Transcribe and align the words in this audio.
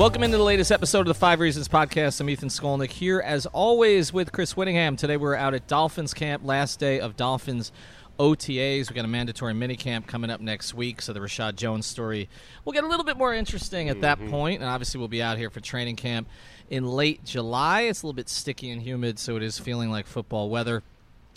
Welcome 0.00 0.22
into 0.22 0.38
the 0.38 0.44
latest 0.44 0.72
episode 0.72 1.00
of 1.00 1.08
the 1.08 1.14
Five 1.14 1.40
Reasons 1.40 1.68
Podcast. 1.68 2.22
I'm 2.22 2.30
Ethan 2.30 2.48
Skolnick 2.48 2.88
here, 2.88 3.20
as 3.20 3.44
always, 3.44 4.14
with 4.14 4.32
Chris 4.32 4.56
Whittingham. 4.56 4.96
Today 4.96 5.18
we're 5.18 5.34
out 5.34 5.52
at 5.52 5.66
Dolphins 5.66 6.14
camp, 6.14 6.42
last 6.42 6.80
day 6.80 7.00
of 7.00 7.18
Dolphins 7.18 7.70
OTAs. 8.18 8.88
We 8.88 8.94
got 8.94 9.04
a 9.04 9.08
mandatory 9.08 9.52
mini 9.52 9.76
camp 9.76 10.06
coming 10.06 10.30
up 10.30 10.40
next 10.40 10.72
week, 10.72 11.02
so 11.02 11.12
the 11.12 11.20
Reshad 11.20 11.56
Jones 11.56 11.84
story 11.84 12.30
will 12.64 12.72
get 12.72 12.82
a 12.82 12.86
little 12.86 13.04
bit 13.04 13.18
more 13.18 13.34
interesting 13.34 13.90
at 13.90 14.00
that 14.00 14.18
point. 14.28 14.62
And 14.62 14.70
obviously, 14.70 14.98
we'll 14.98 15.08
be 15.08 15.22
out 15.22 15.36
here 15.36 15.50
for 15.50 15.60
training 15.60 15.96
camp 15.96 16.30
in 16.70 16.86
late 16.86 17.22
July. 17.26 17.82
It's 17.82 18.02
a 18.02 18.06
little 18.06 18.16
bit 18.16 18.30
sticky 18.30 18.70
and 18.70 18.80
humid, 18.80 19.18
so 19.18 19.36
it 19.36 19.42
is 19.42 19.58
feeling 19.58 19.90
like 19.90 20.06
football 20.06 20.48
weather. 20.48 20.82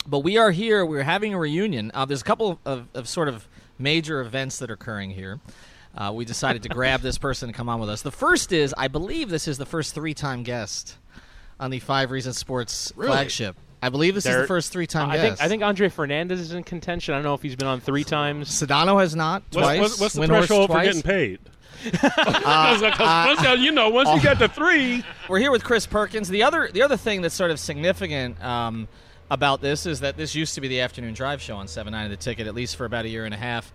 But 0.06 0.20
we 0.20 0.38
are 0.38 0.52
here. 0.52 0.86
We're 0.86 1.02
having 1.02 1.34
a 1.34 1.38
reunion. 1.38 1.90
Uh, 1.92 2.06
there's 2.06 2.22
a 2.22 2.24
couple 2.24 2.58
of, 2.64 2.86
of 2.94 3.08
sort 3.10 3.28
of 3.28 3.46
major 3.78 4.22
events 4.22 4.58
that 4.60 4.70
are 4.70 4.74
occurring 4.74 5.10
here. 5.10 5.38
Uh, 5.96 6.12
we 6.14 6.24
decided 6.24 6.62
to 6.64 6.68
grab 6.68 7.00
this 7.02 7.18
person 7.18 7.48
to 7.48 7.52
come 7.54 7.68
on 7.68 7.78
with 7.80 7.88
us. 7.88 8.02
The 8.02 8.10
first 8.10 8.52
is, 8.52 8.74
I 8.76 8.88
believe 8.88 9.28
this 9.28 9.46
is 9.46 9.58
the 9.58 9.66
first 9.66 9.94
three-time 9.94 10.42
guest 10.42 10.96
on 11.60 11.70
the 11.70 11.78
Five 11.78 12.10
Reasons 12.10 12.36
Sports 12.36 12.92
Really? 12.96 13.12
flagship. 13.12 13.56
I 13.80 13.90
believe 13.90 14.14
this 14.14 14.24
is 14.26 14.34
the 14.34 14.46
first 14.46 14.72
three-time 14.72 15.10
I 15.10 15.16
guest. 15.16 15.26
think 15.38 15.40
I 15.42 15.48
think 15.48 15.62
Andre 15.62 15.88
Fernandez 15.90 16.40
is 16.40 16.52
in 16.52 16.64
contention. 16.64 17.12
I 17.14 17.18
don't 17.18 17.24
know 17.24 17.34
if 17.34 17.42
he's 17.42 17.54
been 17.54 17.68
on 17.68 17.80
three 17.80 18.02
times. 18.02 18.48
Sedano 18.50 18.98
has 19.00 19.14
not 19.14 19.42
What's, 19.52 19.56
twice. 19.56 19.80
what's, 19.80 20.00
what's 20.00 20.14
the 20.14 20.20
Windhorst 20.22 20.38
threshold 20.38 20.70
for 20.72 20.82
getting 20.82 21.02
paid? 21.02 21.38
Because 21.84 22.80
once 22.80 23.42
you- 23.42 23.64
you 23.66 23.72
know, 23.72 23.90
once 23.90 24.08
you 24.08 24.20
get 24.22 24.38
to 24.38 24.48
three, 24.48 25.04
We're 25.28 25.38
here 25.38 25.50
with 25.50 25.64
Chris 25.64 25.86
Perkins. 25.86 26.28
The 26.28 26.42
other 26.42 26.70
the 26.72 26.80
other 26.82 26.96
thing 26.96 27.20
that's 27.20 27.34
sort 27.34 27.50
of 27.50 27.60
significant 27.60 28.42
um, 28.42 28.88
about 29.30 29.60
this 29.60 29.86
is 29.86 30.00
that 30.00 30.16
this 30.16 30.34
used 30.34 30.54
to 30.54 30.60
be 30.60 30.68
the 30.68 30.80
afternoon 30.80 31.14
drive 31.14 31.40
show 31.40 31.56
on 31.56 31.66
Seven 31.66 31.92
Nine 31.92 32.04
of 32.04 32.10
the 32.10 32.16
Ticket, 32.16 32.46
at 32.46 32.54
least 32.54 32.76
for 32.76 32.84
about 32.84 33.04
a 33.04 33.08
year 33.08 33.24
and 33.24 33.32
a 33.34 33.36
half. 33.38 33.72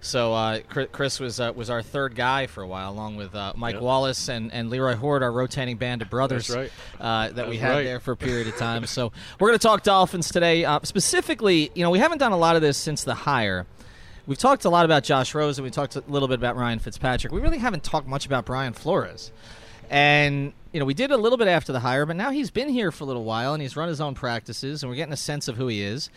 So 0.00 0.34
uh, 0.34 0.60
Chris 0.92 1.18
was 1.18 1.40
uh, 1.40 1.52
was 1.54 1.70
our 1.70 1.82
third 1.82 2.14
guy 2.14 2.46
for 2.46 2.62
a 2.62 2.66
while, 2.66 2.90
along 2.92 3.16
with 3.16 3.34
uh, 3.34 3.52
Mike 3.56 3.74
Yep. 3.74 3.82
Wallace 3.82 4.28
and, 4.28 4.52
and 4.52 4.68
Leroy 4.70 4.94
Hoard, 4.94 5.22
our 5.22 5.32
rotating 5.32 5.76
band 5.78 6.02
of 6.02 6.10
brothers 6.10 6.48
That's 6.48 6.70
uh, 7.00 7.30
that 7.30 7.48
we 7.48 7.56
had 7.56 7.70
right. 7.70 7.84
there 7.84 8.00
for 8.00 8.12
a 8.12 8.16
period 8.16 8.46
of 8.48 8.56
time. 8.56 8.84
so 8.86 9.10
we're 9.38 9.48
going 9.48 9.58
to 9.58 9.66
talk 9.66 9.82
Dolphins 9.82 10.30
today. 10.30 10.64
Uh, 10.64 10.80
specifically, 10.82 11.70
you 11.74 11.82
know, 11.82 11.90
we 11.90 11.98
haven't 11.98 12.18
done 12.18 12.32
a 12.32 12.38
lot 12.38 12.56
of 12.56 12.62
this 12.62 12.76
since 12.76 13.04
the 13.04 13.14
hire. 13.14 13.66
We've 14.26 14.38
talked 14.38 14.64
a 14.64 14.70
lot 14.70 14.84
about 14.84 15.02
Josh 15.02 15.34
Rose 15.34 15.58
and 15.58 15.64
we 15.64 15.70
talked 15.70 15.96
a 15.96 16.04
little 16.06 16.28
bit 16.28 16.34
about 16.38 16.54
Ryan 16.56 16.78
Fitzpatrick. 16.78 17.32
We 17.32 17.40
really 17.40 17.58
haven't 17.58 17.82
talked 17.82 18.06
much 18.06 18.26
about 18.26 18.44
Brian 18.44 18.74
Flores. 18.74 19.32
And, 19.90 20.52
you 20.72 20.78
know, 20.78 20.86
we 20.86 20.94
did 20.94 21.10
a 21.10 21.16
little 21.16 21.36
bit 21.36 21.48
after 21.48 21.72
the 21.72 21.80
hire, 21.80 22.06
but 22.06 22.14
now 22.14 22.30
he's 22.30 22.50
been 22.50 22.68
here 22.68 22.92
for 22.92 23.02
a 23.02 23.06
little 23.08 23.24
while 23.24 23.52
and 23.52 23.60
he's 23.60 23.76
run 23.76 23.88
his 23.88 24.00
own 24.00 24.14
practices 24.14 24.82
and 24.82 24.88
we're 24.88 24.96
getting 24.96 25.12
a 25.12 25.18
sense 25.18 25.48
of 25.48 25.56
who 25.56 25.66
he 25.66 25.82
is. 25.82 26.10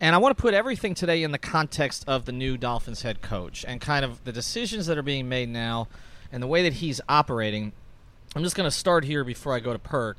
And 0.00 0.14
I 0.14 0.18
want 0.18 0.36
to 0.36 0.40
put 0.40 0.54
everything 0.54 0.94
today 0.94 1.24
in 1.24 1.32
the 1.32 1.38
context 1.38 2.04
of 2.06 2.24
the 2.24 2.32
new 2.32 2.56
Dolphins 2.56 3.02
head 3.02 3.22
coach 3.22 3.64
and 3.66 3.80
kind 3.80 4.04
of 4.04 4.22
the 4.24 4.32
decisions 4.32 4.86
that 4.86 4.96
are 4.96 5.02
being 5.02 5.28
made 5.28 5.48
now 5.48 5.88
and 6.30 6.40
the 6.40 6.46
way 6.46 6.62
that 6.62 6.74
he's 6.74 7.00
operating. 7.08 7.72
I'm 8.36 8.44
just 8.44 8.54
going 8.54 8.68
to 8.68 8.76
start 8.76 9.04
here 9.04 9.24
before 9.24 9.54
I 9.54 9.58
go 9.58 9.72
to 9.72 9.78
Perk, 9.78 10.18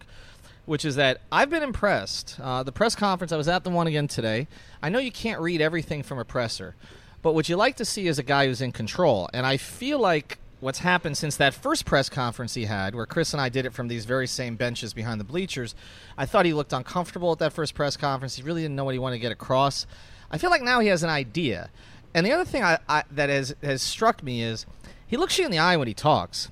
which 0.65 0.83
is 0.83 0.97
that 0.97 1.21
I've 1.31 1.49
been 1.49 1.63
impressed. 1.63 2.37
Uh, 2.41 2.63
the 2.63 2.73
press 2.73 2.93
conference, 2.93 3.31
I 3.31 3.37
was 3.37 3.47
at 3.47 3.63
the 3.63 3.69
one 3.69 3.87
again 3.87 4.09
today. 4.09 4.47
I 4.83 4.89
know 4.89 4.99
you 4.99 5.11
can't 5.11 5.39
read 5.39 5.61
everything 5.61 6.03
from 6.03 6.19
a 6.19 6.25
presser, 6.25 6.75
but 7.21 7.33
what 7.33 7.47
you 7.47 7.55
like 7.55 7.77
to 7.77 7.85
see 7.85 8.07
is 8.07 8.19
a 8.19 8.23
guy 8.23 8.47
who's 8.47 8.61
in 8.61 8.73
control. 8.73 9.29
And 9.33 9.45
I 9.45 9.55
feel 9.55 9.99
like 9.99 10.39
what's 10.59 10.79
happened 10.79 11.17
since 11.17 11.35
that 11.37 11.53
first 11.53 11.85
press 11.85 12.09
conference 12.09 12.53
he 12.53 12.65
had, 12.65 12.95
where 12.95 13.05
Chris 13.05 13.33
and 13.33 13.41
I 13.41 13.49
did 13.49 13.65
it 13.65 13.73
from 13.73 13.87
these 13.87 14.05
very 14.05 14.27
same 14.27 14.55
benches 14.55 14.93
behind 14.93 15.19
the 15.19 15.25
bleachers, 15.25 15.75
I 16.17 16.25
thought 16.25 16.45
he 16.45 16.53
looked 16.53 16.73
uncomfortable 16.73 17.31
at 17.31 17.39
that 17.39 17.53
first 17.53 17.75
press 17.75 17.97
conference. 17.97 18.35
He 18.35 18.43
really 18.43 18.61
didn't 18.61 18.75
know 18.75 18.85
what 18.85 18.93
he 18.93 18.99
wanted 18.99 19.17
to 19.17 19.21
get 19.21 19.31
across. 19.31 19.85
I 20.31 20.37
feel 20.37 20.49
like 20.49 20.63
now 20.63 20.79
he 20.79 20.87
has 20.87 21.03
an 21.03 21.09
idea. 21.09 21.69
And 22.13 22.25
the 22.25 22.31
other 22.31 22.45
thing 22.45 22.63
I, 22.63 22.79
I, 22.89 23.03
that 23.11 23.29
has, 23.29 23.55
has 23.61 23.81
struck 23.81 24.23
me 24.23 24.41
is 24.41 24.65
he 25.05 25.17
looks 25.17 25.37
you 25.37 25.45
in 25.45 25.51
the 25.51 25.59
eye 25.59 25.77
when 25.77 25.87
he 25.87 25.93
talks. 25.93 26.49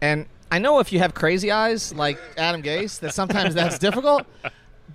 And 0.00 0.26
I 0.50 0.58
know 0.58 0.80
if 0.80 0.92
you 0.92 0.98
have 0.98 1.14
crazy 1.14 1.50
eyes 1.50 1.94
like 1.94 2.18
Adam 2.36 2.62
Gase, 2.62 3.00
that 3.00 3.14
sometimes 3.14 3.54
that's 3.54 3.78
difficult. 3.80 4.26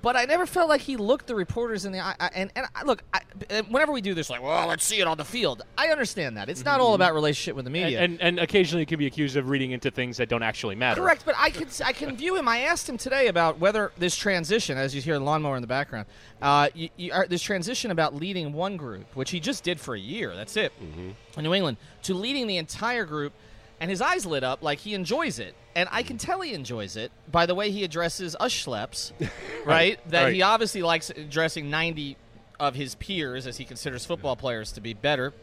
But 0.01 0.15
I 0.15 0.25
never 0.25 0.45
felt 0.45 0.69
like 0.69 0.81
he 0.81 0.95
looked 0.95 1.27
the 1.27 1.35
reporters 1.35 1.85
in 1.85 1.91
the 1.91 1.99
eye. 1.99 2.15
And, 2.33 2.51
and 2.55 2.67
I, 2.75 2.83
look, 2.83 3.03
I, 3.13 3.21
uh, 3.49 3.63
whenever 3.63 3.91
we 3.91 4.01
do 4.01 4.13
this, 4.13 4.29
like, 4.29 4.41
well, 4.41 4.67
let's 4.67 4.85
see 4.85 4.99
it 4.99 5.07
on 5.07 5.17
the 5.17 5.25
field. 5.25 5.63
I 5.77 5.87
understand 5.87 6.37
that 6.37 6.49
it's 6.49 6.63
not 6.63 6.79
all 6.79 6.93
about 6.93 7.13
relationship 7.13 7.55
with 7.55 7.65
the 7.65 7.71
media. 7.71 8.01
and 8.01 8.21
and 8.21 8.39
occasionally 8.39 8.83
you 8.83 8.85
can 8.85 8.99
be 8.99 9.07
accused 9.07 9.37
of 9.37 9.49
reading 9.49 9.71
into 9.71 9.89
things 9.91 10.17
that 10.17 10.29
don't 10.29 10.43
actually 10.43 10.75
matter. 10.75 11.01
Correct, 11.01 11.23
but 11.25 11.35
I 11.37 11.49
can 11.49 11.67
I 11.83 11.93
can 11.93 12.15
view 12.15 12.35
him. 12.35 12.47
I 12.47 12.59
asked 12.59 12.87
him 12.87 12.97
today 12.97 13.27
about 13.27 13.59
whether 13.59 13.91
this 13.97 14.15
transition, 14.15 14.77
as 14.77 14.93
you 14.93 15.01
hear 15.01 15.17
the 15.17 15.25
lawnmower 15.25 15.55
in 15.55 15.61
the 15.61 15.67
background, 15.67 16.05
uh, 16.41 16.69
you, 16.73 16.89
you, 16.95 17.11
are, 17.11 17.27
this 17.27 17.41
transition 17.41 17.91
about 17.91 18.15
leading 18.15 18.53
one 18.53 18.77
group, 18.77 19.15
which 19.15 19.31
he 19.31 19.39
just 19.39 19.63
did 19.63 19.79
for 19.79 19.95
a 19.95 19.99
year. 19.99 20.35
That's 20.35 20.57
it 20.57 20.73
in 20.79 21.43
New 21.43 21.53
England, 21.53 21.77
to 22.03 22.13
leading 22.13 22.47
the 22.47 22.57
entire 22.57 23.05
group, 23.05 23.33
and 23.79 23.89
his 23.89 24.01
eyes 24.01 24.25
lit 24.25 24.43
up 24.43 24.61
like 24.61 24.79
he 24.79 24.93
enjoys 24.93 25.39
it, 25.39 25.55
and 25.75 25.87
I 25.91 26.03
can 26.03 26.17
tell 26.17 26.41
he 26.41 26.53
enjoys 26.53 26.95
it 26.95 27.11
by 27.31 27.45
the 27.45 27.55
way 27.55 27.71
he 27.71 27.83
addresses 27.83 28.35
us 28.39 28.53
schleps, 28.53 29.11
right? 29.65 29.99
That 30.09 30.33
he 30.33 30.41
obviously 30.41 30.81
likes 30.81 31.09
addressing 31.09 31.69
ninety 31.69 32.17
of 32.59 32.75
his 32.75 32.95
peers 32.95 33.45
as 33.45 33.57
he 33.57 33.65
considers 33.65 34.05
football 34.05 34.35
players 34.35 34.71
to 34.73 34.81
be 34.81 34.93
better 34.93 35.33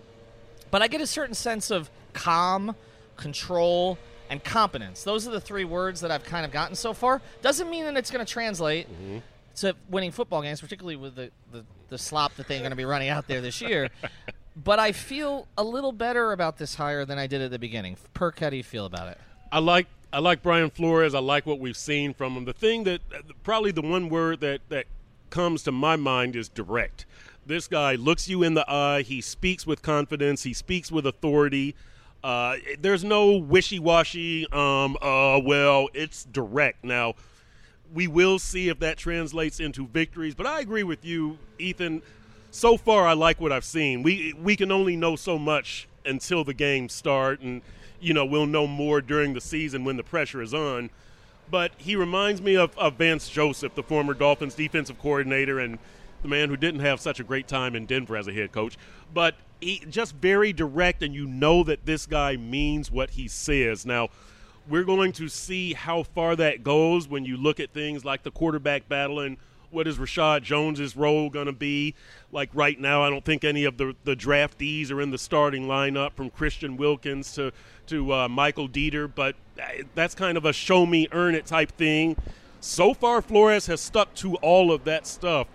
but 0.75 0.83
I 0.83 0.89
get 0.89 1.01
a 1.01 1.07
certain 1.07 1.37
sense 1.37 1.71
of 1.71 1.89
calm, 2.15 2.75
control, 3.17 3.97
and 4.29 4.43
competence. 4.43 5.05
Those 5.05 5.29
are 5.29 5.31
the 5.31 5.41
three 5.41 5.65
words 5.65 6.01
that 6.01 6.11
I've 6.11 6.25
kind 6.25 6.45
of 6.45 6.51
gotten 6.51 6.75
so 6.75 6.93
far. 6.93 7.23
Doesn't 7.43 7.71
mean 7.71 7.85
that 7.85 7.97
it's 7.97 8.11
going 8.11 8.27
to 8.27 8.33
translate 8.33 8.93
mm-hmm. 8.93 9.19
to 9.59 9.77
winning 9.89 10.11
football 10.11 10.43
games, 10.43 10.61
particularly 10.61 10.97
with 10.97 11.15
the, 11.15 11.31
the, 11.53 11.65
the 11.91 11.97
slop 11.97 12.35
that 12.35 12.49
they're 12.49 12.59
going 12.59 12.73
to 12.73 12.77
be 12.77 12.85
running 12.85 13.09
out 13.09 13.29
there 13.29 13.41
this 13.41 13.61
year. 13.61 13.89
but 14.57 14.79
I 14.79 14.93
feel 14.93 15.49
a 15.57 15.65
little 15.65 15.93
better 15.93 16.33
about 16.33 16.59
this 16.59 16.75
hire 16.75 17.05
than 17.05 17.19
I 17.19 17.27
did 17.27 17.41
at 17.41 17.51
the 17.51 17.59
beginning. 17.59 17.97
Perk, 18.13 18.39
how 18.39 18.51
do 18.51 18.57
you 18.57 18.63
feel 18.63 18.87
about 18.87 19.09
it? 19.09 19.19
I 19.51 19.59
like 19.59 19.87
I 20.13 20.21
like 20.21 20.43
Brian 20.43 20.71
Flores. 20.71 21.15
I 21.15 21.19
like 21.19 21.45
what 21.45 21.59
we've 21.59 21.77
seen 21.77 22.15
from 22.15 22.37
him. 22.37 22.45
The 22.45 22.53
thing 22.53 22.85
that 22.85 23.01
probably 23.43 23.73
the 23.73 23.83
one 23.83 24.09
word 24.09 24.41
that 24.41 24.61
that 24.69 24.87
comes 25.31 25.63
to 25.65 25.73
my 25.73 25.97
mind 25.97 26.37
is 26.37 26.49
direct. 26.49 27.07
This 27.47 27.67
guy 27.67 27.97
looks 27.97 28.29
you 28.29 28.43
in 28.43 28.55
the 28.55 28.65
eye. 28.71 29.03
He 29.03 29.21
speaks 29.21 29.67
with 29.67 29.83
confidence. 29.83 30.45
He 30.45 30.55
speaks 30.55 30.91
with 30.91 31.07
authority. 31.07 31.75
Uh, 32.23 32.57
there's 32.79 33.05
no 33.05 33.33
wishy-washy. 33.37 34.47
Um, 34.51 34.97
uh, 35.03 35.39
well, 35.45 35.89
it's 35.93 36.25
direct. 36.25 36.83
Now, 36.85 37.15
we 37.93 38.07
will 38.07 38.39
see 38.39 38.71
if 38.71 38.79
that 38.79 38.97
translates 38.97 39.61
into 39.61 39.87
victories. 39.87 40.35
But 40.35 40.47
I 40.47 40.61
agree 40.61 40.85
with 40.85 41.05
you, 41.05 41.37
Ethan. 41.59 42.01
So 42.55 42.77
far, 42.77 43.05
I 43.05 43.15
like 43.15 43.41
what 43.41 43.51
I've 43.51 43.65
seen. 43.65 44.05
We 44.05 44.33
we 44.41 44.55
can 44.55 44.71
only 44.71 44.95
know 44.95 45.17
so 45.17 45.41
much 45.41 45.89
until 46.05 46.45
the 46.45 46.55
games 46.55 46.93
start, 46.93 47.41
and 47.41 47.63
you 48.01 48.15
know 48.15 48.25
we'll 48.25 48.47
know 48.47 48.69
more 48.69 49.01
during 49.01 49.35
the 49.35 49.41
season 49.41 49.83
when 49.83 49.97
the 49.97 50.05
pressure 50.05 50.41
is 50.41 50.55
on. 50.55 50.91
But 51.51 51.73
he 51.79 51.97
reminds 51.97 52.41
me 52.41 52.55
of, 52.57 52.79
of 52.79 52.95
Vance 52.95 53.29
Joseph, 53.29 53.75
the 53.75 53.83
former 53.83 54.15
Dolphins 54.15 54.55
defensive 54.55 55.01
coordinator, 55.01 55.59
and 55.59 55.81
the 56.23 56.29
man 56.29 56.49
who 56.49 56.57
didn't 56.57 56.79
have 56.79 57.01
such 57.01 57.19
a 57.19 57.25
great 57.25 57.49
time 57.49 57.75
in 57.75 57.87
Denver 57.87 58.17
as 58.17 58.29
a 58.29 58.33
head 58.33 58.53
coach. 58.53 58.79
But 59.13 59.35
he 59.61 59.85
just 59.91 60.15
very 60.15 60.53
direct, 60.53 61.03
and 61.03 61.13
you 61.13 61.27
know 61.27 61.65
that 61.65 61.87
this 61.87 62.07
guy 62.07 62.37
means 62.37 62.89
what 62.89 63.11
he 63.11 63.27
says. 63.27 63.85
Now, 63.85 64.11
we're 64.69 64.85
going 64.85 65.11
to 65.15 65.29
see 65.29 65.73
how 65.73 66.05
far 66.05 66.37
that 66.37 66.63
goes 66.63 67.09
when 67.09 67.25
you 67.25 67.37
look 67.37 67.59
at 67.59 67.73
things 67.73 68.05
like 68.05 68.23
the 68.23 68.31
quarterback 68.31 68.89
battle 68.89 69.19
and 69.19 69.39
what 69.75 69.87
is 69.89 69.99
Reshad 69.99 70.43
Jones's 70.43 70.97
role 70.97 71.29
going 71.29 71.47
to 71.47 71.53
be. 71.53 71.95
Like 72.33 72.51
right 72.55 72.79
now, 72.79 73.03
I 73.03 73.11
don't 73.11 73.25
think 73.25 73.45
any 73.45 73.65
of 73.65 73.77
the, 73.77 73.95
the 74.05 74.17
draftees 74.17 74.91
are 74.91 75.01
in 75.01 75.11
the 75.11 75.19
starting 75.19 75.67
lineup 75.67 76.15
from 76.15 76.31
Christian 76.31 76.77
Wilkins 76.77 77.33
to 77.35 77.53
to 77.89 78.15
uh, 78.15 78.29
Michael 78.29 78.69
Deiter, 78.69 79.11
but 79.15 79.37
uh, 79.61 79.83
that's 79.95 80.15
kind 80.15 80.39
of 80.39 80.47
a 80.47 80.53
show 80.55 80.87
me, 80.87 81.07
earn 81.13 81.35
it 81.35 81.45
type 81.45 81.73
thing. 81.73 82.17
So 82.61 82.95
far, 82.95 83.21
Flores 83.21 83.67
has 83.67 83.81
stuck 83.81 84.15
to 84.15 84.37
all 84.37 84.73
of 84.73 84.85
that 84.85 85.07
stuff. 85.07 85.49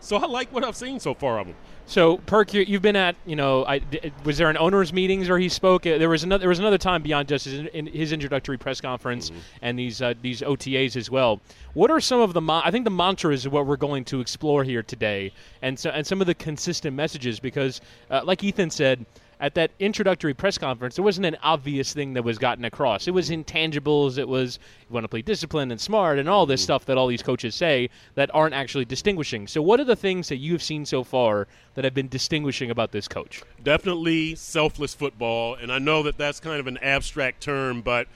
So 0.00 0.16
I 0.16 0.26
like 0.26 0.52
what 0.52 0.62
I've 0.62 0.76
seen 0.76 1.00
so 1.00 1.14
far 1.14 1.38
of 1.38 1.46
him. 1.46 1.56
So 1.90 2.18
Perk, 2.18 2.54
you, 2.54 2.62
you've 2.62 2.82
been 2.82 2.94
at 2.94 3.16
you 3.26 3.34
know, 3.34 3.66
I, 3.66 3.80
was 4.22 4.38
there 4.38 4.48
an 4.48 4.56
owners 4.56 4.92
meetings 4.92 5.28
where 5.28 5.40
he 5.40 5.48
spoke? 5.48 5.84
Uh, 5.84 5.98
There 5.98 6.08
was 6.08 6.22
another. 6.22 6.38
There 6.38 6.48
was 6.48 6.60
another 6.60 6.78
time 6.78 7.02
beyond 7.02 7.26
just 7.26 7.46
his, 7.46 7.66
in 7.74 7.88
his 7.88 8.12
introductory 8.12 8.56
press 8.56 8.80
conference 8.80 9.32
and 9.60 9.76
these 9.76 10.00
uh, 10.00 10.14
these 10.22 10.40
OTAs 10.40 10.94
as 10.94 11.10
well. 11.10 11.40
What 11.74 11.90
are 11.90 12.00
some 12.00 12.20
of 12.20 12.32
the? 12.32 12.40
I 12.48 12.70
think 12.70 12.84
the 12.84 12.92
mantras 12.92 13.40
is 13.40 13.48
what 13.48 13.66
we're 13.66 13.76
going 13.76 14.04
to 14.04 14.20
explore 14.20 14.62
here 14.62 14.84
today, 14.84 15.32
and 15.62 15.76
so 15.76 15.90
and 15.90 16.06
some 16.06 16.20
of 16.20 16.28
the 16.28 16.34
consistent 16.34 16.94
messages 16.94 17.40
because, 17.40 17.80
uh, 18.08 18.20
like 18.24 18.44
Ethan 18.44 18.70
said. 18.70 19.04
At 19.40 19.54
that 19.54 19.70
introductory 19.78 20.34
press 20.34 20.58
conference, 20.58 20.96
there 20.96 21.04
wasn't 21.04 21.26
an 21.26 21.36
obvious 21.42 21.94
thing 21.94 22.12
that 22.12 22.22
was 22.22 22.36
gotten 22.36 22.66
across. 22.66 23.08
It 23.08 23.12
was 23.12 23.30
intangibles. 23.30 24.18
It 24.18 24.28
was 24.28 24.58
you 24.88 24.92
want 24.92 25.04
to 25.04 25.08
play 25.08 25.22
disciplined 25.22 25.72
and 25.72 25.80
smart 25.80 26.18
and 26.18 26.28
all 26.28 26.44
this 26.44 26.62
stuff 26.62 26.84
that 26.84 26.98
all 26.98 27.06
these 27.06 27.22
coaches 27.22 27.54
say 27.54 27.88
that 28.16 28.30
aren't 28.34 28.54
actually 28.54 28.84
distinguishing. 28.84 29.46
So, 29.46 29.62
what 29.62 29.80
are 29.80 29.84
the 29.84 29.96
things 29.96 30.28
that 30.28 30.36
you've 30.36 30.62
seen 30.62 30.84
so 30.84 31.02
far 31.02 31.48
that 31.74 31.84
have 31.84 31.94
been 31.94 32.08
distinguishing 32.08 32.70
about 32.70 32.92
this 32.92 33.08
coach? 33.08 33.42
definitely 33.62 34.34
selfless 34.34 34.94
football, 34.94 35.54
and 35.54 35.72
I 35.72 35.78
know 35.78 36.02
that 36.02 36.18
that's 36.18 36.40
kind 36.40 36.60
of 36.60 36.66
an 36.66 36.78
abstract 36.78 37.42
term, 37.42 37.82
but 37.82 38.08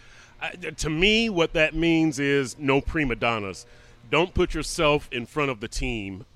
uh, 0.42 0.50
to 0.76 0.90
me, 0.90 1.30
what 1.30 1.52
that 1.52 1.74
means 1.74 2.18
is 2.18 2.58
no 2.58 2.80
prima 2.80 3.16
donnas. 3.16 3.66
Don't 4.10 4.34
put 4.34 4.54
yourself 4.54 5.08
in 5.10 5.26
front 5.26 5.50
of 5.50 5.60
the 5.60 5.68
team. 5.68 6.26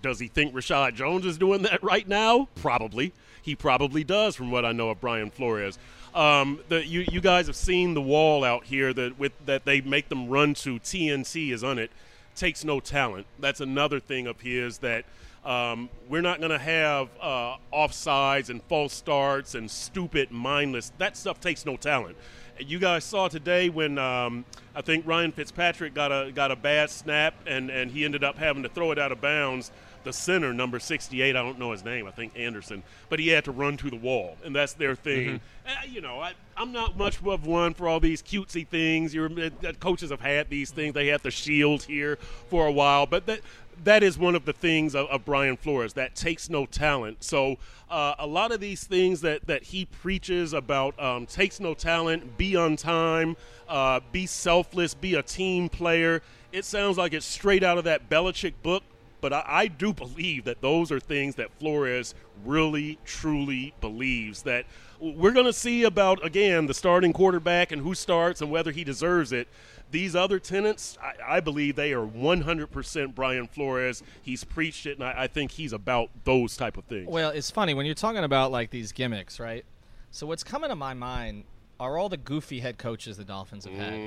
Does 0.00 0.20
he 0.20 0.28
think 0.28 0.54
Reshad 0.54 0.94
Jones 0.94 1.26
is 1.26 1.38
doing 1.38 1.62
that 1.62 1.82
right 1.82 2.06
now? 2.06 2.48
Probably. 2.54 3.12
He 3.48 3.54
probably 3.56 4.04
does, 4.04 4.36
from 4.36 4.50
what 4.50 4.66
I 4.66 4.72
know 4.72 4.90
of 4.90 5.00
Brian 5.00 5.30
Flores. 5.30 5.78
Um, 6.14 6.60
the, 6.68 6.84
you 6.84 7.06
you 7.10 7.22
guys 7.22 7.46
have 7.46 7.56
seen 7.56 7.94
the 7.94 8.02
wall 8.02 8.44
out 8.44 8.64
here 8.64 8.92
that 8.92 9.18
with 9.18 9.32
that 9.46 9.64
they 9.64 9.80
make 9.80 10.10
them 10.10 10.28
run 10.28 10.52
to. 10.56 10.78
TNT 10.78 11.50
is 11.50 11.64
on 11.64 11.78
it. 11.78 11.90
Takes 12.36 12.62
no 12.62 12.78
talent. 12.78 13.26
That's 13.38 13.62
another 13.62 14.00
thing 14.00 14.26
of 14.26 14.42
his 14.42 14.76
that 14.80 15.06
um, 15.46 15.88
we're 16.10 16.20
not 16.20 16.40
going 16.40 16.50
to 16.50 16.58
have 16.58 17.08
uh, 17.22 17.56
offsides 17.72 18.50
and 18.50 18.62
false 18.64 18.92
starts 18.92 19.54
and 19.54 19.70
stupid, 19.70 20.30
mindless. 20.30 20.92
That 20.98 21.16
stuff 21.16 21.40
takes 21.40 21.64
no 21.64 21.78
talent. 21.78 22.18
You 22.58 22.78
guys 22.78 23.04
saw 23.04 23.28
today 23.28 23.70
when 23.70 23.96
um, 23.96 24.44
I 24.74 24.82
think 24.82 25.06
Ryan 25.06 25.32
Fitzpatrick 25.32 25.94
got 25.94 26.12
a 26.12 26.32
got 26.32 26.50
a 26.50 26.56
bad 26.56 26.90
snap 26.90 27.32
and, 27.46 27.70
and 27.70 27.90
he 27.90 28.04
ended 28.04 28.22
up 28.22 28.36
having 28.36 28.62
to 28.64 28.68
throw 28.68 28.92
it 28.92 28.98
out 28.98 29.10
of 29.10 29.22
bounds. 29.22 29.72
The 30.08 30.14
center, 30.14 30.54
number 30.54 30.78
68, 30.78 31.36
I 31.36 31.42
don't 31.42 31.58
know 31.58 31.70
his 31.70 31.84
name, 31.84 32.06
I 32.06 32.10
think 32.12 32.32
Anderson, 32.34 32.82
but 33.10 33.18
he 33.18 33.28
had 33.28 33.44
to 33.44 33.52
run 33.52 33.76
to 33.76 33.90
the 33.90 33.96
wall, 33.96 34.38
and 34.42 34.56
that's 34.56 34.72
their 34.72 34.94
thing. 34.94 35.38
Uh, 35.68 35.72
you 35.86 36.00
know, 36.00 36.18
I, 36.18 36.32
I'm 36.56 36.72
not 36.72 36.96
much 36.96 37.20
of 37.22 37.44
one 37.44 37.74
for 37.74 37.86
all 37.86 38.00
these 38.00 38.22
cutesy 38.22 38.66
things. 38.66 39.12
Your 39.12 39.26
uh, 39.26 39.50
coaches 39.80 40.08
have 40.08 40.22
had 40.22 40.48
these 40.48 40.70
things. 40.70 40.94
They 40.94 41.08
had 41.08 41.22
the 41.22 41.30
shield 41.30 41.82
here 41.82 42.16
for 42.48 42.66
a 42.66 42.72
while, 42.72 43.04
but 43.04 43.26
that 43.26 43.40
that 43.84 44.02
is 44.02 44.16
one 44.16 44.34
of 44.34 44.46
the 44.46 44.54
things 44.54 44.94
of, 44.94 45.08
of 45.08 45.26
Brian 45.26 45.58
Flores 45.58 45.92
that 45.92 46.14
takes 46.14 46.48
no 46.48 46.64
talent. 46.64 47.22
So 47.22 47.58
uh, 47.90 48.14
a 48.18 48.26
lot 48.26 48.50
of 48.50 48.60
these 48.60 48.84
things 48.84 49.20
that 49.20 49.46
that 49.46 49.62
he 49.62 49.84
preaches 49.84 50.54
about 50.54 50.98
um, 50.98 51.26
takes 51.26 51.60
no 51.60 51.74
talent, 51.74 52.38
be 52.38 52.56
on 52.56 52.76
time, 52.76 53.36
uh, 53.68 54.00
be 54.10 54.24
selfless, 54.24 54.94
be 54.94 55.16
a 55.16 55.22
team 55.22 55.68
player. 55.68 56.22
It 56.50 56.64
sounds 56.64 56.96
like 56.96 57.12
it's 57.12 57.26
straight 57.26 57.62
out 57.62 57.76
of 57.76 57.84
that 57.84 58.08
Belichick 58.08 58.54
book. 58.62 58.82
But 59.20 59.32
I, 59.32 59.44
I 59.46 59.66
do 59.66 59.92
believe 59.92 60.44
that 60.44 60.60
those 60.60 60.92
are 60.92 61.00
things 61.00 61.34
that 61.36 61.50
Flores 61.58 62.14
really, 62.44 62.98
truly 63.04 63.74
believes 63.80 64.42
that 64.42 64.64
we're 65.00 65.32
going 65.32 65.46
to 65.46 65.52
see 65.52 65.84
about 65.84 66.24
again 66.24 66.66
the 66.66 66.74
starting 66.74 67.12
quarterback 67.12 67.72
and 67.72 67.82
who 67.82 67.94
starts 67.94 68.40
and 68.40 68.50
whether 68.50 68.70
he 68.70 68.84
deserves 68.84 69.32
it. 69.32 69.48
These 69.90 70.14
other 70.14 70.38
tenants, 70.38 70.98
I, 71.02 71.36
I 71.36 71.40
believe 71.40 71.76
they 71.76 71.94
are 71.94 72.06
100% 72.06 73.14
Brian 73.14 73.46
Flores. 73.46 74.02
He's 74.20 74.44
preached 74.44 74.84
it, 74.84 74.98
and 74.98 75.04
I, 75.04 75.22
I 75.22 75.26
think 75.28 75.52
he's 75.52 75.72
about 75.72 76.10
those 76.24 76.58
type 76.58 76.76
of 76.76 76.84
things. 76.84 77.08
Well, 77.08 77.30
it's 77.30 77.50
funny 77.50 77.72
when 77.72 77.86
you're 77.86 77.94
talking 77.94 78.22
about 78.24 78.52
like 78.52 78.70
these 78.70 78.92
gimmicks, 78.92 79.40
right? 79.40 79.64
So 80.10 80.26
what's 80.26 80.44
coming 80.44 80.68
to 80.68 80.76
my 80.76 80.92
mind 80.92 81.44
are 81.80 81.96
all 81.96 82.08
the 82.08 82.16
goofy 82.16 82.60
head 82.60 82.76
coaches 82.76 83.16
the 83.16 83.24
Dolphins 83.24 83.64
have 83.64 83.74
had. 83.74 83.98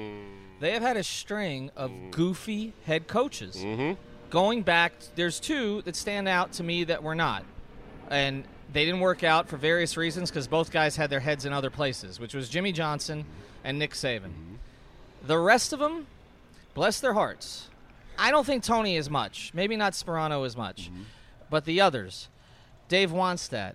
They 0.60 0.72
have 0.72 0.82
had 0.82 0.98
a 0.98 1.04
string 1.04 1.72
of 1.76 1.92
goofy 2.12 2.74
head 2.86 3.08
coaches. 3.08 3.58
Mm-hmm. 3.58 4.00
Going 4.32 4.64
back, 4.64 4.94
there's 5.16 5.42
two 5.42 5.82
that 5.84 5.96
stand 5.96 6.28
out 6.28 6.54
to 6.54 6.64
me 6.64 6.86
that 6.86 7.04
were 7.04 7.16
not, 7.16 7.44
and 8.10 8.46
they 8.72 8.86
didn't 8.86 9.02
work 9.02 9.26
out 9.26 9.50
for 9.50 9.58
various 9.58 9.98
reasons 9.98 10.32
because 10.32 10.48
both 10.48 10.72
guys 10.72 10.96
had 10.96 11.10
their 11.10 11.20
heads 11.20 11.46
in 11.46 11.52
other 11.52 11.70
places, 11.70 12.18
which 12.18 12.34
was 12.34 12.48
Jimmy 12.48 12.72
Johnson 12.72 13.26
and 13.64 13.78
Nick 13.78 13.92
Saban. 13.92 14.30
Mm-hmm. 14.30 14.56
The 15.28 15.38
rest 15.38 15.74
of 15.74 15.80
them, 15.80 16.08
bless 16.74 17.02
their 17.02 17.14
hearts. 17.14 17.68
I 18.18 18.32
don't 18.32 18.46
think 18.46 18.64
Tony 18.64 18.96
as 18.96 19.10
much. 19.10 19.52
Maybe 19.54 19.76
not 19.76 19.94
Sparano 19.94 20.46
as 20.46 20.56
much. 20.56 20.90
Mm-hmm. 20.90 21.02
But 21.50 21.66
the 21.66 21.82
others, 21.82 22.30
Dave 22.88 23.12
Wannstedt, 23.12 23.74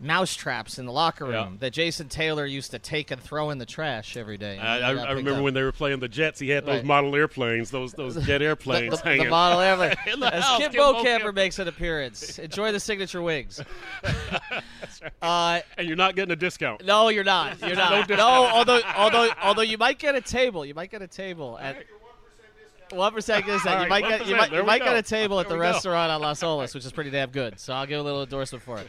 mousetraps 0.00 0.78
in 0.78 0.86
the 0.86 0.92
locker 0.92 1.24
room 1.24 1.32
Yeah. 1.34 1.50
that 1.58 1.72
Jason 1.72 2.08
Taylor 2.08 2.46
used 2.46 2.70
to 2.70 2.78
take 2.78 3.10
and 3.10 3.20
throw 3.20 3.50
in 3.50 3.58
the 3.58 3.66
trash 3.66 4.16
every 4.16 4.38
day. 4.38 4.56
I, 4.56 4.78
I, 4.78 4.94
I 4.94 5.10
remember 5.12 5.38
up. 5.38 5.42
when 5.42 5.54
they 5.54 5.62
were 5.62 5.72
playing 5.72 5.98
the 5.98 6.08
Jets. 6.08 6.38
He 6.38 6.50
had 6.50 6.64
those 6.66 6.76
Right. 6.76 6.84
model 6.84 7.16
airplanes, 7.16 7.70
those 7.72 7.92
those 7.94 8.14
jet 8.26 8.40
airplanes 8.40 8.90
the, 8.92 8.96
the 9.02 9.02
hanging. 9.02 9.28
model 9.28 9.58
airplane. 9.60 10.20
The 10.20 10.32
As 10.34 10.44
house, 10.44 10.58
Kid 10.58 10.70
Kid 10.70 10.76
Bo 10.78 10.92
Camper 10.94 11.04
Camper. 11.04 11.32
makes 11.32 11.58
an 11.58 11.66
appearance. 11.68 12.38
Enjoy 12.38 12.70
the 12.70 12.78
signature 12.80 13.20
wigs. 13.22 13.60
uh, 15.22 15.60
and 15.76 15.86
you're 15.88 15.96
not 15.96 16.14
getting 16.16 16.32
a 16.32 16.36
discount. 16.36 16.84
no, 16.84 17.08
you're 17.08 17.24
not. 17.24 17.60
You're 17.60 17.76
not. 17.76 18.08
No 18.08 18.16
no, 18.16 18.24
although 18.26 18.80
although 18.96 19.28
although 19.42 19.62
you 19.62 19.78
might 19.78 19.98
get 19.98 20.14
a 20.14 20.20
table. 20.20 20.64
You 20.64 20.74
might 20.74 20.90
get 20.90 21.02
a 21.02 21.08
table 21.08 21.58
at 21.60 21.76
one 22.90 23.12
percent 23.12 23.44
discount. 23.46 23.66
All 23.78 23.84
You 23.84 23.90
right, 23.90 24.02
might 24.02 24.08
get 24.18 24.26
you 24.28 24.36
might, 24.36 24.52
you 24.52 24.62
might 24.62 24.82
get 24.82 24.96
a 24.96 25.02
table 25.02 25.40
at 25.40 25.48
the 25.48 25.58
restaurant 25.58 26.10
on 26.10 26.20
Las 26.20 26.42
Olas, 26.42 26.74
which 26.74 26.84
is 26.84 26.92
pretty 26.92 27.10
damn 27.10 27.30
good. 27.30 27.58
So 27.58 27.72
I'll 27.72 27.86
give 27.86 28.00
a 28.00 28.02
little 28.02 28.22
endorsement 28.22 28.62
for 28.64 28.78
it. 28.78 28.88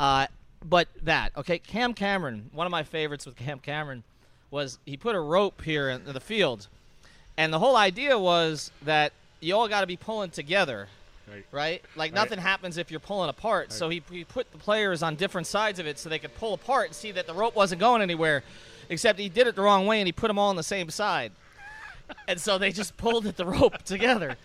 Uh, 0.00 0.26
but 0.64 0.88
that 1.02 1.32
okay, 1.36 1.58
Cam 1.58 1.94
Cameron. 1.94 2.50
One 2.52 2.66
of 2.66 2.70
my 2.70 2.82
favorites 2.82 3.26
with 3.26 3.36
Cam 3.36 3.58
Cameron 3.58 4.02
was 4.50 4.78
he 4.86 4.96
put 4.96 5.14
a 5.14 5.20
rope 5.20 5.62
here 5.62 5.88
in 5.90 6.04
the 6.04 6.20
field, 6.20 6.68
and 7.36 7.52
the 7.52 7.58
whole 7.58 7.76
idea 7.76 8.18
was 8.18 8.70
that 8.82 9.12
you 9.40 9.54
all 9.54 9.68
got 9.68 9.82
to 9.82 9.86
be 9.86 9.96
pulling 9.96 10.30
together 10.30 10.88
Right. 11.30 11.46
right? 11.52 11.82
Like 11.96 12.12
Right. 12.12 12.14
nothing 12.14 12.38
happens 12.38 12.76
if 12.76 12.90
you're 12.90 13.00
pulling 13.00 13.30
apart. 13.30 13.72
So 13.72 13.88
he, 13.88 14.02
he 14.10 14.24
put 14.24 14.50
the 14.52 14.58
players 14.58 15.02
on 15.02 15.16
different 15.16 15.46
sides 15.46 15.78
of 15.78 15.86
it 15.86 15.98
so 15.98 16.08
they 16.08 16.18
could 16.18 16.34
pull 16.36 16.52
apart 16.54 16.86
and 16.86 16.94
see 16.94 17.12
that 17.12 17.26
the 17.26 17.32
rope 17.34 17.54
wasn't 17.56 17.80
going 17.80 18.02
anywhere. 18.02 18.42
Except 18.90 19.18
he 19.18 19.28
did 19.30 19.46
it 19.46 19.54
the 19.56 19.62
wrong 19.62 19.86
way 19.86 20.00
and 20.00 20.06
he 20.06 20.12
put 20.12 20.28
them 20.28 20.38
all 20.38 20.50
on 20.50 20.56
the 20.56 20.62
same 20.62 20.90
side. 20.90 21.32
And 22.28 22.40
so 22.40 22.58
they 22.58 22.72
just 22.72 22.96
pulled 22.96 23.26
at 23.26 23.36
the 23.36 23.44
rope 23.46 23.82
together. 23.82 24.36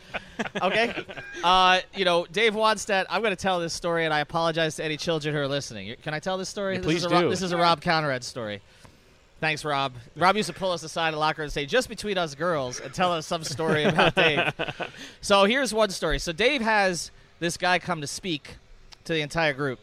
Okay? 0.62 1.06
Uh, 1.44 1.80
you 1.96 2.06
know, 2.06 2.26
Dave 2.32 2.54
Wannstedt, 2.54 3.06
I'm 3.10 3.22
going 3.22 3.36
to 3.36 3.42
tell 3.42 3.60
this 3.60 3.74
story, 3.74 4.06
and 4.06 4.14
I 4.14 4.20
apologize 4.20 4.76
to 4.78 4.84
any 4.84 4.98
children 4.98 5.34
who 5.34 5.40
are 5.42 5.48
listening. 5.48 5.96
Can 6.04 6.14
I 6.14 6.20
tell 6.20 6.38
this 6.38 6.50
story? 6.50 6.76
Yeah, 6.76 6.80
this 6.80 6.86
please 6.86 6.98
is 6.98 7.06
a 7.06 7.10
Rob, 7.10 7.22
do. 7.24 7.30
this 7.30 7.42
is 7.42 7.52
a 7.52 7.58
Rob 7.58 7.82
Konrad 7.82 8.24
story. 8.24 8.62
Thanks, 9.40 9.64
Rob. 9.64 9.94
Rob 10.18 10.36
used 10.36 10.48
to 10.48 10.54
pull 10.54 10.72
us 10.72 10.84
aside 10.84 11.10
in 11.10 11.14
the 11.14 11.20
locker 11.20 11.44
and 11.44 11.52
say, 11.52 11.66
just 11.66 11.88
between 11.88 12.18
us 12.18 12.36
girls, 12.36 12.82
and 12.82 12.94
tell 12.94 13.14
us 13.14 13.26
some 13.26 13.44
story 13.44 13.84
about 13.86 14.16
Dave. 14.16 14.52
So 15.22 15.46
here's 15.46 15.74
one 15.74 15.90
story. 15.90 16.20
So 16.20 16.32
Dave 16.32 16.62
has 16.62 17.12
this 17.40 17.56
guy 17.58 17.80
come 17.80 18.02
to 18.02 18.08
speak 18.08 18.56
to 19.06 19.14
the 19.14 19.22
entire 19.22 19.54
group. 19.54 19.80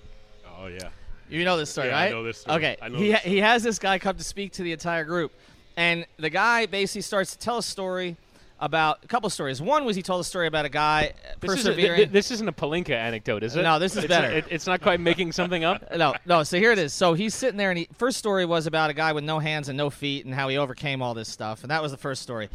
Oh 0.58 0.66
yeah. 0.66 0.88
You 1.28 1.44
know 1.44 1.56
this 1.56 1.70
story, 1.70 1.88
Yeah, 1.88 1.98
I 1.98 2.10
know 2.10 2.22
this 2.22 2.38
story. 2.38 2.56
Okay. 2.56 2.76
I 2.80 2.88
know 2.88 2.98
he 2.98 3.10
this 3.12 3.20
he 3.22 3.38
has 3.38 3.62
this 3.62 3.78
guy 3.78 3.98
come 3.98 4.16
to 4.16 4.24
speak 4.24 4.52
to 4.52 4.62
the 4.62 4.72
entire 4.72 5.04
group, 5.04 5.32
and 5.76 6.06
the 6.18 6.30
guy 6.30 6.66
basically 6.66 7.02
starts 7.02 7.32
to 7.32 7.38
tell 7.38 7.58
a 7.58 7.62
story 7.62 8.16
about 8.58 9.00
a 9.04 9.06
couple 9.06 9.28
stories. 9.28 9.60
One 9.60 9.84
was 9.84 9.96
he 9.96 10.02
told 10.02 10.22
a 10.22 10.24
story 10.24 10.46
about 10.46 10.64
a 10.64 10.70
guy 10.70 11.12
This, 11.40 11.52
isn't, 11.58 11.74
persevering. 11.74 11.96
th- 11.98 12.08
this 12.10 12.30
isn't 12.30 12.48
a 12.48 12.52
Palinka 12.52 12.90
anecdote, 12.94 13.42
is 13.42 13.54
it? 13.54 13.62
No, 13.62 13.78
this 13.78 13.92
is 13.96 14.04
It's- 14.04 14.08
better. 14.20 14.32
it- 14.34 14.46
it's 14.48 14.66
not 14.66 14.80
quite 14.80 14.98
making 14.98 15.32
something 15.32 15.62
up. 15.62 15.84
no, 15.96 16.14
no. 16.24 16.42
So 16.42 16.58
here 16.58 16.72
it 16.72 16.78
is. 16.78 16.94
So 16.94 17.12
he's 17.12 17.34
sitting 17.34 17.58
there, 17.58 17.70
and 17.70 17.78
he 17.80 17.88
first 17.98 18.16
story 18.16 18.46
was 18.46 18.66
about 18.66 18.88
a 18.88 18.94
guy 18.94 19.12
with 19.12 19.24
no 19.24 19.38
hands 19.40 19.68
and 19.68 19.76
no 19.76 19.90
feet, 19.90 20.24
and 20.24 20.34
how 20.34 20.48
he 20.48 20.56
overcame 20.56 21.02
all 21.02 21.12
this 21.12 21.28
stuff, 21.28 21.62
and 21.62 21.70
that 21.70 21.82
was 21.82 21.92
the 21.92 21.98
first 21.98 22.22
story. 22.22 22.48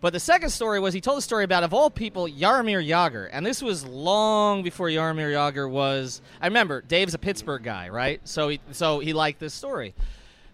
But 0.00 0.12
the 0.12 0.20
second 0.20 0.50
story 0.50 0.78
was 0.78 0.94
he 0.94 1.00
told 1.00 1.18
a 1.18 1.22
story 1.22 1.42
about, 1.42 1.64
of 1.64 1.74
all 1.74 1.90
people, 1.90 2.28
Jaromir 2.28 2.86
Jagr, 2.86 3.28
and 3.32 3.44
this 3.44 3.60
was 3.60 3.84
long 3.84 4.62
before 4.62 4.86
Jaromir 4.90 5.32
Jagr 5.32 5.68
was. 5.68 6.22
I 6.40 6.46
remember 6.46 6.82
Dave's 6.82 7.14
a 7.14 7.18
Pittsburgh 7.18 7.64
guy, 7.64 7.88
right? 7.88 8.20
So 8.22 8.48
he 8.48 8.60
so 8.70 9.00
he 9.00 9.12
liked 9.12 9.40
this 9.40 9.54
story. 9.54 9.92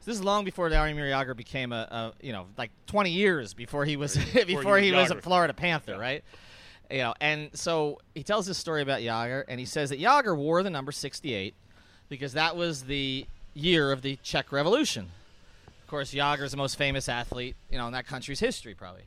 So 0.05 0.11
this 0.11 0.19
is 0.19 0.25
long 0.25 0.45
before 0.45 0.69
Jaromir 0.69 1.11
Jagr 1.11 1.35
became 1.35 1.73
a, 1.73 1.89
a 1.91 2.13
you 2.21 2.35
know 2.35 2.45
like 2.59 2.71
20 2.89 3.11
years 3.11 3.55
before 3.55 3.87
he 3.87 3.97
was 3.97 4.19
before 4.45 4.77
he 4.77 4.87
he 4.91 4.93
was 4.93 5.11
a 5.11 5.19
Florida 5.23 5.55
Panther, 5.55 5.97
right? 5.97 6.23
You 6.91 6.99
know, 6.99 7.15
and 7.23 7.49
so 7.55 8.01
he 8.15 8.23
tells 8.23 8.45
this 8.45 8.59
story 8.59 8.83
about 8.83 9.01
Jagr, 9.01 9.45
and 9.49 9.59
he 9.59 9.65
says 9.65 9.89
that 9.89 9.99
Jagr 9.99 10.37
wore 10.37 10.63
the 10.63 10.69
number 10.69 10.93
68 10.93 11.55
because 12.11 12.35
that 12.35 12.55
was 12.55 12.83
the 12.83 13.27
year 13.55 13.93
of 13.93 14.03
the 14.03 14.17
Czech 14.23 14.53
Revolution. 14.53 15.09
Of 15.83 15.87
course, 15.89 16.13
Jagr 16.13 16.43
is 16.43 16.51
the 16.51 16.59
most 16.59 16.77
famous 16.77 17.09
athlete, 17.09 17.57
you 17.71 17.79
know, 17.79 17.87
in 17.87 17.95
that 17.95 18.07
country's 18.07 18.41
history, 18.41 18.75
probably. 18.75 19.05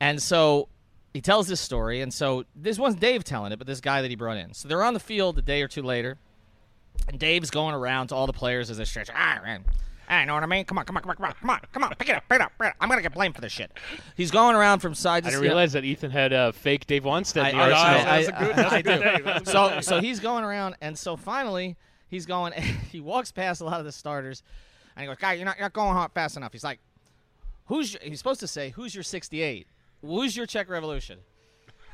And 0.00 0.22
so 0.22 0.68
he 1.12 1.20
tells 1.20 1.46
this 1.46 1.60
story, 1.60 2.00
and 2.00 2.14
so 2.14 2.46
this 2.56 2.78
wasn't 2.78 3.02
Dave 3.02 3.22
telling 3.22 3.52
it, 3.52 3.58
but 3.58 3.66
this 3.66 3.82
guy 3.82 4.00
that 4.00 4.08
he 4.08 4.16
brought 4.16 4.38
in. 4.38 4.54
So 4.54 4.66
they're 4.66 4.82
on 4.82 4.94
the 4.94 5.00
field 5.00 5.36
a 5.36 5.42
day 5.42 5.60
or 5.60 5.68
two 5.68 5.82
later, 5.82 6.16
and 7.06 7.18
Dave's 7.18 7.50
going 7.50 7.74
around 7.74 8.06
to 8.06 8.14
all 8.14 8.26
the 8.26 8.32
players 8.32 8.70
as 8.70 8.78
they 8.78 8.86
stretch. 8.86 9.10
Ah, 9.14 9.40
man. 9.44 9.62
I 10.10 10.24
know 10.24 10.34
what 10.34 10.42
I 10.42 10.46
mean. 10.46 10.64
Come 10.64 10.76
on, 10.78 10.84
come 10.84 10.96
on, 10.96 11.02
come 11.02 11.10
on, 11.10 11.16
come 11.16 11.24
on, 11.26 11.32
come 11.40 11.50
on, 11.50 11.60
come 11.72 11.84
on, 11.84 11.90
pick 11.96 12.08
it 12.08 12.16
up, 12.16 12.24
pick 12.28 12.36
it 12.36 12.42
up, 12.42 12.52
pick 12.58 12.66
it 12.66 12.70
up. 12.70 12.76
I'm 12.80 12.88
gonna 12.88 13.00
get 13.02 13.14
blamed 13.14 13.34
for 13.36 13.40
this 13.40 13.52
shit. 13.52 13.70
He's 14.16 14.30
going 14.30 14.56
around 14.56 14.80
from 14.80 14.94
side 14.94 15.22
to 15.24 15.30
side. 15.30 15.36
I 15.36 15.40
didn't 15.40 15.48
realize 15.48 15.72
that 15.74 15.84
Ethan 15.84 16.10
had 16.10 16.32
uh, 16.32 16.52
fake 16.52 16.86
Dave 16.86 17.04
Wannstedt 17.04 17.50
in 17.50 17.56
the 17.56 17.62
I- 17.62 17.68
I- 17.68 17.72
arsenal. 17.72 18.12
I- 18.12 18.22
that's 18.22 18.28
a 18.28 18.32
good. 18.44 18.56
That's 18.56 18.72
I 18.72 18.78
a 18.78 18.82
good 18.82 18.98
do. 18.98 19.04
day. 19.04 19.20
That's 19.24 19.48
a 19.48 19.52
so 19.52 19.68
day. 19.70 19.80
so 19.82 20.00
he's 20.00 20.18
going 20.20 20.44
around, 20.44 20.74
and 20.80 20.98
so 20.98 21.16
finally 21.16 21.76
he's 22.08 22.26
going. 22.26 22.52
he 22.90 23.00
walks 23.00 23.30
past 23.30 23.60
a 23.60 23.64
lot 23.64 23.78
of 23.78 23.86
the 23.86 23.92
starters, 23.92 24.42
and 24.96 25.02
he 25.02 25.06
goes, 25.06 25.16
"Guy, 25.18 25.34
you're 25.34 25.44
not 25.44 25.56
you're 25.58 25.64
not 25.66 25.72
going 25.72 25.92
hard 25.94 26.10
fast 26.12 26.36
enough." 26.36 26.52
He's 26.52 26.64
like, 26.64 26.80
"Who's?" 27.66 27.92
Your, 27.92 28.02
he's 28.02 28.18
supposed 28.18 28.40
to 28.40 28.48
say, 28.48 28.70
"Who's 28.70 28.94
your 28.94 29.04
68? 29.04 29.66
Who's 30.04 30.36
your 30.36 30.46
Czech 30.46 30.68
Revolution? 30.68 31.18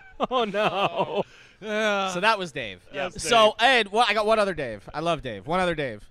Oh 0.30 0.44
no! 0.44 1.24
So 1.60 2.20
that 2.20 2.38
was 2.38 2.52
Dave. 2.52 2.80
Yes, 2.92 3.22
So 3.22 3.54
Ed, 3.58 3.90
well, 3.90 4.04
I 4.08 4.14
got 4.14 4.24
one 4.26 4.38
other 4.38 4.54
Dave. 4.54 4.88
I 4.94 5.00
love 5.00 5.22
Dave. 5.22 5.46
One 5.46 5.58
other 5.60 5.74
Dave. 5.74 6.08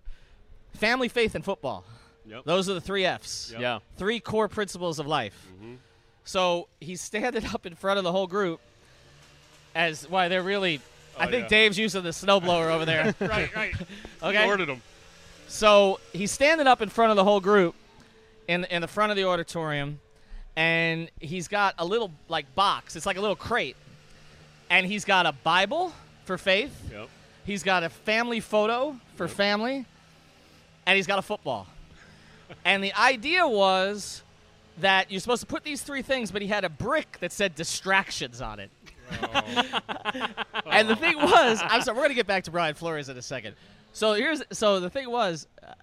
Family, 0.76 1.08
faith, 1.08 1.34
and 1.36 1.44
football. 1.46 1.84
Yep. 2.26 2.44
Those 2.46 2.70
are 2.70 2.74
the 2.74 2.82
three 2.82 3.06
F's. 3.06 3.50
Yep. 3.52 3.62
Yeah. 3.62 3.80
three 3.98 4.20
core 4.20 4.48
principles 4.48 5.00
of 5.00 5.08
life. 5.08 5.48
So 6.26 6.68
he's 6.80 7.02
standing 7.02 7.46
up 7.54 7.66
in 7.66 7.76
front 7.76 7.98
of 8.00 8.04
the 8.04 8.12
whole 8.12 8.28
group 8.28 8.60
as 9.76 10.08
why 10.10 10.28
they're 10.28 10.44
really. 10.44 10.80
I 11.18 11.28
Oh, 11.28 11.30
think 11.32 11.44
yeah. 11.44 11.48
Dave's 11.50 11.78
using 11.78 12.04
the 12.04 12.10
snowblower 12.10 12.72
over 12.72 12.86
there. 12.86 13.14
right, 13.20 13.54
right. 13.56 13.74
Okay. 14.24 14.44
He 14.44 14.46
ordered 14.50 14.68
them. 14.68 14.82
So 15.48 16.00
he's 16.14 16.32
standing 16.32 16.68
up 16.68 16.82
in 16.82 16.90
front 16.90 17.12
of 17.12 17.18
the 17.18 17.24
whole 17.24 17.40
group 17.42 17.76
in 18.48 18.64
in 18.66 18.82
the 18.82 18.88
front 18.88 19.12
of 19.12 19.16
the 19.18 19.26
auditorium, 19.26 20.00
and 20.56 21.10
he's 21.20 21.48
got 21.48 21.76
a 21.78 21.86
little 21.86 22.12
like 22.28 22.54
box. 22.56 22.96
It's 22.96 23.06
like 23.06 23.18
a 23.18 23.22
little 23.22 23.36
crate, 23.36 23.76
and 24.70 24.86
he's 24.86 25.06
got 25.06 25.26
a 25.26 25.32
Bible 25.32 25.94
for 26.26 26.38
faith. 26.38 26.76
Yep. 26.92 27.10
He's 27.46 27.64
got 27.64 27.84
a 27.84 27.90
family 27.90 28.40
photo 28.40 28.96
for 29.16 29.28
family, 29.28 29.86
and 30.86 30.96
he's 30.96 31.08
got 31.08 31.20
a 31.20 31.24
football. 31.24 31.68
and 32.66 32.84
the 32.84 32.94
idea 32.94 33.48
was 33.48 34.24
that 34.80 35.12
you're 35.12 35.20
supposed 35.20 35.42
to 35.42 35.48
put 35.48 35.64
these 35.64 35.82
three 35.82 36.02
things, 36.02 36.32
but 36.32 36.42
he 36.42 36.48
had 36.48 36.64
a 36.64 36.70
brick 36.70 37.18
that 37.20 37.32
said 37.32 37.56
distractions 37.56 38.42
on 38.42 38.60
it. 38.60 38.70
and 40.72 40.88
the 40.88 40.96
thing 40.96 41.18
was, 41.18 41.62
I'm 41.64 41.82
sorry, 41.82 41.98
we're 41.98 42.04
gonna 42.04 42.14
get 42.14 42.28
back 42.28 42.44
to 42.46 42.52
Brian 42.52 42.76
Flores 42.76 43.10
in 43.10 43.18
a 43.18 43.22
second. 43.22 43.56
So 43.94 44.14
here's 44.14 44.42
so 44.52 44.80
the 44.80 44.90
thing 44.90 45.10
was, 45.10 45.48
uh, 45.62 45.74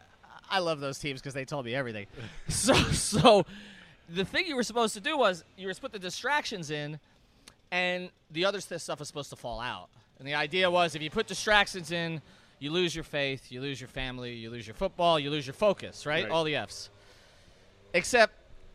I 0.51 0.61
love 0.61 0.81
those 0.81 0.99
teams 0.99 1.21
because 1.21 1.35
they 1.35 1.45
told 1.45 1.67
me 1.67 1.75
everything. 1.75 2.07
So 2.49 2.75
so 2.75 3.45
the 4.09 4.25
thing 4.25 4.47
you 4.47 4.57
were 4.57 4.63
supposed 4.63 4.95
to 4.95 5.01
do 5.01 5.17
was 5.17 5.45
you 5.57 5.67
were 5.67 5.75
supposed 5.75 5.93
to 5.93 5.99
put 5.99 6.03
the 6.03 6.07
distractions 6.07 6.71
in, 6.71 6.99
and 7.71 8.11
the 8.31 8.45
other 8.45 8.61
stuff 8.61 8.99
was 8.99 9.09
supposed 9.09 9.31
to 9.31 9.37
fall 9.37 9.61
out. 9.61 9.89
And 10.19 10.27
the 10.27 10.35
idea 10.35 10.71
was 10.71 10.95
if 10.95 11.03
you 11.03 11.11
put 11.11 11.27
distractions 11.27 11.93
in, 11.93 12.21
you 12.59 12.71
lose 12.71 12.95
your 12.95 13.05
faith, 13.05 13.53
you 13.53 13.61
lose 13.61 13.81
your 13.81 13.89
family, 13.89 14.35
you 14.35 14.51
lose 14.51 14.67
your 14.67 14.75
football, 14.75 15.19
you 15.19 15.31
lose 15.31 15.47
your 15.47 15.55
focus, 15.55 16.07
right? 16.07 16.25
Right. 16.25 16.33
All 16.33 16.45
the 16.45 16.57
F's. 16.57 16.91
Except 17.95 18.35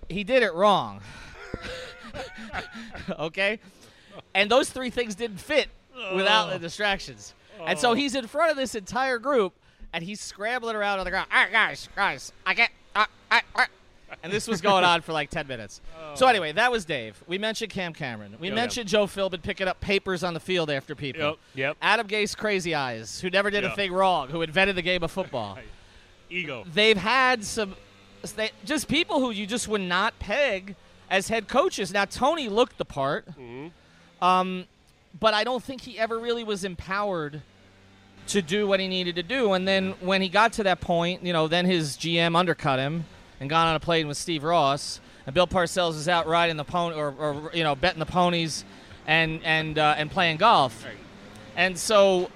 he 0.10 0.24
did 0.24 0.44
it 0.44 0.54
wrong. 0.54 1.02
okay? 3.20 3.60
And 4.34 4.50
those 4.50 4.70
three 4.70 4.90
things 4.90 5.16
didn't 5.16 5.40
fit 5.40 5.68
without 6.16 6.52
the 6.52 6.60
distractions. 6.60 7.34
And 7.66 7.78
so 7.78 7.94
he's 7.94 8.16
in 8.16 8.28
front 8.28 8.52
of 8.52 8.58
this 8.58 8.76
entire 8.76 9.20
group 9.20 9.54
and 9.94 10.04
he's 10.04 10.20
scrambling 10.20 10.76
around 10.76 11.00
on 11.00 11.06
the 11.06 11.12
ground. 11.12 11.28
All 11.32 11.44
right, 11.44 11.52
guys, 11.52 11.88
guys, 11.96 12.34
I 12.46 12.54
get. 12.54 12.72
Uh, 12.96 13.06
I, 13.32 13.42
I. 13.56 13.68
And 14.22 14.32
this 14.32 14.48
was 14.48 14.62
going 14.62 14.84
on 14.84 15.02
for 15.02 15.14
like 15.14 15.30
10 15.30 15.48
minutes. 15.48 15.82
So, 16.16 16.28
anyway, 16.28 16.52
that 16.52 16.72
was 16.72 16.86
Dave. 16.86 17.22
We 17.28 17.38
mentioned 17.38 17.72
Cam 17.72 17.94
Cameron. 17.94 18.36
We 18.40 18.48
Yep. 18.48 18.56
mentioned 18.56 18.90
Joe 18.90 19.08
Philbin 19.08 19.42
picking 19.42 19.68
up 19.68 19.80
papers 19.82 20.24
on 20.24 20.34
the 20.34 20.40
field 20.40 20.70
after 20.70 20.94
people. 20.96 21.22
Yep. 21.22 21.38
Yep. 21.56 21.78
Adam 21.82 22.08
Gase, 22.08 22.36
crazy 22.38 22.76
eyes, 22.76 23.20
who 23.22 23.30
never 23.30 23.50
did 23.50 23.64
a 23.64 23.74
thing 23.76 23.92
wrong, 23.92 24.30
who 24.30 24.42
invented 24.42 24.76
the 24.76 24.82
game 24.82 25.04
of 25.04 25.12
football. 25.12 25.58
Ego. 26.30 26.64
They've 26.72 26.98
had 26.98 27.44
some, 27.44 27.76
they, 28.36 28.52
just 28.66 28.88
people 28.88 29.20
who 29.20 29.32
you 29.32 29.46
just 29.46 29.68
would 29.68 29.82
not 29.82 30.18
peg 30.20 30.76
as 31.10 31.28
head 31.30 31.48
coaches. 31.48 31.94
Now 31.94 32.06
Tony 32.06 32.50
looked 32.50 32.78
the 32.78 32.86
part, 32.86 33.28
um, 34.22 34.66
but 35.20 35.34
I 35.34 35.44
don't 35.44 35.64
think 35.64 35.82
he 35.82 36.00
ever 36.00 36.18
really 36.18 36.44
was 36.44 36.64
empowered 36.64 37.42
to 38.28 38.42
do 38.42 38.66
what 38.68 38.80
he 38.80 38.88
needed 38.88 39.16
to 39.16 39.24
do. 39.24 39.54
And 39.54 39.68
then 39.68 39.92
when 40.00 40.22
he 40.22 40.30
got 40.30 40.54
to 40.54 40.64
that 40.64 40.80
point, 40.82 41.24
you 41.24 41.34
know, 41.34 41.48
then 41.48 41.66
his 41.66 41.98
GM 41.98 42.36
undercut 42.38 42.80
him 42.80 43.06
and 43.44 43.50
gone 43.50 43.68
on 43.68 43.76
a 43.76 43.80
plane 43.82 44.08
with 44.08 44.16
Steve 44.16 44.42
Ross, 44.46 45.02
and 45.26 45.36
Bill 45.36 45.48
Parcells 45.48 45.96
is 45.98 46.08
out 46.08 46.28
riding 46.28 46.56
the 46.56 46.64
pony 46.64 46.96
or, 46.96 47.12
or 47.12 47.52
you 47.54 47.62
know 47.66 47.76
betting 47.76 48.00
the 48.00 48.06
ponies 48.06 48.64
and 49.06 49.42
and 49.44 49.78
uh, 49.78 49.96
and 49.98 50.10
playing 50.10 50.38
golf. 50.38 50.86
And 51.58 51.78
so 51.78 52.32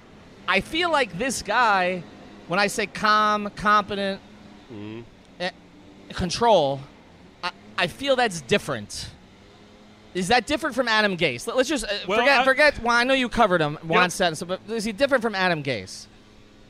I 0.46 0.60
feel 0.60 0.92
like 0.92 1.16
this 1.16 1.40
guy, 1.40 2.02
when 2.46 2.60
I 2.60 2.66
say 2.66 2.84
calm, 2.86 3.48
competent, 3.56 4.20
eh, 5.40 5.50
control, 6.10 6.80
I, 7.42 7.52
I 7.78 7.86
feel 7.86 8.14
that's 8.14 8.42
different. 8.42 9.08
Is 10.12 10.28
that 10.28 10.46
different 10.46 10.76
from 10.76 10.88
Adam 10.88 11.16
Gase? 11.16 11.46
Let- 11.46 11.56
Let's 11.56 11.68
just 11.70 11.84
uh, 11.84 11.88
Well, 12.06 12.18
forget. 12.18 12.40
I- 12.40 12.44
forget. 12.44 12.82
Well, 12.82 12.94
I 12.96 13.04
know 13.04 13.14
you 13.14 13.30
covered 13.30 13.62
him. 13.62 13.78
Juan 13.82 14.10
Yep. 14.18 14.36
so, 14.36 14.44
but 14.46 14.60
is 14.68 14.84
he 14.84 14.92
different 14.92 15.22
from 15.22 15.34
Adam 15.34 15.62
Gase? 15.62 16.06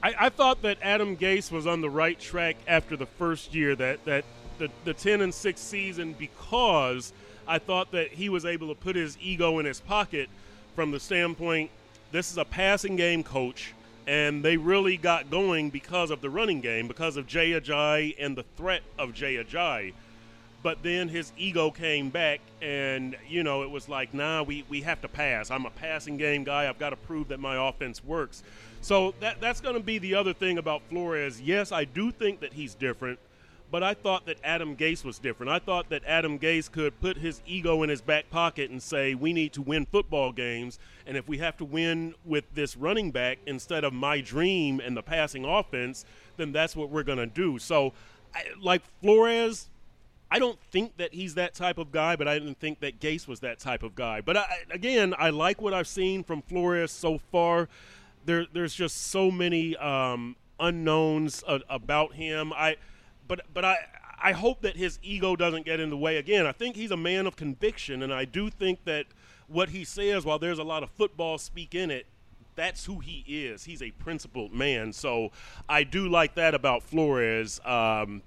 I, 0.03 0.15
I 0.19 0.29
thought 0.29 0.63
that 0.63 0.79
Adam 0.83 1.17
Gase 1.17 1.51
was 1.51 1.67
on 1.67 1.81
the 1.81 1.91
right 1.91 2.19
track 2.19 2.57
after 2.67 2.97
the 2.97 3.07
first 3.07 3.55
year, 3.55 3.75
that, 3.77 4.05
that 4.05 4.25
the, 4.59 4.71
the 4.85 4.95
10 4.95 5.21
and 5.21 5.35
6 5.35 5.61
season, 5.61 6.15
because 6.19 7.13
I 7.47 7.59
thought 7.59 7.93
that 7.93 8.13
he 8.13 8.29
was 8.29 8.45
able 8.45 8.69
to 8.69 8.75
put 8.75 8.97
his 8.97 9.19
ego 9.21 9.59
in 9.59 9.67
his 9.67 9.81
pocket 9.81 10.29
from 10.75 10.91
the 10.91 11.01
standpoint 11.01 11.71
this 12.11 12.31
is 12.31 12.39
a 12.39 12.45
passing 12.45 12.97
game 12.97 13.23
coach, 13.23 13.75
and 14.07 14.43
they 14.43 14.57
really 14.57 14.97
got 14.97 15.31
going 15.31 15.71
because 15.71 16.11
of 16.11 16.23
the 16.23 16.31
running 16.31 16.61
game, 16.61 16.89
because 16.89 17.17
of 17.17 17.27
Jay 17.27 17.51
Ajayi 17.51 18.17
and 18.19 18.37
the 18.37 18.45
threat 18.57 18.83
of 18.99 19.13
Jay 19.13 19.35
Ajayi. 19.35 19.93
But 20.63 20.83
then 20.83 21.09
his 21.09 21.33
ego 21.37 21.71
came 21.71 22.09
back, 22.09 22.41
and 22.63 23.15
you 23.29 23.43
know 23.43 23.63
it 23.63 23.71
was 23.71 23.89
like, 23.89 24.15
nah, 24.15 24.43
we, 24.43 24.65
we 24.69 24.81
have 24.83 25.01
to 25.03 25.09
pass. 25.09 25.51
I'm 25.51 25.67
a 25.67 25.71
passing 25.71 26.17
game 26.17 26.45
guy. 26.45 26.69
I've 26.69 26.79
got 26.79 26.91
to 26.91 26.97
prove 26.97 27.29
that 27.29 27.41
my 27.41 27.69
offense 27.69 28.03
works. 28.03 28.43
So 28.81 29.15
that 29.21 29.41
that's 29.41 29.61
going 29.61 29.75
to 29.75 29.83
be 29.83 29.99
the 29.99 30.15
other 30.15 30.33
thing 30.33 30.59
about 30.59 30.83
Flores. 30.89 31.41
Yes, 31.41 31.73
I 31.73 31.85
do 31.85 32.11
think 32.11 32.41
that 32.41 32.53
he's 32.55 32.75
different, 32.75 33.19
but 33.71 33.83
I 33.83 33.93
thought 33.93 34.25
that 34.27 34.39
Adam 34.43 34.77
Gase 34.77 35.05
was 35.05 35.19
different. 35.19 35.51
I 35.51 35.59
thought 35.59 35.91
that 35.91 36.03
Adam 36.07 36.39
Gase 36.39 36.71
could 36.71 36.99
put 37.01 37.19
his 37.19 37.43
ego 37.47 37.83
in 37.83 37.91
his 37.91 38.01
back 38.01 38.31
pocket 38.31 38.71
and 38.71 38.83
say, 38.83 39.15
we 39.15 39.33
need 39.33 39.53
to 39.55 39.63
win 39.63 39.85
football 39.85 40.33
games, 40.33 40.79
and 41.07 41.17
if 41.17 41.29
we 41.29 41.39
have 41.39 41.57
to 41.59 41.65
win 41.65 42.15
with 42.25 42.45
this 42.55 42.77
running 42.77 43.11
back 43.11 43.39
instead 43.47 43.85
of 43.85 43.93
my 43.93 44.21
dream 44.21 44.81
and 44.81 44.97
the 44.97 45.03
passing 45.03 45.45
offense, 45.45 46.05
then 46.37 46.53
that's 46.53 46.75
what 46.75 46.89
we're 46.89 47.03
going 47.03 47.19
to 47.19 47.27
do. 47.27 47.59
So, 47.59 47.93
I, 48.35 48.45
like 48.61 48.83
Flores, 49.03 49.69
I 50.31 50.39
don't 50.39 50.59
think 50.71 50.97
that 50.99 51.15
he's 51.15 51.35
that 51.35 51.55
type 51.55 51.79
of 51.79 51.91
guy, 51.91 52.17
but 52.17 52.29
I 52.29 52.39
didn't 52.39 52.61
think 52.61 52.81
that 52.81 53.01
Gase 53.01 53.27
was 53.27 53.41
that 53.41 53.59
type 53.59 53.83
of 53.83 53.95
guy. 53.95 54.21
But 54.21 54.37
I, 54.37 54.59
again, 54.71 55.15
I 55.19 55.31
like 55.31 55.61
what 55.61 55.73
I've 55.73 55.89
seen 55.89 56.23
from 56.23 56.43
Flores 56.43 56.93
so 56.93 57.19
far. 57.33 57.69
There, 58.29 58.45
there's 58.53 58.75
just 58.75 59.07
so 59.07 59.31
many 59.31 59.75
um, 59.79 60.37
unknowns 60.61 61.43
a, 61.49 61.61
about 61.71 62.13
him. 62.13 62.53
I, 62.53 62.77
but, 63.27 63.41
but 63.55 63.65
I, 63.65 63.79
I 64.23 64.33
hope 64.33 64.61
that 64.61 64.77
his 64.77 64.99
ego 65.03 65.35
doesn't 65.35 65.65
get 65.65 65.81
in 65.81 65.89
the 65.89 65.97
way. 65.97 66.19
Again, 66.19 66.45
I 66.45 66.53
think 66.53 66.77
he's 66.77 66.91
a 66.91 66.97
man 66.97 67.27
of 67.27 67.37
conviction, 67.37 68.03
and 68.03 68.13
I 68.13 68.27
do 68.27 68.51
think 68.51 68.85
that 68.85 69.07
what 69.47 69.71
he 69.71 69.83
says, 69.83 70.27
while 70.27 70.39
there's 70.39 70.59
a 70.59 70.63
lot 70.63 70.83
of 70.83 70.91
football 70.91 71.39
speak 71.39 71.75
in 71.75 71.91
it, 71.91 72.05
that's 72.55 72.85
who 72.85 72.99
he 72.99 73.25
is. 73.27 73.65
He's 73.65 73.81
a 73.81 73.93
principled 73.93 74.53
man. 74.53 74.93
So 74.93 75.33
I 75.67 75.83
do 75.85 76.07
like 76.07 76.35
that 76.35 76.55
about 76.55 76.83
Flores. 76.83 77.61
Um, 77.65 78.21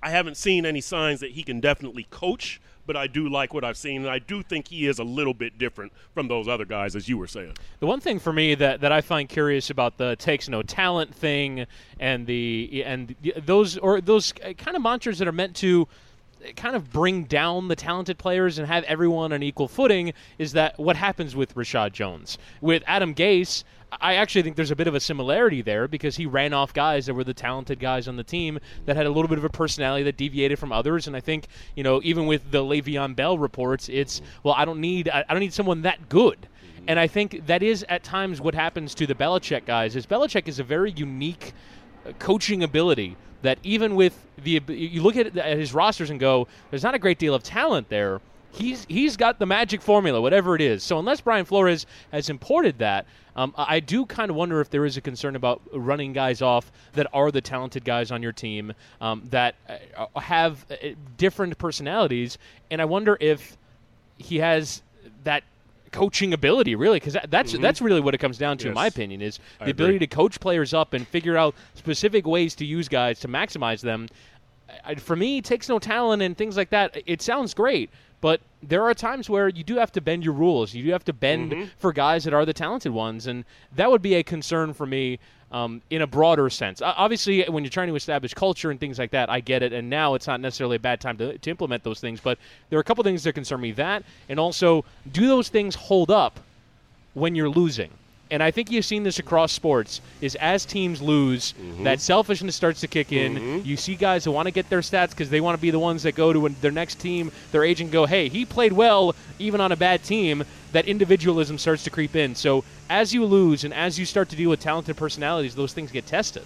I 0.00 0.10
haven't 0.10 0.36
seen 0.36 0.64
any 0.64 0.80
signs 0.80 1.18
that 1.18 1.32
he 1.32 1.42
can 1.42 1.58
definitely 1.58 2.06
coach, 2.08 2.60
but 2.90 2.96
I 2.96 3.06
do 3.06 3.28
like 3.28 3.54
what 3.54 3.62
I've 3.62 3.76
seen, 3.76 4.00
and 4.00 4.10
I 4.10 4.18
do 4.18 4.42
think 4.42 4.66
he 4.66 4.88
is 4.88 4.98
a 4.98 5.04
little 5.04 5.32
bit 5.32 5.58
different 5.58 5.92
from 6.12 6.26
those 6.26 6.48
other 6.48 6.64
guys, 6.64 6.96
as 6.96 7.08
you 7.08 7.16
were 7.16 7.28
saying. 7.28 7.52
The 7.78 7.86
one 7.86 8.00
thing 8.00 8.18
for 8.18 8.32
me 8.32 8.56
that, 8.56 8.80
that 8.80 8.90
I 8.90 9.00
find 9.00 9.28
curious 9.28 9.70
about 9.70 9.96
the 9.96 10.16
takes 10.16 10.48
no 10.48 10.62
talent 10.62 11.14
thing 11.14 11.66
and 12.00 12.26
the 12.26 12.82
and 12.84 13.14
those 13.46 13.78
or 13.78 14.00
those 14.00 14.32
kind 14.32 14.76
of 14.76 14.82
mantras 14.82 15.20
that 15.20 15.28
are 15.28 15.32
meant 15.32 15.54
to 15.58 15.86
kind 16.56 16.74
of 16.74 16.90
bring 16.92 17.26
down 17.26 17.68
the 17.68 17.76
talented 17.76 18.18
players 18.18 18.58
and 18.58 18.66
have 18.66 18.82
everyone 18.84 19.32
on 19.32 19.40
equal 19.40 19.68
footing 19.68 20.12
is 20.38 20.50
that 20.54 20.76
what 20.76 20.96
happens 20.96 21.36
with 21.36 21.54
Reshad 21.54 21.92
Jones. 21.92 22.38
With 22.60 22.82
Adam 22.88 23.14
Gase, 23.14 23.62
I 23.92 24.14
actually 24.16 24.42
think 24.42 24.56
there's 24.56 24.70
a 24.70 24.76
bit 24.76 24.86
of 24.86 24.94
a 24.94 25.00
similarity 25.00 25.62
there 25.62 25.88
because 25.88 26.16
he 26.16 26.26
ran 26.26 26.52
off 26.52 26.72
guys 26.72 27.06
that 27.06 27.14
were 27.14 27.24
the 27.24 27.34
talented 27.34 27.80
guys 27.80 28.08
on 28.08 28.16
the 28.16 28.24
team 28.24 28.58
that 28.86 28.96
had 28.96 29.06
a 29.06 29.10
little 29.10 29.28
bit 29.28 29.38
of 29.38 29.44
a 29.44 29.48
personality 29.48 30.04
that 30.04 30.16
deviated 30.16 30.58
from 30.58 30.72
others. 30.72 31.06
And 31.06 31.16
I 31.16 31.20
think, 31.20 31.48
you 31.74 31.82
know, 31.82 32.00
even 32.04 32.26
with 32.26 32.50
the 32.50 32.62
Le'Veon 32.62 33.16
Bell 33.16 33.38
reports, 33.38 33.88
it's, 33.88 34.22
well, 34.42 34.54
I 34.56 34.64
don't 34.64 34.80
need, 34.80 35.08
I 35.08 35.24
don't 35.28 35.40
need 35.40 35.52
someone 35.52 35.82
that 35.82 36.08
good. 36.08 36.46
And 36.86 36.98
I 36.98 37.06
think 37.06 37.46
that 37.46 37.62
is 37.62 37.84
at 37.88 38.02
times 38.02 38.40
what 38.40 38.54
happens 38.54 38.94
to 38.96 39.06
the 39.06 39.14
Belichick 39.14 39.66
guys. 39.66 39.96
Is 39.96 40.06
Belichick 40.06 40.48
is 40.48 40.58
a 40.58 40.64
very 40.64 40.92
unique 40.92 41.52
uh, 42.06 42.12
coaching 42.18 42.62
ability 42.62 43.16
that 43.42 43.58
even 43.62 43.94
with 43.94 44.26
the 44.42 44.60
you 44.68 45.02
look 45.02 45.16
at 45.16 45.34
his 45.34 45.74
rosters 45.74 46.10
and 46.10 46.20
go, 46.20 46.46
there's 46.70 46.82
not 46.82 46.94
a 46.94 46.98
great 46.98 47.18
deal 47.18 47.34
of 47.34 47.42
talent 47.42 47.88
there. 47.88 48.20
He's 48.52 48.86
he's 48.88 49.16
got 49.16 49.38
the 49.38 49.46
magic 49.46 49.80
formula, 49.82 50.20
whatever 50.20 50.54
it 50.56 50.60
is. 50.60 50.82
So 50.82 50.98
unless 50.98 51.20
Brian 51.20 51.44
Flores 51.44 51.86
has 52.12 52.28
imported 52.28 52.78
that, 52.78 53.06
um, 53.36 53.54
I 53.56 53.80
do 53.80 54.06
kind 54.06 54.30
of 54.30 54.36
wonder 54.36 54.60
if 54.60 54.70
there 54.70 54.84
is 54.84 54.96
a 54.96 55.00
concern 55.00 55.36
about 55.36 55.62
running 55.72 56.12
guys 56.12 56.42
off 56.42 56.70
that 56.92 57.06
are 57.12 57.30
the 57.30 57.40
talented 57.40 57.84
guys 57.84 58.10
on 58.10 58.22
your 58.22 58.32
team 58.32 58.72
um, 59.00 59.22
that 59.30 59.54
uh, 59.96 60.20
have 60.20 60.64
uh, 60.70 60.88
different 61.16 61.56
personalities, 61.58 62.38
and 62.70 62.80
I 62.80 62.84
wonder 62.84 63.16
if 63.20 63.56
he 64.18 64.38
has 64.38 64.82
that 65.24 65.44
coaching 65.92 66.32
ability 66.32 66.76
really 66.76 67.00
because 67.00 67.14
that, 67.14 67.28
that's 67.30 67.52
that's 67.58 67.80
really 67.80 68.00
what 68.00 68.14
it 68.14 68.18
comes 68.18 68.38
down 68.38 68.56
to 68.56 68.68
in 68.68 68.74
my 68.74 68.86
opinion 68.86 69.20
is 69.20 69.38
the 69.38 69.42
I 69.42 69.56
agree. 69.64 69.70
ability 69.70 69.98
to 70.00 70.06
coach 70.06 70.38
players 70.38 70.72
up 70.72 70.92
and 70.92 71.04
figure 71.08 71.36
out 71.36 71.52
specific 71.74 72.28
ways 72.28 72.54
to 72.56 72.64
use 72.64 72.88
guys 72.88 73.18
to 73.20 73.28
maximize 73.28 73.80
them. 73.80 74.08
I, 74.84 74.94
for 74.94 75.16
me 75.16 75.38
it 75.38 75.44
takes 75.44 75.68
no 75.68 75.80
talent 75.80 76.22
and 76.22 76.38
things 76.38 76.56
like 76.56 76.70
that. 76.70 76.96
It 77.06 77.22
sounds 77.22 77.54
great 77.54 77.90
but 78.20 78.40
there 78.62 78.84
are 78.84 78.94
times 78.94 79.30
where 79.30 79.48
you 79.48 79.64
do 79.64 79.76
have 79.76 79.92
to 79.92 80.00
bend 80.00 80.24
your 80.24 80.34
rules 80.34 80.74
you 80.74 80.84
do 80.84 80.90
have 80.90 81.04
to 81.04 81.12
bend 81.12 81.52
for 81.78 81.92
guys 81.92 82.24
that 82.24 82.34
are 82.34 82.44
the 82.44 82.52
talented 82.52 82.92
ones 82.92 83.26
and 83.26 83.44
that 83.74 83.90
would 83.90 84.02
be 84.02 84.14
a 84.14 84.22
concern 84.22 84.72
for 84.72 84.86
me 84.86 85.18
um, 85.52 85.82
in 85.90 86.02
a 86.02 86.06
broader 86.06 86.48
sense. 86.48 86.80
Obviously, 86.80 87.42
when 87.44 87.64
you're 87.64 87.70
trying 87.70 87.88
to 87.88 87.96
establish 87.96 88.34
culture 88.34 88.70
and 88.70 88.78
things 88.78 88.98
like 88.98 89.10
that, 89.10 89.28
I 89.28 89.40
get 89.40 89.62
it. 89.62 89.72
And 89.72 89.90
now 89.90 90.14
it's 90.14 90.26
not 90.26 90.40
necessarily 90.40 90.76
a 90.76 90.80
bad 90.80 91.00
time 91.00 91.16
to, 91.18 91.38
to 91.38 91.50
implement 91.50 91.82
those 91.82 92.00
things. 92.00 92.20
But 92.20 92.38
there 92.68 92.78
are 92.78 92.80
a 92.80 92.84
couple 92.84 93.02
things 93.04 93.24
that 93.24 93.32
concern 93.32 93.60
me. 93.60 93.72
That, 93.72 94.04
and 94.28 94.38
also, 94.38 94.84
do 95.10 95.26
those 95.26 95.48
things 95.48 95.74
hold 95.74 96.10
up 96.10 96.38
when 97.14 97.34
you're 97.34 97.50
losing? 97.50 97.90
And 98.30 98.42
I 98.42 98.50
think 98.50 98.70
you've 98.70 98.84
seen 98.84 99.02
this 99.02 99.18
across 99.18 99.52
sports, 99.52 100.00
is 100.20 100.34
as 100.36 100.64
teams 100.64 101.00
lose, 101.02 101.52
Mm-hmm. 101.60 101.84
that 101.84 102.00
selfishness 102.00 102.54
starts 102.56 102.80
to 102.80 102.88
kick 102.88 103.12
in. 103.12 103.64
You 103.64 103.76
see 103.76 103.94
guys 103.96 104.24
who 104.24 104.30
want 104.32 104.46
to 104.46 104.50
get 104.52 104.68
their 104.70 104.80
stats 104.80 105.10
because 105.10 105.30
they 105.30 105.40
want 105.40 105.56
to 105.56 105.60
be 105.62 105.70
the 105.70 105.78
ones 105.78 106.02
that 106.04 106.14
go 106.14 106.32
to 106.32 106.48
their 106.60 106.70
next 106.70 107.00
team, 107.00 107.32
their 107.52 107.64
agent 107.64 107.90
go, 107.90 108.06
hey, 108.06 108.28
he 108.28 108.44
played 108.44 108.72
well 108.72 109.14
even 109.38 109.60
on 109.60 109.72
a 109.72 109.76
bad 109.76 110.02
team. 110.02 110.44
That 110.72 110.86
individualism 110.86 111.58
starts 111.58 111.82
to 111.84 111.90
creep 111.90 112.14
in. 112.14 112.34
So 112.34 112.62
as 112.88 113.12
you 113.12 113.24
lose 113.24 113.64
and 113.64 113.74
as 113.74 113.98
you 113.98 114.04
start 114.06 114.28
to 114.30 114.36
deal 114.36 114.50
with 114.50 114.60
talented 114.60 114.96
personalities, 114.96 115.54
those 115.54 115.72
things 115.72 115.90
get 115.90 116.06
tested. 116.06 116.44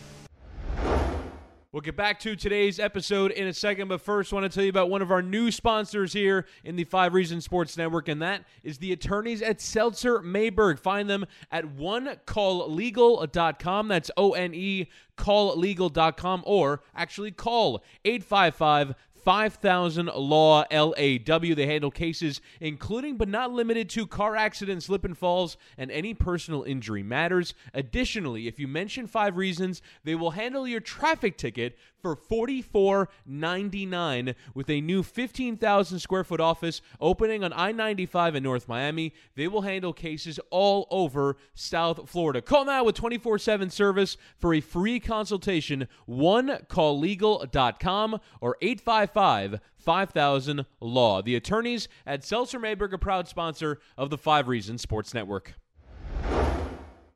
We'll 1.74 1.80
get 1.80 1.96
back 1.96 2.20
to 2.20 2.36
today's 2.36 2.78
episode 2.78 3.32
in 3.32 3.48
a 3.48 3.52
second, 3.52 3.88
but 3.88 4.00
first, 4.00 4.32
I 4.32 4.36
want 4.36 4.48
to 4.48 4.54
tell 4.54 4.62
you 4.62 4.70
about 4.70 4.90
one 4.90 5.02
of 5.02 5.10
our 5.10 5.22
new 5.22 5.50
sponsors 5.50 6.12
here 6.12 6.46
in 6.62 6.76
the 6.76 6.84
Five 6.84 7.14
Reasons 7.14 7.44
Sports 7.44 7.76
Network, 7.76 8.06
and 8.06 8.22
that 8.22 8.44
is 8.62 8.78
the 8.78 8.92
attorneys 8.92 9.42
at 9.42 9.60
Seltzer 9.60 10.22
Mayberg. 10.22 10.78
Find 10.78 11.10
them 11.10 11.26
at 11.50 11.64
onecalllegal.com. 11.64 13.88
That's 13.88 14.08
O 14.16 14.34
N 14.34 14.54
E 14.54 14.86
calllegal.com, 15.18 16.44
or 16.46 16.82
actually 16.94 17.32
call 17.32 17.82
855 18.04 18.94
5000 19.24 20.06
Law 20.06 20.64
LAW. 20.70 21.54
They 21.54 21.66
handle 21.66 21.90
cases 21.90 22.40
including 22.60 23.16
but 23.16 23.28
not 23.28 23.52
limited 23.52 23.88
to 23.90 24.06
car 24.06 24.36
accidents, 24.36 24.86
slip 24.86 25.04
and 25.04 25.16
falls, 25.16 25.56
and 25.78 25.90
any 25.90 26.14
personal 26.14 26.62
injury 26.62 27.02
matters. 27.02 27.54
Additionally, 27.72 28.46
if 28.46 28.58
you 28.58 28.68
mention 28.68 29.06
five 29.06 29.36
reasons, 29.36 29.82
they 30.04 30.14
will 30.14 30.32
handle 30.32 30.68
your 30.68 30.80
traffic 30.80 31.36
ticket 31.36 31.78
for 32.04 32.14
$44.99 32.14 34.34
with 34.52 34.68
a 34.68 34.82
new 34.82 35.02
15,000 35.02 35.98
square 35.98 36.24
foot 36.24 36.40
office 36.40 36.82
opening 37.00 37.42
on 37.42 37.54
I 37.54 37.72
95 37.72 38.34
in 38.34 38.42
North 38.42 38.68
Miami. 38.68 39.14
They 39.36 39.48
will 39.48 39.62
handle 39.62 39.94
cases 39.94 40.38
all 40.50 40.86
over 40.90 41.38
South 41.54 42.10
Florida. 42.10 42.42
Call 42.42 42.66
now 42.66 42.84
with 42.84 42.94
24 42.94 43.38
7 43.38 43.70
service 43.70 44.18
for 44.38 44.52
a 44.52 44.60
free 44.60 45.00
consultation. 45.00 45.88
One 46.04 46.44
OneCallLegal.com 46.44 48.20
or 48.40 48.56
855 48.60 49.60
5000 49.78 50.66
Law. 50.80 51.22
The 51.22 51.36
attorneys 51.36 51.88
at 52.06 52.24
Seltzer 52.24 52.58
Mayberg, 52.58 52.92
a 52.92 52.98
proud 52.98 53.28
sponsor 53.28 53.78
of 53.96 54.10
the 54.10 54.18
Five 54.18 54.48
Reasons 54.48 54.82
Sports 54.82 55.14
Network. 55.14 55.54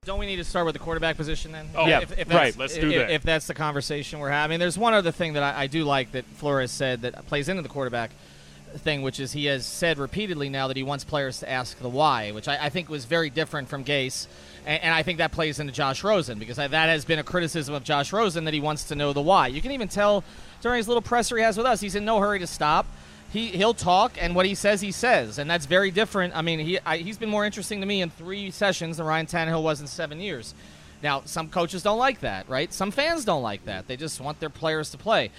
Don't 0.09 0.19
we 0.19 0.25
need 0.25 0.37
to 0.37 0.45
start 0.45 0.65
with 0.65 0.73
the 0.73 0.79
quarterback 0.79 1.19
position 1.19 1.53
then? 1.53 1.69
Oh, 1.75 1.87
Yeah, 1.87 2.01
if, 2.01 2.19
if 2.19 2.33
right. 2.33 2.57
Let's 2.57 2.75
do 2.75 2.91
if, 2.91 2.97
that. 2.97 3.11
If 3.11 3.23
that's 3.25 3.47
the 3.47 3.53
conversation 3.53 4.21
we're 4.21 4.31
having, 4.31 4.59
there's 4.59 4.79
one 4.79 4.95
other 4.95 5.13
thing 5.13 5.35
that 5.35 5.43
I, 5.43 5.65
I 5.65 5.67
do 5.67 5.85
like 5.85 6.13
that 6.13 6.25
Flores 6.25 6.71
said 6.71 7.03
that 7.03 7.27
plays 7.27 7.51
into 7.51 7.61
the 7.61 7.69
quarterback 7.69 8.13
thing, 8.79 9.03
which 9.03 9.21
is 9.21 9.33
he 9.33 9.45
has 9.45 9.67
said 9.67 9.99
repeatedly 9.99 10.49
now 10.49 10.69
that 10.69 10.79
he 10.79 10.83
wants 10.83 11.05
players 11.05 11.41
to 11.41 11.51
ask 11.51 11.79
the 11.79 11.91
why, 11.91 12.31
which 12.31 12.49
I, 12.49 12.57
I 12.65 12.69
think 12.71 12.89
was 12.89 13.05
very 13.05 13.29
different 13.29 13.69
from 13.69 13.85
Gase, 13.85 14.29
and, 14.65 14.83
and 14.83 14.95
I 14.95 15.03
think 15.03 15.19
that 15.19 15.31
plays 15.31 15.61
into 15.61 15.75
Josh 15.75 16.03
Rosen 16.03 16.39
because 16.39 16.59
I, 16.59 16.69
that 16.69 16.87
has 16.87 17.05
been 17.05 17.19
a 17.19 17.23
criticism 17.23 17.75
of 17.75 17.85
Josh 17.85 18.11
Rosen 18.11 18.47
that 18.47 18.55
he 18.55 18.61
wants 18.61 18.85
to 18.85 18.95
know 18.95 19.13
the 19.13 19.21
why. 19.21 19.49
You 19.49 19.61
can 19.61 19.73
even 19.73 19.89
tell 19.89 20.25
during 20.63 20.79
his 20.79 20.89
little 20.89 21.03
presser 21.03 21.37
he 21.37 21.43
has 21.43 21.59
with 21.59 21.67
us, 21.67 21.83
he's 21.83 21.95
in 21.95 22.07
no 22.07 22.19
hurry 22.19 22.39
to 22.39 22.47
stop. 22.47 22.87
He 23.31 23.49
he'll 23.49 23.75
talk, 23.75 24.13
and 24.21 24.35
what 24.35 24.47
he 24.47 24.55
says, 24.55 24.81
he 24.81 24.91
says, 24.93 25.39
and 25.39 25.51
that's 25.51 25.67
very 25.67 25.91
different. 25.91 26.35
I 26.35 26.41
mean, 26.43 26.59
he 26.61 26.79
I, 26.87 26.97
he's 26.99 27.19
been 27.19 27.29
more 27.29 27.45
interesting 27.45 27.81
to 27.81 27.87
me 27.87 28.01
in 28.01 28.09
three 28.11 28.51
sessions 28.51 28.97
than 28.97 29.07
Ryan 29.07 29.27
Tannehill 29.27 29.63
was 29.63 29.81
in 29.81 29.87
seven 29.87 30.21
years. 30.21 30.55
Now, 31.03 31.23
some 31.27 31.49
coaches 31.49 31.83
don't 31.83 31.99
like 31.99 32.21
that, 32.21 32.49
right? 32.49 32.73
Some 32.73 32.91
fans 32.91 33.25
don't 33.25 33.43
like 33.43 33.65
that. 33.67 33.87
They 33.87 33.97
just 33.97 34.21
want 34.21 34.41
their 34.41 34.51
players 34.51 34.91
to 34.91 34.99
play. 34.99 35.31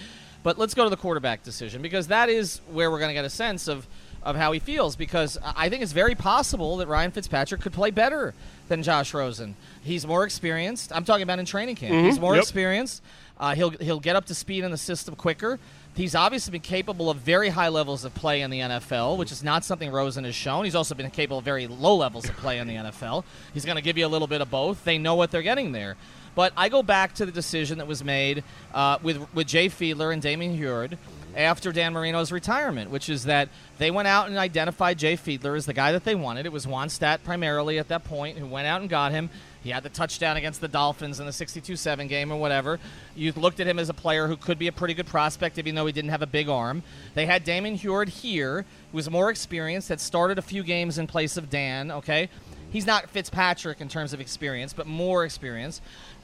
But 0.42 0.56
let's 0.56 0.72
go 0.72 0.84
to 0.84 0.90
the 0.90 0.96
quarterback 0.96 1.42
decision 1.42 1.82
because 1.82 2.06
that 2.06 2.30
is 2.30 2.60
where 2.72 2.90
we're 2.90 2.98
going 2.98 3.10
to 3.10 3.14
get 3.14 3.24
a 3.26 3.30
sense 3.30 3.68
of 3.68 3.86
of 4.22 4.36
how 4.36 4.52
he 4.52 4.58
feels 4.58 4.96
because 4.96 5.38
I 5.42 5.70
think 5.70 5.82
it's 5.82 5.92
very 5.92 6.14
possible 6.14 6.76
that 6.76 6.88
Ryan 6.88 7.10
Fitzpatrick 7.10 7.62
could 7.62 7.72
play 7.72 7.90
better 7.90 8.34
than 8.68 8.82
Josh 8.82 9.14
Rosen. 9.14 9.56
He's 9.82 10.06
more 10.06 10.24
experienced. 10.24 10.92
I'm 10.94 11.04
talking 11.04 11.22
about 11.22 11.38
in 11.38 11.46
training 11.46 11.76
camp. 11.76 12.04
He's 12.04 12.20
more 12.20 12.34
Yep. 12.34 12.42
experienced. 12.42 13.02
Uh, 13.38 13.54
he'll 13.54 13.70
he'll 13.70 13.98
get 14.00 14.16
up 14.16 14.26
to 14.26 14.34
speed 14.34 14.62
in 14.62 14.70
the 14.70 14.76
system 14.76 15.14
quicker. 15.16 15.58
He's 15.94 16.14
obviously 16.14 16.52
been 16.52 16.60
capable 16.60 17.10
of 17.10 17.18
very 17.18 17.48
high 17.48 17.68
levels 17.68 18.04
of 18.04 18.14
play 18.14 18.42
in 18.42 18.50
the 18.50 18.60
NFL, 18.60 19.18
which 19.18 19.32
is 19.32 19.42
not 19.42 19.64
something 19.64 19.90
Rosen 19.90 20.24
has 20.24 20.34
shown. 20.34 20.64
He's 20.64 20.74
also 20.74 20.94
been 20.94 21.10
capable 21.10 21.38
of 21.38 21.44
very 21.44 21.66
low 21.66 21.96
levels 21.96 22.28
of 22.28 22.36
play 22.36 22.58
in 22.58 22.68
the 22.68 22.76
NFL. 22.76 23.24
He's 23.52 23.64
going 23.64 23.76
to 23.76 23.82
give 23.82 23.98
you 23.98 24.06
a 24.06 24.08
little 24.08 24.28
bit 24.28 24.40
of 24.40 24.50
both. 24.50 24.84
They 24.84 24.98
know 24.98 25.16
what 25.16 25.30
they're 25.30 25.42
getting 25.42 25.72
there. 25.72 25.96
But 26.34 26.52
I 26.56 26.68
go 26.68 26.82
back 26.82 27.14
to 27.14 27.26
the 27.26 27.32
decision 27.32 27.78
that 27.78 27.86
was 27.86 28.04
made 28.04 28.44
uh, 28.72 28.98
with 29.02 29.26
with 29.34 29.48
Jay 29.48 29.68
Fiedler 29.68 30.12
and 30.12 30.22
Damien 30.22 30.56
Huard 30.56 30.96
after 31.36 31.72
Dan 31.72 31.92
Marino's 31.92 32.32
retirement, 32.32 32.90
which 32.90 33.08
is 33.08 33.24
that 33.24 33.48
they 33.78 33.90
went 33.90 34.08
out 34.08 34.28
and 34.28 34.38
identified 34.38 34.98
Jay 34.98 35.16
Fiedler 35.16 35.56
as 35.56 35.66
the 35.66 35.72
guy 35.72 35.92
that 35.92 36.04
they 36.04 36.14
wanted. 36.14 36.46
It 36.46 36.52
was 36.52 36.66
Wannstedt 36.66 37.24
primarily 37.24 37.78
at 37.78 37.88
that 37.88 38.04
point 38.04 38.38
who 38.38 38.46
went 38.46 38.66
out 38.66 38.80
and 38.80 38.88
got 38.90 39.12
him. 39.12 39.30
He 39.62 39.70
had 39.70 39.82
the 39.82 39.90
touchdown 39.90 40.36
against 40.36 40.60
the 40.60 40.68
Dolphins 40.68 41.20
in 41.20 41.26
the 41.26 41.32
62-7 41.32 42.08
game 42.08 42.32
or 42.32 42.36
whatever. 42.36 42.78
You 43.14 43.32
looked 43.32 43.60
at 43.60 43.66
him 43.66 43.78
as 43.78 43.88
a 43.88 43.94
player 43.94 44.26
who 44.26 44.36
could 44.36 44.58
be 44.58 44.68
a 44.68 44.72
pretty 44.72 44.94
good 44.94 45.06
prospect, 45.06 45.58
even 45.58 45.74
though 45.74 45.86
he 45.86 45.92
didn't 45.92 46.10
have 46.10 46.22
a 46.22 46.26
big 46.26 46.48
arm. 46.48 46.82
They 47.14 47.26
had 47.26 47.44
Damon 47.44 47.74
Huard 47.76 48.08
here, 48.08 48.64
who 48.90 48.96
was 48.96 49.10
more 49.10 49.28
experienced, 49.30 49.88
had 49.88 50.00
started 50.00 50.38
a 50.38 50.42
few 50.42 50.62
games 50.62 50.98
in 50.98 51.06
place 51.06 51.36
of 51.36 51.50
Dan. 51.50 51.90
Okay, 51.90 52.30
he's 52.70 52.86
not 52.86 53.10
Fitzpatrick 53.10 53.80
in 53.80 53.88
terms 53.88 54.12
of 54.12 54.20
experience, 54.20 54.72
but 54.72 54.86
more 54.86 55.24
experience. 55.24 55.80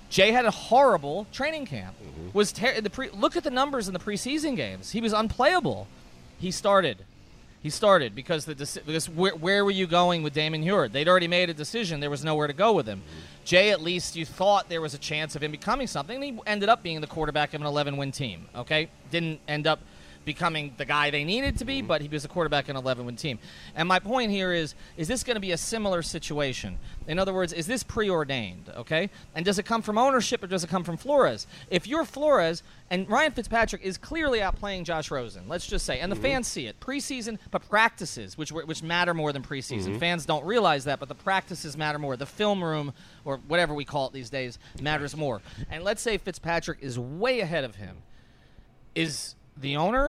Jay 0.08 0.30
had 0.30 0.44
a 0.44 0.50
horrible 0.50 1.26
training 1.32 1.66
camp. 1.66 1.96
Mm-hmm. 2.00 2.30
Was 2.32 2.52
ter- 2.52 2.80
the 2.80 2.90
pre- 2.90 3.10
look 3.10 3.36
at 3.36 3.44
the 3.44 3.50
numbers 3.50 3.88
in 3.88 3.92
the 3.92 4.00
preseason 4.00 4.56
games. 4.56 4.92
He 4.92 5.00
was 5.00 5.12
unplayable. 5.12 5.88
He 6.38 6.50
started. 6.50 6.98
He 7.66 7.70
started 7.70 8.14
because 8.14 8.44
the 8.44 8.54
deci- 8.54 8.86
because 8.86 9.08
where, 9.08 9.34
where 9.34 9.64
were 9.64 9.72
you 9.72 9.88
going 9.88 10.22
with 10.22 10.32
Damon 10.32 10.62
Huard? 10.62 10.92
They'd 10.92 11.08
already 11.08 11.26
made 11.26 11.50
a 11.50 11.52
decision. 11.52 11.98
There 11.98 12.10
was 12.10 12.22
nowhere 12.22 12.46
to 12.46 12.52
go 12.52 12.72
with 12.72 12.86
him. 12.86 13.02
Jay, 13.44 13.72
at 13.72 13.82
least 13.82 14.14
you 14.14 14.24
thought 14.24 14.68
there 14.68 14.80
was 14.80 14.94
a 14.94 14.98
chance 14.98 15.34
of 15.34 15.42
him 15.42 15.50
becoming 15.50 15.88
something. 15.88 16.14
And 16.14 16.24
he 16.24 16.38
ended 16.46 16.68
up 16.68 16.84
being 16.84 17.00
the 17.00 17.08
quarterback 17.08 17.54
of 17.54 17.60
an 17.60 17.66
11-win 17.66 18.12
team. 18.12 18.46
Okay, 18.54 18.88
didn't 19.10 19.40
end 19.48 19.66
up 19.66 19.80
becoming 20.26 20.74
the 20.76 20.84
guy 20.84 21.08
they 21.08 21.24
needed 21.24 21.56
to 21.58 21.64
be, 21.64 21.78
mm-hmm. 21.78 21.86
but 21.86 22.02
he 22.02 22.08
was 22.08 22.26
a 22.26 22.28
quarterback 22.28 22.68
in 22.68 22.76
an 22.76 22.82
11 22.82 23.06
win 23.06 23.16
team. 23.16 23.38
And 23.74 23.88
my 23.88 23.98
point 23.98 24.30
here 24.30 24.52
is 24.52 24.74
is 24.98 25.08
this 25.08 25.24
going 25.24 25.36
to 25.36 25.40
be 25.40 25.52
a 25.52 25.56
similar 25.56 26.02
situation? 26.02 26.78
In 27.06 27.18
other 27.18 27.32
words, 27.32 27.54
is 27.54 27.66
this 27.66 27.82
preordained, 27.82 28.70
okay? 28.76 29.08
And 29.34 29.44
does 29.44 29.58
it 29.58 29.62
come 29.62 29.80
from 29.80 29.96
ownership 29.96 30.42
or 30.42 30.48
does 30.48 30.64
it 30.64 30.68
come 30.68 30.84
from 30.84 30.98
Flores? 30.98 31.46
If 31.70 31.86
you're 31.86 32.04
Flores 32.04 32.62
and 32.90 33.08
Ryan 33.08 33.32
Fitzpatrick 33.32 33.82
is 33.82 33.96
clearly 33.96 34.40
outplaying 34.40 34.84
Josh 34.84 35.10
Rosen, 35.10 35.48
let's 35.48 35.66
just 35.66 35.86
say, 35.86 36.00
and 36.00 36.10
the 36.10 36.16
mm-hmm. 36.16 36.22
fans 36.22 36.48
see 36.48 36.66
it, 36.66 36.78
preseason, 36.80 37.38
but 37.50 37.66
practices, 37.68 38.36
which 38.36 38.52
which 38.52 38.82
matter 38.82 39.14
more 39.14 39.32
than 39.32 39.42
preseason. 39.42 39.90
Mm-hmm. 39.90 39.98
Fans 39.98 40.26
don't 40.26 40.44
realize 40.44 40.84
that, 40.84 40.98
but 40.98 41.08
the 41.08 41.14
practices 41.14 41.76
matter 41.76 41.98
more. 41.98 42.16
The 42.16 42.26
film 42.26 42.62
room 42.62 42.92
or 43.24 43.38
whatever 43.48 43.72
we 43.72 43.84
call 43.84 44.08
it 44.08 44.12
these 44.12 44.28
days 44.28 44.58
matters 44.82 45.16
more. 45.16 45.40
And 45.70 45.84
let's 45.84 46.02
say 46.02 46.18
Fitzpatrick 46.18 46.78
is 46.80 46.98
way 46.98 47.40
ahead 47.40 47.64
of 47.64 47.76
him. 47.76 47.98
Is 48.94 49.36
the 49.56 49.76
owner 49.76 50.08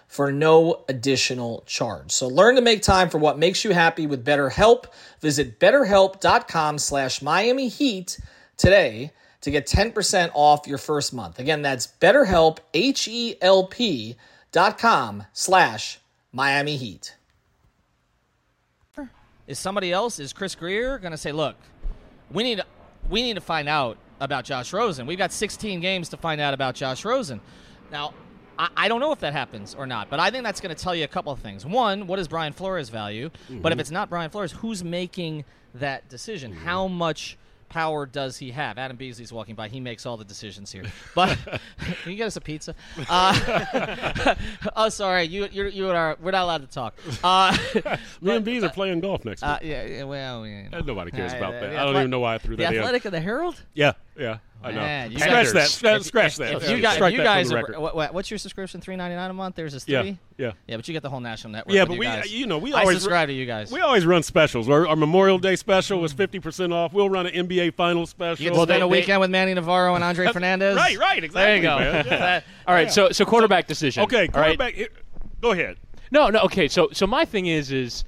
for 0.11 0.29
no 0.29 0.83
additional 0.89 1.63
charge. 1.65 2.11
So 2.11 2.27
learn 2.27 2.55
to 2.55 2.61
make 2.61 2.81
time 2.81 3.09
for 3.09 3.17
what 3.17 3.39
makes 3.39 3.63
you 3.63 3.71
happy 3.71 4.05
with 4.05 4.25
BetterHelp. 4.25 4.87
Visit 5.21 5.57
betterhelp.com 5.57 6.79
slash 6.79 7.21
Miami 7.21 7.69
Heat 7.69 8.19
today 8.57 9.13
to 9.39 9.49
get 9.49 9.65
10% 9.65 10.31
off 10.33 10.67
your 10.67 10.77
first 10.77 11.13
month. 11.13 11.39
Again, 11.39 11.61
that's 11.61 11.87
betterhelp, 11.87 12.57
H-E-L-P 12.73 14.17
dot 14.51 14.77
com 14.77 15.23
slash 15.31 16.01
Miami 16.33 16.75
Heat. 16.75 17.15
is 19.47 19.57
somebody 19.57 19.93
else? 19.93 20.19
Is 20.19 20.33
Chris 20.33 20.55
Grier 20.55 20.99
going 20.99 21.11
to 21.11 21.17
say, 21.17 21.31
"Look, 21.31 21.55
we 22.29 22.43
need 22.43 22.61
we 23.09 23.21
need 23.21 23.35
to 23.35 23.41
find 23.41 23.69
out 23.69 23.97
about 24.19 24.43
Josh 24.43 24.73
Rosen. 24.73 25.05
We've 25.05 25.17
got 25.17 25.31
16 25.31 25.79
games 25.79 26.09
to 26.09 26.17
find 26.17 26.41
out 26.41 26.53
about 26.53 26.75
Josh 26.75 27.05
Rosen." 27.05 27.39
Now, 27.93 28.13
I, 28.61 28.69
I 28.77 28.87
don't 28.87 28.99
know 28.99 29.11
if 29.11 29.19
that 29.21 29.33
happens 29.33 29.73
or 29.73 29.87
not, 29.87 30.09
but 30.09 30.19
I 30.19 30.29
think 30.29 30.43
that's 30.43 30.61
going 30.61 30.75
to 30.75 30.79
tell 30.81 30.93
you 30.93 31.03
a 31.03 31.07
couple 31.07 31.31
of 31.31 31.39
things. 31.39 31.65
One, 31.65 32.05
what 32.05 32.19
is 32.19 32.27
Brian 32.27 32.53
Flores' 32.53 32.89
value? 32.89 33.31
But 33.49 33.71
if 33.71 33.79
it's 33.79 33.91
not 33.91 34.09
Brian 34.09 34.29
Flores, 34.29 34.51
who's 34.51 34.83
making 34.83 35.45
that 35.73 36.07
decision? 36.09 36.51
How 36.53 36.87
much 36.87 37.37
power 37.69 38.05
does 38.05 38.37
he 38.37 38.51
have? 38.51 38.77
Adam 38.77 38.97
Beasley's 38.97 39.31
walking 39.31 39.55
by. 39.55 39.67
He 39.69 39.79
makes 39.79 40.05
all 40.05 40.17
the 40.17 40.25
decisions 40.25 40.71
here. 40.71 40.83
But 41.15 41.37
can 42.03 42.11
you 42.11 42.15
get 42.17 42.27
us 42.27 42.35
a 42.35 42.41
pizza? 42.41 42.75
Uh, 43.09 44.35
oh, 44.75 44.89
sorry, 44.89 45.23
you 45.23 45.47
you 45.51 45.65
you 45.67 45.89
are 45.89 46.17
we're 46.21 46.31
not 46.31 46.43
allowed 46.43 46.61
to 46.61 46.67
talk. 46.67 46.93
Uh, 47.23 47.57
Me 48.21 48.35
and 48.35 48.45
Bees 48.45 48.63
are 48.63 48.69
playing 48.69 48.99
golf 48.99 49.25
next 49.25 49.41
week. 49.41 49.49
uh, 49.49 49.59
yeah, 49.63 49.85
yeah, 49.85 50.03
well, 50.03 50.45
yeah, 50.45 50.63
you 50.63 50.69
know. 50.69 50.79
Nobody 50.81 51.11
cares 51.11 51.33
Uh, 51.33 51.37
about 51.37 51.53
that. 51.53 51.75
I 51.75 51.83
don't 51.85 51.95
even 51.95 52.09
know 52.11 52.19
why 52.19 52.35
I 52.35 52.37
threw 52.37 52.55
that. 52.57 52.71
The 52.71 52.77
Athletic 52.79 53.05
and 53.05 53.13
the 53.13 53.21
Herald. 53.21 53.55
Yeah, 53.73 53.93
yeah, 54.17 54.37
I 54.63 54.71
know. 54.71 54.81
Man, 54.81 55.11
scratch 55.11 55.29
guys- 55.29 55.53
that. 55.53 55.67
Scratch, 55.67 56.01
scratch 56.03 56.35
that. 56.37 56.53
if 56.53 56.63
Yeah, 56.63 56.75
you 56.75 56.81
guys, 56.81 56.95
strike 56.95 57.13
if 57.13 57.17
you 57.17 57.23
guys 57.23 57.51
are, 57.51 57.79
what, 57.79 57.95
what- 57.95 58.13
what's 58.13 58.29
your 58.29 58.37
subscription? 58.37 58.79
Three 58.79 58.95
ninety 58.95 59.15
nine 59.15 59.29
a 59.29 59.33
month. 59.33 59.55
There's 59.55 59.73
this 59.73 59.87
Yeah, 59.87 60.01
three. 60.01 60.17
yeah. 60.37 60.51
Yeah, 60.67 60.75
but 60.75 60.87
you 60.87 60.93
get 60.93 61.01
the 61.03 61.09
whole 61.09 61.19
national 61.19 61.53
network. 61.53 61.73
Yeah, 61.73 61.85
but 61.85 61.93
you 61.93 61.99
we, 61.99 62.05
guys. 62.05 62.31
you 62.31 62.45
know, 62.45 62.57
we 62.57 62.73
I 62.73 62.81
always 62.81 62.97
subscribe 62.97 63.29
to 63.29 63.33
you 63.33 63.45
guys. 63.45 63.71
We 63.71 63.79
always 63.79 64.05
run 64.05 64.23
specials. 64.23 64.69
Our, 64.69 64.87
our 64.87 64.95
Memorial 64.95 65.39
Day 65.39 65.55
special 65.55 65.99
was 65.99 66.11
hmm. 66.11 66.17
fifty 66.17 66.39
percent 66.39 66.73
off. 66.73 66.93
We'll 66.93 67.09
run 67.09 67.25
an 67.25 67.47
NBA 67.47 67.73
Finals 67.73 68.11
special. 68.11 68.43
You 68.43 68.51
get 68.51 68.55
to 68.55 68.63
spend 68.63 68.81
they- 68.81 68.85
a 68.85 68.87
weekend 68.87 69.19
with 69.19 69.31
Manny 69.31 69.53
Navarro 69.53 69.95
and 69.95 70.03
Andre 70.03 70.27
Fernandez. 70.31 70.75
right, 70.75 70.97
right, 70.97 71.23
exactly. 71.23 71.41
There 71.41 71.55
you 71.55 72.03
go. 72.03 72.09
Yeah. 72.11 72.41
All 72.67 72.75
right, 72.75 72.91
so 72.91 73.11
so 73.11 73.25
quarterback 73.25 73.67
decision. 73.67 74.03
Okay, 74.03 74.29
All 74.33 74.41
right? 74.41 74.57
quarterback. 74.57 74.73
here- 74.75 74.89
Go 75.41 75.51
ahead. 75.51 75.77
No, 76.11 76.29
no. 76.29 76.41
Okay, 76.41 76.67
so 76.67 76.89
so 76.93 77.07
my 77.07 77.25
thing 77.25 77.47
is 77.47 77.71
is 77.71 78.03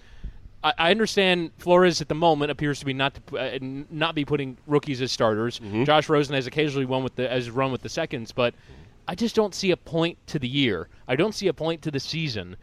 I, 0.63 0.73
I 0.77 0.91
understand 0.91 1.51
Flores 1.57 2.01
at 2.01 2.07
the 2.07 2.15
moment 2.15 2.51
appears 2.51 2.79
to 2.79 2.85
be 2.85 2.93
not 2.93 3.19
to, 3.27 3.37
uh, 3.37 3.57
not 3.61 4.15
be 4.15 4.25
putting 4.25 4.57
rookies 4.67 5.01
as 5.01 5.11
starters. 5.11 5.59
Josh 5.85 6.09
Rosen 6.09 6.35
has 6.35 6.47
occasionally 6.47 6.85
won 6.85 7.03
with 7.03 7.15
the 7.15 7.31
as 7.31 7.49
run 7.49 7.71
with 7.71 7.81
the 7.81 7.89
seconds, 7.89 8.31
but 8.31 8.53
I 9.07 9.15
just 9.15 9.35
don't 9.35 9.53
see 9.53 9.71
a 9.71 9.77
point 9.77 10.17
to 10.27 10.39
the 10.39 10.47
year. 10.47 10.87
I 11.07 11.15
don't 11.15 11.33
see 11.33 11.47
a 11.47 11.53
point 11.53 11.81
to 11.83 11.91
the 11.91 11.99
season. 11.99 12.55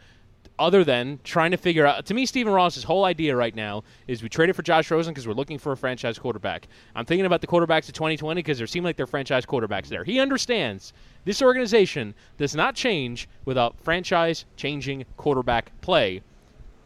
Other 0.59 0.83
than 0.83 1.19
trying 1.23 1.51
to 1.51 1.57
figure 1.57 1.87
out, 1.87 2.05
to 2.05 2.13
me, 2.13 2.25
Stephen 2.27 2.53
Ross's 2.53 2.83
whole 2.83 3.05
idea 3.05 3.35
right 3.35 3.55
now 3.55 3.83
is 4.07 4.21
we 4.21 4.29
traded 4.29 4.55
for 4.55 4.61
Josh 4.61 4.91
Rosen 4.91 5.11
because 5.11 5.27
we're 5.27 5.33
looking 5.33 5.57
for 5.57 5.71
a 5.71 5.77
franchise 5.77 6.19
quarterback. 6.19 6.67
I'm 6.93 7.05
thinking 7.05 7.25
about 7.25 7.41
the 7.41 7.47
quarterbacks 7.47 7.87
of 7.87 7.93
2020 7.93 8.37
because 8.39 8.59
there 8.59 8.67
seem 8.67 8.83
like 8.83 8.95
they're 8.95 9.07
franchise 9.07 9.43
quarterbacks 9.43 9.87
there. 9.87 10.03
He 10.03 10.19
understands 10.19 10.93
this 11.25 11.41
organization 11.41 12.13
does 12.37 12.55
not 12.55 12.75
change 12.75 13.27
without 13.45 13.79
franchise 13.79 14.45
changing 14.55 15.05
quarterback 15.17 15.71
play. 15.81 16.21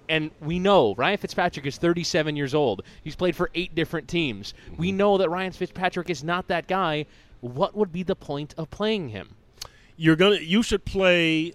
And 0.08 0.32
we 0.39 0.60
know 0.60 0.94
Ryan 0.96 1.18
Fitzpatrick 1.18 1.65
is 1.65 1.78
37 1.78 2.36
years 2.36 2.54
old. 2.54 2.84
He's 3.04 3.15
played 3.15 3.36
for 3.36 3.50
eight 3.56 3.74
different 3.76 4.08
teams. 4.08 4.54
We 4.78 4.91
mhm. 4.91 4.96
know 4.96 5.18
that 5.18 5.30
Ryan 5.30 5.52
Fitzpatrick 5.52 6.10
is 6.10 6.24
not 6.24 6.48
that 6.48 6.68
guy. 6.68 7.06
What 7.41 7.76
would 7.76 7.91
be 7.91 8.04
the 8.04 8.15
point 8.15 8.54
of 8.58 8.70
playing 8.70 9.10
him? 9.10 9.30
You're 9.98 10.15
gonna. 10.15 10.38
You 10.38 10.62
should 10.63 10.86
play 10.86 11.54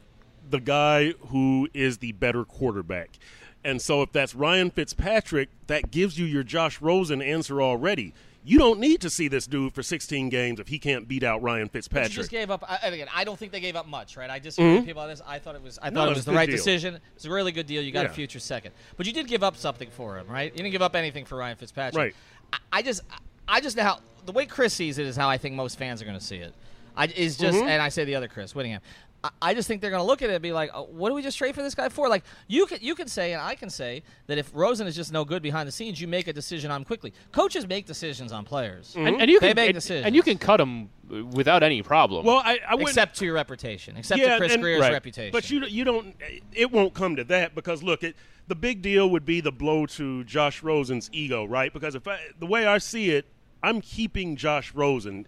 the 0.48 0.60
guy 0.60 1.12
who 1.28 1.68
is 1.74 1.98
the 1.98 2.12
better 2.12 2.44
quarterback. 2.44 3.18
And 3.62 3.82
so, 3.82 4.02
if 4.02 4.12
that's 4.12 4.34
Ryan 4.34 4.70
Fitzpatrick, 4.70 5.50
that 5.66 5.90
gives 5.90 6.18
you 6.18 6.24
your 6.24 6.42
Josh 6.42 6.80
Rosen 6.80 7.20
answer 7.20 7.60
already. 7.60 8.14
You 8.42 8.58
don't 8.58 8.80
need 8.80 9.02
to 9.02 9.10
see 9.10 9.28
this 9.28 9.46
dude 9.46 9.74
for 9.74 9.82
16 9.82 10.30
games 10.30 10.60
if 10.60 10.68
he 10.68 10.78
can't 10.78 11.06
beat 11.06 11.22
out 11.22 11.42
Ryan 11.42 11.68
Fitzpatrick. 11.68 12.10
You 12.12 12.16
just 12.16 12.30
gave 12.30 12.50
up. 12.50 12.64
I, 12.66 12.88
again, 12.88 13.06
I 13.14 13.22
don't 13.24 13.38
think 13.38 13.52
they 13.52 13.60
gave 13.60 13.76
up 13.76 13.86
much, 13.86 14.16
right? 14.16 14.30
I 14.30 14.38
disagree 14.38 14.76
with 14.76 14.86
people 14.86 15.02
on 15.02 15.08
this. 15.08 15.20
I 15.26 15.38
thought 15.38 15.54
it 15.56 15.62
was. 15.62 15.78
I 15.78 15.86
Mm-hmm. 15.88 15.94
No, 15.94 16.00
thought 16.02 16.12
it 16.12 16.16
was 16.16 16.24
the 16.24 16.32
right 16.32 16.46
deal. 16.48 16.56
decision. 16.56 16.98
It's 17.16 17.26
a 17.26 17.30
really 17.30 17.52
good 17.52 17.66
deal. 17.66 17.82
You 17.82 17.92
got 17.92 18.06
a 18.06 18.08
future 18.08 18.38
second, 18.40 18.72
but 18.96 19.06
you 19.06 19.12
did 19.12 19.26
give 19.28 19.42
up 19.42 19.56
something 19.56 19.90
for 19.90 20.16
him, 20.18 20.26
right? 20.26 20.50
You 20.52 20.56
didn't 20.58 20.72
give 20.72 20.80
up 20.82 20.96
anything 20.96 21.26
for 21.26 21.36
Ryan 21.36 21.56
Fitzpatrick. 21.56 21.96
Right. 21.98 22.14
I, 22.52 22.58
I 22.78 22.82
just, 22.82 23.02
I 23.46 23.60
just 23.60 23.76
know 23.76 23.82
how 23.82 23.98
the 24.24 24.32
way 24.32 24.46
Chris 24.46 24.72
sees 24.72 24.96
it 24.98 25.04
is 25.06 25.16
how 25.16 25.28
I 25.28 25.36
think 25.36 25.54
most 25.54 25.78
fans 25.78 26.00
are 26.00 26.06
going 26.06 26.18
to 26.18 26.24
see 26.24 26.36
it. 26.38 26.54
I 26.96 27.06
is 27.06 27.36
just, 27.36 27.58
Mm-hmm. 27.58 27.68
and 27.68 27.82
I 27.82 27.90
say 27.90 28.04
the 28.04 28.14
other 28.14 28.28
Chris 28.28 28.54
Whittingham. 28.54 28.80
I, 29.22 29.30
I 29.42 29.54
just 29.54 29.68
think 29.68 29.80
they're 29.80 29.90
going 29.90 30.02
to 30.02 30.06
look 30.06 30.22
at 30.22 30.30
it 30.30 30.34
and 30.34 30.42
be 30.42 30.52
like, 30.52 30.70
oh, 30.74 30.84
"What 30.84 31.08
do 31.08 31.14
we 31.14 31.22
just 31.22 31.38
trade 31.38 31.54
for 31.54 31.62
this 31.62 31.74
guy 31.74 31.88
for?" 31.88 32.08
Like 32.08 32.24
you 32.48 32.66
can, 32.66 32.78
you 32.80 32.94
can 32.94 33.08
say, 33.08 33.32
and 33.32 33.42
I 33.42 33.54
can 33.54 33.70
say 33.70 34.02
that 34.26 34.38
if 34.38 34.50
Rosen 34.54 34.86
is 34.86 34.96
just 34.96 35.12
no 35.12 35.24
good 35.24 35.42
behind 35.42 35.66
the 35.66 35.72
scenes, 35.72 36.00
you 36.00 36.08
make 36.08 36.28
a 36.28 36.32
decision 36.32 36.70
on 36.70 36.84
quickly. 36.84 37.12
Coaches 37.32 37.66
make 37.66 37.86
decisions 37.86 38.32
on 38.32 38.44
players. 38.44 38.94
And, 38.96 39.06
and 39.06 39.16
mm-hmm. 39.16 39.28
you 39.28 39.40
They 39.40 39.48
can 39.48 39.56
make 39.56 39.68
and, 39.68 39.74
decisions. 39.74 40.06
and 40.06 40.14
you 40.14 40.22
can 40.22 40.38
cut 40.38 40.58
them 40.58 40.90
without 41.32 41.62
any 41.62 41.82
problem. 41.82 42.24
well, 42.24 42.42
I, 42.44 42.60
I 42.66 42.74
wouldn't. 42.74 42.90
except 42.90 43.16
to 43.16 43.24
your 43.24 43.34
reputation, 43.34 43.96
except 43.96 44.20
yeah, 44.20 44.34
to 44.34 44.38
Chris 44.38 44.52
and- 44.52 44.62
Grier's 44.62 44.80
right. 44.80 44.92
reputation. 44.92 45.32
But 45.32 45.50
you 45.50 45.64
you 45.66 45.84
don't. 45.84 46.14
It 46.52 46.70
won't 46.70 46.94
come 46.94 47.16
to 47.16 47.24
that 47.24 47.54
because 47.54 47.82
look, 47.82 48.02
it 48.02 48.16
the 48.48 48.54
big 48.56 48.82
deal 48.82 49.08
would 49.10 49.24
be 49.24 49.40
the 49.40 49.52
blow 49.52 49.86
to 49.86 50.24
Josh 50.24 50.62
Rosen's 50.62 51.08
ego, 51.12 51.44
right? 51.44 51.72
Because 51.72 51.94
if 51.94 52.08
I, 52.08 52.18
the 52.38 52.46
way 52.46 52.66
I 52.66 52.78
see 52.78 53.10
it, 53.10 53.26
I'm 53.62 53.80
keeping 53.80 54.34
Josh 54.36 54.74
Rosen. 54.74 55.26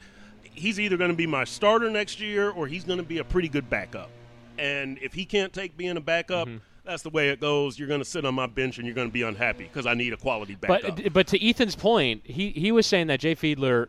He's 0.54 0.78
either 0.78 0.96
going 0.96 1.10
to 1.10 1.16
be 1.16 1.26
my 1.26 1.44
starter 1.44 1.90
next 1.90 2.20
year 2.20 2.50
or 2.50 2.66
he's 2.66 2.84
going 2.84 2.98
to 2.98 3.04
be 3.04 3.18
a 3.18 3.24
pretty 3.24 3.48
good 3.48 3.68
backup. 3.70 4.10
And 4.58 4.98
if 5.00 5.14
he 5.14 5.24
can't 5.24 5.52
take 5.52 5.76
being 5.76 5.96
a 5.96 6.00
backup, 6.00 6.46
Mm-hmm. 6.48 6.58
that's 6.84 7.02
the 7.02 7.10
way 7.10 7.30
it 7.30 7.40
goes. 7.40 7.78
You're 7.78 7.88
going 7.88 8.00
to 8.00 8.04
sit 8.04 8.24
on 8.24 8.34
my 8.34 8.46
bench 8.46 8.76
and 8.78 8.86
you're 8.86 8.94
going 8.94 9.08
to 9.08 9.12
be 9.12 9.22
unhappy 9.22 9.64
because 9.64 9.86
I 9.86 9.94
need 9.94 10.12
a 10.12 10.16
quality 10.16 10.54
backup. 10.54 10.96
But 10.96 11.12
but 11.12 11.26
to 11.28 11.48
Ethan's 11.48 11.74
point, 11.76 12.22
he 12.24 12.50
he 12.50 12.70
was 12.72 12.86
saying 12.86 13.06
that 13.06 13.20
Jay 13.20 13.34
Fiedler 13.34 13.86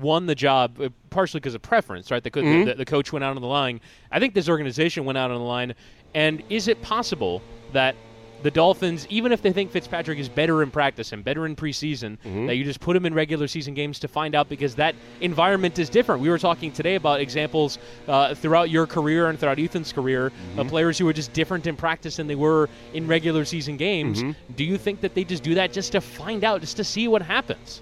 won 0.00 0.26
the 0.26 0.34
job 0.34 0.80
uh, 0.80 0.88
partially 1.10 1.40
because 1.40 1.54
of 1.54 1.62
preference, 1.62 2.10
right? 2.10 2.22
The, 2.22 2.30
co- 2.30 2.40
Mm-hmm. 2.42 2.68
the, 2.68 2.74
the 2.76 2.84
coach 2.84 3.12
went 3.12 3.24
out 3.24 3.34
on 3.34 3.42
the 3.42 3.48
line. 3.48 3.80
I 4.12 4.20
think 4.20 4.34
this 4.34 4.48
organization 4.48 5.04
went 5.04 5.18
out 5.18 5.30
on 5.30 5.38
the 5.38 5.44
line. 5.44 5.74
And 6.14 6.42
is 6.48 6.68
it 6.68 6.80
possible 6.82 7.42
that 7.72 7.96
the 8.44 8.50
Dolphins, 8.50 9.06
even 9.08 9.32
if 9.32 9.40
they 9.40 9.52
think 9.52 9.70
Fitzpatrick 9.72 10.18
is 10.18 10.28
better 10.28 10.62
in 10.62 10.70
practice 10.70 11.12
and 11.12 11.24
better 11.24 11.46
in 11.46 11.56
preseason, 11.56 12.18
Mm-hmm. 12.24 12.46
that 12.46 12.56
you 12.56 12.64
just 12.64 12.78
put 12.78 12.94
him 12.94 13.06
in 13.06 13.14
regular 13.14 13.48
season 13.48 13.72
games 13.74 13.98
to 14.00 14.06
find 14.08 14.34
out 14.34 14.48
because 14.50 14.74
that 14.74 14.94
environment 15.22 15.78
is 15.78 15.88
different. 15.88 16.20
We 16.20 16.28
were 16.28 16.38
talking 16.38 16.70
today 16.70 16.94
about 16.96 17.20
examples 17.20 17.78
uh, 18.06 18.34
throughout 18.34 18.68
your 18.68 18.86
career 18.86 19.30
and 19.30 19.38
throughout 19.40 19.58
Ethan's 19.58 19.92
career 19.92 20.30
Mm-hmm. 20.30 20.58
of 20.60 20.68
players 20.68 20.98
who 20.98 21.06
were 21.06 21.12
just 21.14 21.32
different 21.32 21.66
in 21.66 21.74
practice 21.74 22.16
than 22.16 22.26
they 22.26 22.34
were 22.34 22.68
in 22.92 23.06
regular 23.08 23.44
season 23.46 23.76
games. 23.78 24.22
Mm-hmm. 24.22 24.52
Do 24.54 24.64
you 24.64 24.76
think 24.78 25.00
that 25.00 25.14
they 25.14 25.24
just 25.24 25.42
do 25.42 25.54
that 25.54 25.72
just 25.72 25.92
to 25.92 26.00
find 26.02 26.44
out, 26.44 26.60
just 26.60 26.76
to 26.76 26.84
see 26.84 27.08
what 27.08 27.22
happens? 27.22 27.80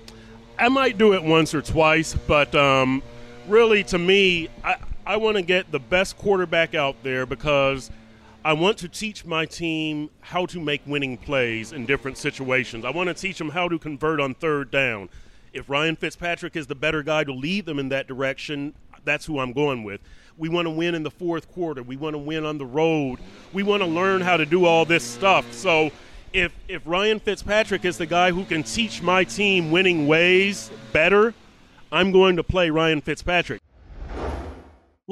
I 0.58 0.68
might 0.68 0.96
do 0.96 1.12
it 1.14 1.22
once 1.24 1.54
or 1.54 1.62
twice, 1.62 2.14
but 2.28 2.54
um, 2.54 3.02
really, 3.48 3.82
to 3.84 3.98
me, 3.98 4.48
I, 4.62 4.76
I 5.04 5.16
want 5.16 5.36
to 5.38 5.42
get 5.42 5.72
the 5.72 5.80
best 5.80 6.16
quarterback 6.18 6.76
out 6.76 6.94
there 7.02 7.26
because 7.26 7.90
I 8.44 8.54
want 8.54 8.78
to 8.78 8.88
teach 8.88 9.24
my 9.24 9.46
team 9.46 10.10
how 10.20 10.46
to 10.46 10.60
make 10.60 10.82
winning 10.84 11.16
plays 11.16 11.72
in 11.72 11.86
different 11.86 12.18
situations. 12.18 12.84
I 12.84 12.90
want 12.90 13.06
to 13.06 13.14
teach 13.14 13.38
them 13.38 13.50
how 13.50 13.68
to 13.68 13.78
convert 13.78 14.18
on 14.18 14.34
third 14.34 14.72
down. 14.72 15.10
If 15.52 15.70
Ryan 15.70 15.94
Fitzpatrick 15.94 16.56
is 16.56 16.66
the 16.66 16.74
better 16.74 17.04
guy 17.04 17.22
to 17.22 17.32
lead 17.32 17.66
them 17.66 17.78
in 17.78 17.90
that 17.90 18.08
direction, 18.08 18.74
that's 19.04 19.26
who 19.26 19.38
I'm 19.38 19.52
going 19.52 19.84
with. 19.84 20.00
We 20.36 20.48
want 20.48 20.66
to 20.66 20.70
win 20.70 20.96
in 20.96 21.04
the 21.04 21.10
fourth 21.10 21.52
quarter. 21.52 21.84
We 21.84 21.96
want 21.96 22.14
to 22.14 22.18
win 22.18 22.44
on 22.44 22.58
the 22.58 22.66
road. 22.66 23.20
We 23.52 23.62
want 23.62 23.80
to 23.80 23.88
learn 23.88 24.22
how 24.22 24.36
to 24.36 24.44
do 24.44 24.64
all 24.64 24.84
this 24.84 25.04
stuff. 25.04 25.52
So 25.52 25.92
if 26.32 26.52
if 26.66 26.82
Ryan 26.84 27.20
Fitzpatrick 27.20 27.84
is 27.84 27.96
the 27.96 28.06
guy 28.06 28.32
who 28.32 28.44
can 28.44 28.64
teach 28.64 29.02
my 29.02 29.22
team 29.22 29.70
winning 29.70 30.08
ways 30.08 30.68
better, 30.92 31.32
I'm 31.92 32.10
going 32.10 32.34
to 32.36 32.42
play 32.42 32.70
Ryan 32.70 33.02
Fitzpatrick. 33.02 33.60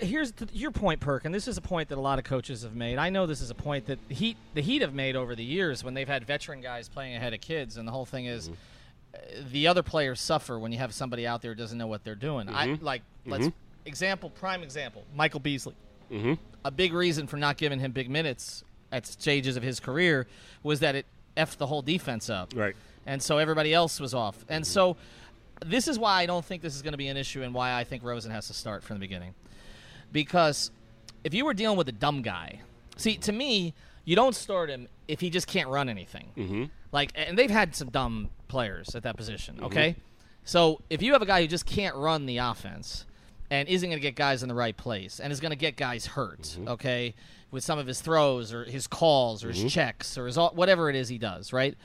Here's 0.00 0.30
th- 0.30 0.52
your 0.52 0.70
point, 0.70 1.00
Perk, 1.00 1.24
and 1.24 1.34
this 1.34 1.48
is 1.48 1.56
a 1.56 1.60
point 1.60 1.88
that 1.88 1.98
a 1.98 2.00
lot 2.00 2.18
of 2.18 2.24
coaches 2.24 2.62
have 2.62 2.74
made. 2.74 2.98
I 2.98 3.10
know 3.10 3.26
this 3.26 3.40
is 3.40 3.50
a 3.50 3.54
point 3.54 3.86
that 3.86 3.98
Heat, 4.08 4.36
the 4.54 4.62
Heat 4.62 4.82
have 4.82 4.94
made 4.94 5.16
over 5.16 5.34
the 5.34 5.44
years 5.44 5.82
when 5.82 5.94
they've 5.94 6.08
had 6.08 6.24
veteran 6.24 6.60
guys 6.60 6.88
playing 6.88 7.16
ahead 7.16 7.34
of 7.34 7.40
kids, 7.40 7.76
and 7.76 7.86
the 7.86 7.92
whole 7.92 8.06
thing 8.06 8.26
is 8.26 8.48
uh, 8.48 9.18
the 9.50 9.66
other 9.66 9.82
players 9.82 10.20
suffer 10.20 10.58
when 10.58 10.70
you 10.70 10.78
have 10.78 10.94
somebody 10.94 11.26
out 11.26 11.42
there 11.42 11.50
who 11.50 11.56
doesn't 11.56 11.78
know 11.78 11.88
what 11.88 12.04
they're 12.04 12.14
doing. 12.14 12.48
I 12.48 12.78
like 12.80 13.02
let's 13.26 13.48
example, 13.86 14.30
prime 14.30 14.62
example, 14.62 15.04
Michael 15.16 15.40
Beasley. 15.40 15.74
Mm-hmm. 16.12 16.34
A 16.64 16.70
big 16.70 16.92
reason 16.92 17.26
for 17.26 17.36
not 17.36 17.56
giving 17.56 17.80
him 17.80 17.90
big 17.90 18.08
minutes 18.08 18.62
at 18.92 19.06
stages 19.06 19.56
of 19.56 19.62
his 19.62 19.80
career 19.80 20.26
was 20.62 20.80
that 20.80 20.94
it 20.94 21.06
effed 21.36 21.56
the 21.56 21.66
whole 21.66 21.82
defense 21.82 22.30
up. 22.30 22.52
Right. 22.54 22.76
And 23.06 23.22
so 23.22 23.38
everybody 23.38 23.72
else 23.74 24.00
was 24.00 24.14
off. 24.14 24.44
And 24.48 24.66
so 24.66 24.96
this 25.64 25.88
is 25.88 25.98
why 25.98 26.20
I 26.20 26.26
don't 26.26 26.44
think 26.44 26.62
this 26.62 26.74
is 26.74 26.82
going 26.82 26.92
to 26.92 26.98
be 26.98 27.08
an 27.08 27.16
issue 27.16 27.42
and 27.42 27.54
why 27.54 27.74
I 27.74 27.84
think 27.84 28.02
Rosen 28.04 28.30
has 28.30 28.46
to 28.48 28.54
start 28.54 28.82
from 28.82 28.96
the 28.96 29.00
beginning. 29.00 29.34
Because 30.12 30.70
if 31.24 31.34
you 31.34 31.44
were 31.44 31.54
dealing 31.54 31.76
with 31.76 31.88
a 31.88 31.92
dumb 31.92 32.22
guy, 32.22 32.60
see, 32.96 33.16
to 33.18 33.32
me, 33.32 33.74
you 34.04 34.16
don't 34.16 34.34
start 34.34 34.70
him 34.70 34.88
if 35.06 35.20
he 35.20 35.30
just 35.30 35.46
can't 35.46 35.68
run 35.68 35.88
anything. 35.88 36.30
Mm-hmm. 36.36 36.64
Like, 36.92 37.12
and 37.14 37.36
they've 37.38 37.50
had 37.50 37.74
some 37.74 37.90
dumb 37.90 38.30
players 38.48 38.94
at 38.94 39.02
that 39.02 39.16
position, 39.16 39.56
mm-hmm. 39.56 39.66
okay? 39.66 39.96
So 40.44 40.80
if 40.88 41.02
you 41.02 41.12
have 41.12 41.20
a 41.22 41.26
guy 41.26 41.42
who 41.42 41.46
just 41.46 41.66
can't 41.66 41.94
run 41.94 42.24
the 42.24 42.38
offense 42.38 43.04
and 43.50 43.68
isn't 43.68 43.88
going 43.88 43.98
to 43.98 44.02
get 44.02 44.14
guys 44.14 44.42
in 44.42 44.48
the 44.48 44.54
right 44.54 44.76
place 44.76 45.20
and 45.20 45.30
is 45.30 45.40
going 45.40 45.50
to 45.50 45.56
get 45.58 45.76
guys 45.76 46.06
hurt, 46.06 46.40
mm-hmm. 46.40 46.68
okay, 46.68 47.14
with 47.50 47.64
some 47.64 47.78
of 47.78 47.86
his 47.86 48.00
throws 48.00 48.52
or 48.52 48.64
his 48.64 48.86
calls 48.86 49.44
or 49.44 49.48
his 49.48 49.58
mm-hmm. 49.58 49.68
checks 49.68 50.16
or 50.16 50.26
his 50.26 50.38
all, 50.38 50.50
whatever 50.54 50.88
it 50.88 50.96
is 50.96 51.08
he 51.08 51.18
does, 51.18 51.52
right? 51.52 51.76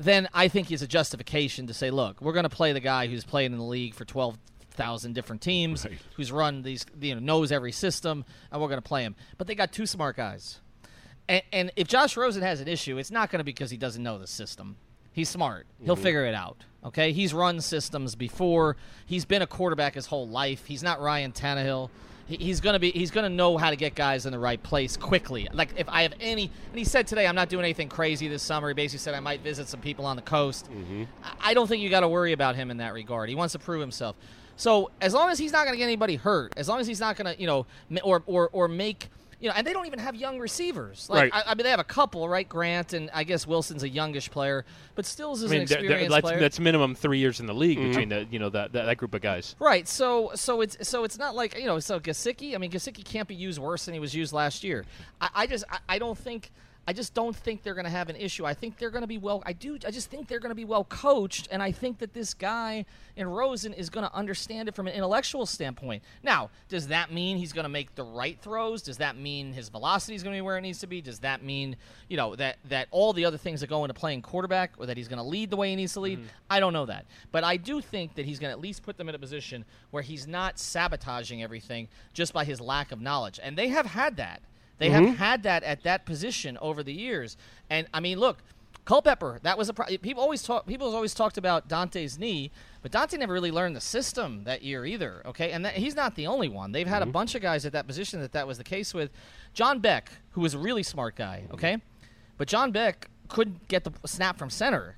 Then 0.00 0.28
I 0.32 0.48
think 0.48 0.68
he's 0.68 0.80
a 0.80 0.86
justification 0.86 1.66
to 1.66 1.74
say, 1.74 1.90
look, 1.90 2.22
we're 2.22 2.32
going 2.32 2.44
to 2.44 2.48
play 2.48 2.72
the 2.72 2.80
guy 2.80 3.06
who's 3.06 3.22
played 3.22 3.52
in 3.52 3.58
the 3.58 3.64
league 3.64 3.94
for 3.94 4.06
twelve 4.06 4.38
thousand 4.70 5.14
different 5.14 5.42
teams, 5.42 5.84
Right. 5.84 5.98
who's 6.16 6.32
run 6.32 6.62
these, 6.62 6.86
you 7.00 7.14
know, 7.14 7.20
knows 7.20 7.52
every 7.52 7.72
system, 7.72 8.24
and 8.50 8.62
we're 8.62 8.68
going 8.68 8.80
to 8.80 8.88
play 8.88 9.02
him. 9.02 9.14
But 9.36 9.46
they 9.46 9.54
got 9.54 9.72
two 9.72 9.84
smart 9.84 10.16
guys. 10.16 10.60
And, 11.28 11.42
and 11.52 11.72
if 11.76 11.86
Josh 11.86 12.16
Rosen 12.16 12.42
has 12.42 12.62
an 12.62 12.68
issue, 12.68 12.96
it's 12.96 13.10
not 13.10 13.30
going 13.30 13.40
to 13.40 13.44
be 13.44 13.52
because 13.52 13.70
he 13.70 13.76
doesn't 13.76 14.02
know 14.02 14.18
the 14.18 14.26
system. 14.26 14.76
He's 15.12 15.28
smart. 15.28 15.66
He'll 15.84 15.96
mm-hmm. 15.96 16.02
figure 16.02 16.24
it 16.24 16.34
out. 16.34 16.64
Okay, 16.82 17.12
he's 17.12 17.34
run 17.34 17.60
systems 17.60 18.14
before. 18.14 18.76
He's 19.04 19.26
been 19.26 19.42
a 19.42 19.46
quarterback 19.46 19.94
his 19.96 20.06
whole 20.06 20.26
life. 20.26 20.64
He's 20.64 20.82
not 20.82 21.00
Ryan 21.02 21.32
Tannehill. 21.32 21.90
He- 22.30 22.36
He's 22.44 22.60
gonna 22.60 22.78
be. 22.78 22.90
He's 22.92 23.10
gonna 23.10 23.28
know 23.28 23.56
how 23.58 23.70
to 23.70 23.76
get 23.76 23.94
guys 23.94 24.24
in 24.26 24.32
the 24.32 24.38
right 24.38 24.62
place 24.62 24.96
quickly. 24.96 25.46
Like 25.52 25.70
if 25.76 25.88
I 25.88 26.02
have 26.02 26.14
any, 26.20 26.50
and 26.70 26.78
he 26.78 26.84
said 26.84 27.06
today, 27.06 27.26
I'm 27.26 27.34
not 27.34 27.48
doing 27.48 27.64
anything 27.64 27.88
crazy 27.88 28.28
this 28.28 28.42
summer. 28.42 28.68
He 28.68 28.74
basically 28.74 29.00
said 29.00 29.14
I 29.14 29.20
might 29.20 29.40
visit 29.42 29.68
some 29.68 29.80
people 29.80 30.06
on 30.06 30.16
the 30.16 30.22
coast. 30.22 30.70
Mm-hmm. 30.70 31.04
I- 31.24 31.50
I 31.50 31.54
don't 31.54 31.66
think 31.66 31.82
you 31.82 31.90
got 31.90 32.00
to 32.00 32.08
worry 32.08 32.32
about 32.32 32.54
him 32.56 32.70
in 32.70 32.76
that 32.78 32.92
regard. 32.94 33.28
He 33.28 33.34
wants 33.34 33.52
to 33.52 33.58
prove 33.58 33.80
himself. 33.80 34.14
So 34.56 34.90
as 35.00 35.14
long 35.14 35.30
as 35.30 35.38
he's 35.38 35.52
not 35.52 35.64
going 35.64 35.72
to 35.74 35.78
get 35.78 35.84
anybody 35.84 36.16
hurt, 36.16 36.52
as 36.56 36.68
long 36.68 36.80
as 36.80 36.86
he's 36.86 37.00
not 37.00 37.16
going 37.16 37.34
to, 37.34 37.40
you 37.40 37.46
know, 37.46 37.66
or 38.04 38.22
or 38.26 38.48
or 38.52 38.68
make, 38.68 39.08
you 39.40 39.48
know, 39.48 39.54
and 39.56 39.66
they 39.66 39.72
don't 39.72 39.86
even 39.86 39.98
have 39.98 40.14
young 40.14 40.38
receivers. 40.38 41.08
Like 41.08 41.32
Right. 41.32 41.42
I, 41.46 41.50
I 41.52 41.54
mean, 41.54 41.64
they 41.64 41.70
have 41.70 41.80
a 41.80 41.84
couple, 41.84 42.28
right? 42.28 42.48
Grant 42.48 42.92
and 42.92 43.10
I 43.14 43.24
guess 43.24 43.46
Wilson's 43.46 43.82
a 43.82 43.88
youngish 43.88 44.30
player, 44.30 44.64
but 44.94 45.06
Stills 45.06 45.42
is 45.42 45.50
I 45.50 45.54
mean, 45.54 45.62
an 45.62 45.66
th- 45.66 45.78
th- 45.80 45.84
experienced 45.90 46.10
that's, 46.14 46.22
player. 46.22 46.38
that's 46.40 46.60
minimum 46.60 46.94
three 46.94 47.18
years 47.18 47.40
in 47.40 47.46
the 47.46 47.54
league 47.54 47.78
Mm-hmm. 47.78 47.88
between 47.88 48.08
the 48.10 48.26
you 48.30 48.38
know 48.38 48.50
that, 48.50 48.72
that 48.74 48.84
that 48.84 48.96
group 48.98 49.14
of 49.14 49.22
guys. 49.22 49.56
Right. 49.58 49.88
So 49.88 50.32
so 50.34 50.60
it's 50.60 50.86
so 50.88 51.04
it's 51.04 51.18
not 51.18 51.34
like 51.34 51.56
you 51.58 51.66
know 51.66 51.78
so 51.80 51.98
Gesicki. 51.98 52.54
I 52.54 52.58
mean 52.58 52.70
Gesicki 52.70 53.04
can't 53.04 53.26
be 53.28 53.34
used 53.34 53.58
worse 53.58 53.86
than 53.86 53.94
he 53.94 54.00
was 54.00 54.14
used 54.14 54.32
last 54.32 54.62
year. 54.62 54.84
I, 55.20 55.28
I 55.34 55.46
just 55.46 55.64
I, 55.70 55.78
I 55.88 55.98
don't 55.98 56.18
think 56.18 56.50
I 56.90 56.92
just 56.92 57.14
don't 57.14 57.36
think 57.36 57.62
they're 57.62 57.74
going 57.74 57.84
to 57.84 57.90
have 57.90 58.08
an 58.08 58.16
issue. 58.16 58.44
I 58.44 58.52
think 58.52 58.76
they're 58.76 58.90
going 58.90 59.02
to 59.02 59.06
be 59.06 59.16
well. 59.16 59.44
I 59.46 59.52
do. 59.52 59.78
I 59.86 59.92
just 59.92 60.10
think 60.10 60.26
they're 60.26 60.40
going 60.40 60.50
to 60.50 60.56
be 60.56 60.64
well 60.64 60.82
coached, 60.82 61.46
and 61.52 61.62
I 61.62 61.70
think 61.70 61.98
that 61.98 62.14
this 62.14 62.34
guy 62.34 62.84
in 63.14 63.28
Rosen 63.28 63.72
is 63.72 63.90
going 63.90 64.04
to 64.04 64.12
understand 64.12 64.68
it 64.68 64.74
from 64.74 64.88
an 64.88 64.94
intellectual 64.94 65.46
standpoint. 65.46 66.02
Now, 66.24 66.50
does 66.68 66.88
that 66.88 67.12
mean 67.12 67.36
he's 67.36 67.52
going 67.52 67.62
to 67.62 67.68
make 67.68 67.94
the 67.94 68.02
right 68.02 68.36
throws? 68.40 68.82
Does 68.82 68.96
that 68.96 69.16
mean 69.16 69.52
his 69.52 69.68
velocity 69.68 70.16
is 70.16 70.24
going 70.24 70.34
to 70.34 70.38
be 70.38 70.40
where 70.40 70.58
it 70.58 70.62
needs 70.62 70.80
to 70.80 70.88
be? 70.88 71.00
Does 71.00 71.20
that 71.20 71.44
mean 71.44 71.76
you 72.08 72.16
know 72.16 72.34
that 72.34 72.56
that 72.70 72.88
all 72.90 73.12
the 73.12 73.24
other 73.24 73.38
things 73.38 73.60
that 73.60 73.68
go 73.68 73.84
into 73.84 73.94
playing 73.94 74.22
quarterback, 74.22 74.72
or 74.76 74.86
that 74.86 74.96
he's 74.96 75.06
going 75.06 75.22
to 75.22 75.22
lead 75.22 75.50
the 75.50 75.56
way 75.56 75.70
he 75.70 75.76
needs 75.76 75.92
to 75.92 76.00
lead? 76.00 76.18
Mm-hmm. 76.18 76.28
I 76.50 76.58
don't 76.58 76.72
know 76.72 76.86
that, 76.86 77.06
but 77.30 77.44
I 77.44 77.56
do 77.56 77.80
think 77.80 78.16
that 78.16 78.26
he's 78.26 78.40
going 78.40 78.48
to 78.48 78.56
at 78.56 78.60
least 78.60 78.82
put 78.82 78.96
them 78.96 79.08
in 79.08 79.14
a 79.14 79.18
position 79.20 79.64
where 79.92 80.02
he's 80.02 80.26
not 80.26 80.58
sabotaging 80.58 81.40
everything 81.40 81.86
just 82.14 82.32
by 82.32 82.44
his 82.44 82.60
lack 82.60 82.90
of 82.90 83.00
knowledge, 83.00 83.38
and 83.40 83.56
they 83.56 83.68
have 83.68 83.86
had 83.86 84.16
that. 84.16 84.42
They 84.80 84.88
have 84.88 85.04
mm-hmm. 85.04 85.14
had 85.16 85.42
that 85.42 85.62
at 85.62 85.82
that 85.82 86.06
position 86.06 86.56
over 86.60 86.82
the 86.82 86.92
years. 86.92 87.36
And 87.68 87.86
I 87.92 88.00
mean, 88.00 88.18
look, 88.18 88.38
Culpepper, 88.86 89.38
that 89.42 89.58
was 89.58 89.68
a 89.68 89.74
pro- 89.74 89.98
people 89.98 90.22
always 90.22 90.42
talk. 90.42 90.66
People 90.66 90.94
always 90.94 91.12
talked 91.12 91.36
about 91.36 91.68
Daunte's 91.68 92.18
knee, 92.18 92.50
but 92.82 92.90
Daunte 92.90 93.18
never 93.18 93.32
really 93.34 93.50
learned 93.50 93.76
the 93.76 93.80
system 93.80 94.44
that 94.44 94.62
year 94.62 94.86
either. 94.86 95.22
Okay, 95.26 95.52
and 95.52 95.66
that, 95.66 95.74
he's 95.74 95.94
not 95.94 96.16
the 96.16 96.26
only 96.26 96.48
one. 96.48 96.72
They've 96.72 96.86
had 96.86 97.02
a 97.02 97.04
mm-hmm. 97.04 97.12
bunch 97.12 97.34
of 97.34 97.42
guys 97.42 97.66
at 97.66 97.72
that 97.72 97.86
position 97.86 98.20
that 98.20 98.32
that 98.32 98.46
was 98.46 98.56
the 98.56 98.64
case 98.64 98.94
with. 98.94 99.10
John 99.52 99.80
Beck, 99.80 100.10
who 100.30 100.40
was 100.40 100.54
a 100.54 100.58
really 100.58 100.82
smart 100.82 101.14
guy. 101.14 101.44
Okay, 101.52 101.76
but 102.38 102.48
John 102.48 102.72
Beck 102.72 103.10
couldn't 103.28 103.68
get 103.68 103.84
the 103.84 103.92
snap 104.08 104.38
from 104.38 104.48
center. 104.48 104.96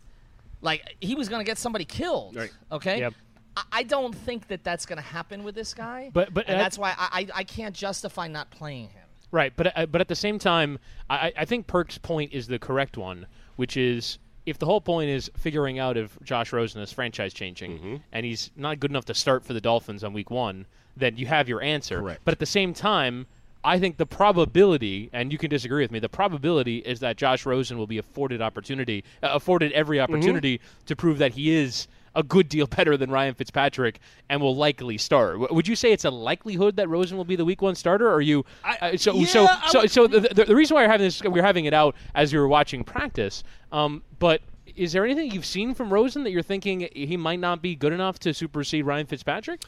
Like 0.61 0.97
he 1.01 1.17
was 1.17 1.29
going 1.29 1.41
to 1.41 1.51
get 1.51 1.59
somebody 1.59 1.85
killed. 1.85 2.37
Right. 2.37 2.53
Okay. 2.71 3.01
Yep. 3.01 3.15
I- 3.57 3.63
I 3.73 3.83
don't 3.83 4.15
think 4.15 4.47
that 4.47 4.63
that's 4.65 4.87
going 4.87 4.97
to 4.97 5.03
happen 5.03 5.43
with 5.43 5.57
this 5.57 5.75
guy. 5.75 6.11
But- 6.15 6.33
but 6.33 6.47
and 6.47 6.57
at- 6.57 6.63
that's 6.63 6.79
why 6.79 6.95
I 6.97 7.27
I 7.35 7.45
can't 7.45 7.75
justify 7.75 8.29
not 8.29 8.51
playing 8.51 8.89
him. 8.91 9.02
Right, 9.33 9.53
but 9.57 9.77
uh, 9.77 9.87
but 9.87 10.01
at 10.01 10.09
the 10.09 10.15
same 10.15 10.39
time, 10.39 10.79
I, 11.11 11.33
I 11.37 11.45
think 11.47 11.67
Perk's 11.67 11.99
point 11.99 12.33
is 12.33 12.47
the 12.47 12.59
correct 12.59 12.97
one, 12.97 13.27
which 13.57 13.77
is 13.77 14.19
if 14.45 14.59
the 14.59 14.67
whole 14.67 14.81
point 14.81 15.09
is 15.09 15.31
figuring 15.37 15.79
out 15.79 15.97
if 15.97 16.19
Josh 16.23 16.53
Rosen 16.53 16.83
is 16.83 16.93
franchise 16.93 17.33
changing 17.33 18.03
and 18.13 18.27
he's 18.27 18.51
not 18.57 18.79
good 18.79 18.91
enough 18.91 19.07
to 19.07 19.15
start 19.15 19.45
for 19.45 19.53
the 19.53 19.61
Dolphins 19.61 20.05
on 20.05 20.13
week 20.13 20.31
one, 20.31 20.67
then 20.97 21.17
you 21.17 21.27
have 21.27 21.49
your 21.49 21.63
answer. 21.63 22.01
Correct. 22.01 22.21
But 22.25 22.33
at 22.33 22.39
the 22.41 22.47
same 22.47 22.75
time, 22.75 23.27
I 23.65 23.79
think 23.79 23.97
the 23.97 24.07
probability, 24.07 25.09
and 25.13 25.31
you 25.31 25.39
can 25.39 25.49
disagree 25.49 25.85
with 25.85 25.93
me, 25.93 26.01
the 26.01 26.09
probability 26.09 26.79
is 26.79 27.01
that 27.01 27.17
Josh 27.17 27.47
Rosen 27.47 27.79
will 27.79 27.87
be 27.87 27.99
afforded 27.99 28.43
opportunity, 28.43 29.05
uh, 29.23 29.29
afforded 29.33 29.71
every 29.73 30.01
opportunity 30.01 30.61
to 30.87 30.97
prove 30.97 31.19
that 31.19 31.33
he 31.33 31.55
is 31.55 31.87
a 32.15 32.23
good 32.23 32.49
deal 32.49 32.67
better 32.67 32.97
than 32.97 33.11
Ryan 33.11 33.35
Fitzpatrick 33.35 33.99
and 34.29 34.41
will 34.41 34.57
likely 34.57 34.99
start. 34.99 35.53
Would 35.53 35.67
you 35.67 35.77
say 35.77 35.93
it's 35.93 36.05
a 36.05 36.11
likelihood 36.11 36.77
that 36.77 36.89
Rosen 36.89 37.17
will 37.17 37.25
be 37.25 37.37
the 37.37 37.45
Week 37.45 37.63
One 37.63 37.75
starter? 37.75 38.09
Or 38.09 38.15
are 38.15 38.21
you 38.21 38.45
uh, 38.65 38.97
so 38.97 39.15
yeah, 39.15 39.27
so 39.27 39.47
I 39.47 39.69
so 39.69 39.87
so 39.87 40.07
the, 40.07 40.21
the, 40.21 40.45
the 40.45 40.57
reason 40.57 40.75
why 40.75 40.85
we're 40.85 40.91
having 40.91 41.07
this, 41.07 41.23
we're 41.23 41.43
having 41.43 41.65
it 41.65 41.75
out 41.75 41.95
as 42.15 42.33
we 42.33 42.39
were 42.39 42.49
watching 42.49 42.85
practice. 42.85 43.45
Um, 43.71 44.03
but 44.19 44.43
is 44.77 44.93
there 44.93 45.05
anything 45.05 45.31
you've 45.31 45.47
seen 45.47 45.75
from 45.75 45.93
Rosen 45.93 46.25
that 46.25 46.31
you're 46.31 46.43
thinking 46.43 46.89
he 46.95 47.17
might 47.17 47.41
not 47.41 47.63
be 47.63 47.75
good 47.75 47.93
enough 47.93 48.19
to 48.21 48.35
supersede 48.35 48.87
Ryan 48.87 49.07
Fitzpatrick? 49.07 49.63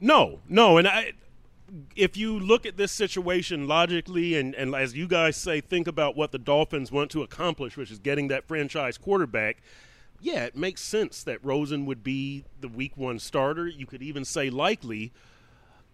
No, 0.00 0.40
no, 0.48 0.78
and 0.78 0.86
I, 0.86 1.12
if 1.96 2.16
you 2.16 2.38
look 2.38 2.66
at 2.66 2.76
this 2.76 2.92
situation 2.92 3.66
logically, 3.66 4.36
and, 4.36 4.54
and 4.54 4.74
as 4.74 4.94
you 4.94 5.06
guys 5.06 5.36
say, 5.36 5.60
think 5.60 5.86
about 5.86 6.16
what 6.16 6.32
the 6.32 6.38
Dolphins 6.38 6.90
want 6.92 7.10
to 7.12 7.22
accomplish, 7.22 7.76
which 7.76 7.90
is 7.90 7.98
getting 7.98 8.28
that 8.28 8.46
franchise 8.46 8.96
quarterback. 8.96 9.58
Yeah, 10.20 10.44
it 10.44 10.56
makes 10.56 10.82
sense 10.82 11.22
that 11.24 11.44
Rosen 11.44 11.86
would 11.86 12.02
be 12.02 12.44
the 12.60 12.68
Week 12.68 12.96
One 12.96 13.18
starter. 13.18 13.68
You 13.68 13.86
could 13.86 14.02
even 14.02 14.24
say 14.24 14.50
likely, 14.50 15.12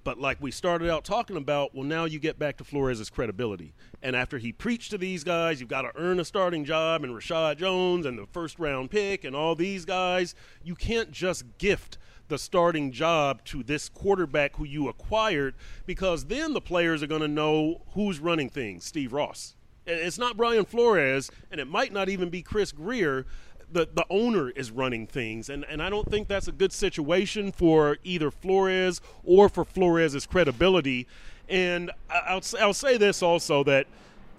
but 0.02 0.18
like 0.18 0.40
we 0.40 0.50
started 0.50 0.90
out 0.90 1.04
talking 1.04 1.36
about, 1.36 1.74
well, 1.74 1.84
now 1.84 2.04
you 2.06 2.18
get 2.18 2.38
back 2.38 2.56
to 2.58 2.64
Flores' 2.64 3.10
credibility. 3.10 3.74
And 4.02 4.16
after 4.16 4.38
he 4.38 4.52
preached 4.52 4.90
to 4.92 4.98
these 4.98 5.24
guys, 5.24 5.60
you've 5.60 5.68
got 5.68 5.82
to 5.82 5.92
earn 5.94 6.20
a 6.20 6.24
starting 6.24 6.64
job, 6.64 7.04
and 7.04 7.14
Reshad 7.14 7.58
Jones 7.58 8.06
and 8.06 8.18
the 8.18 8.26
first 8.26 8.58
round 8.58 8.90
pick 8.90 9.24
and 9.24 9.36
all 9.36 9.54
these 9.54 9.84
guys, 9.84 10.34
you 10.62 10.74
can't 10.74 11.10
just 11.10 11.44
gift 11.58 11.98
the 12.28 12.38
starting 12.38 12.90
job 12.90 13.44
to 13.44 13.62
this 13.62 13.90
quarterback 13.90 14.56
who 14.56 14.64
you 14.64 14.88
acquired 14.88 15.54
because 15.84 16.24
then 16.26 16.54
the 16.54 16.60
players 16.60 17.02
are 17.02 17.06
going 17.06 17.20
to 17.20 17.28
know 17.28 17.82
who's 17.92 18.20
running 18.20 18.48
things. 18.48 18.84
Steve 18.84 19.12
Ross. 19.12 19.54
It's 19.86 20.18
not 20.18 20.38
Brian 20.38 20.64
Flores, 20.64 21.30
and 21.50 21.60
it 21.60 21.66
might 21.66 21.92
not 21.92 22.08
even 22.08 22.30
be 22.30 22.40
Chris 22.40 22.72
Grier 22.72 23.26
the 23.70 23.88
the 23.92 24.04
owner 24.10 24.50
is 24.50 24.70
running 24.70 25.06
things, 25.06 25.48
and 25.48 25.64
and 25.68 25.82
I 25.82 25.90
don't 25.90 26.10
think 26.10 26.28
that's 26.28 26.48
a 26.48 26.52
good 26.52 26.72
situation 26.72 27.52
for 27.52 27.98
either 28.04 28.30
Flores 28.30 29.00
or 29.24 29.48
for 29.48 29.64
Flores's 29.64 30.26
credibility. 30.26 31.06
And 31.48 31.90
I'll 32.10 32.42
I'll 32.60 32.74
say 32.74 32.96
this 32.96 33.22
also 33.22 33.64
that. 33.64 33.86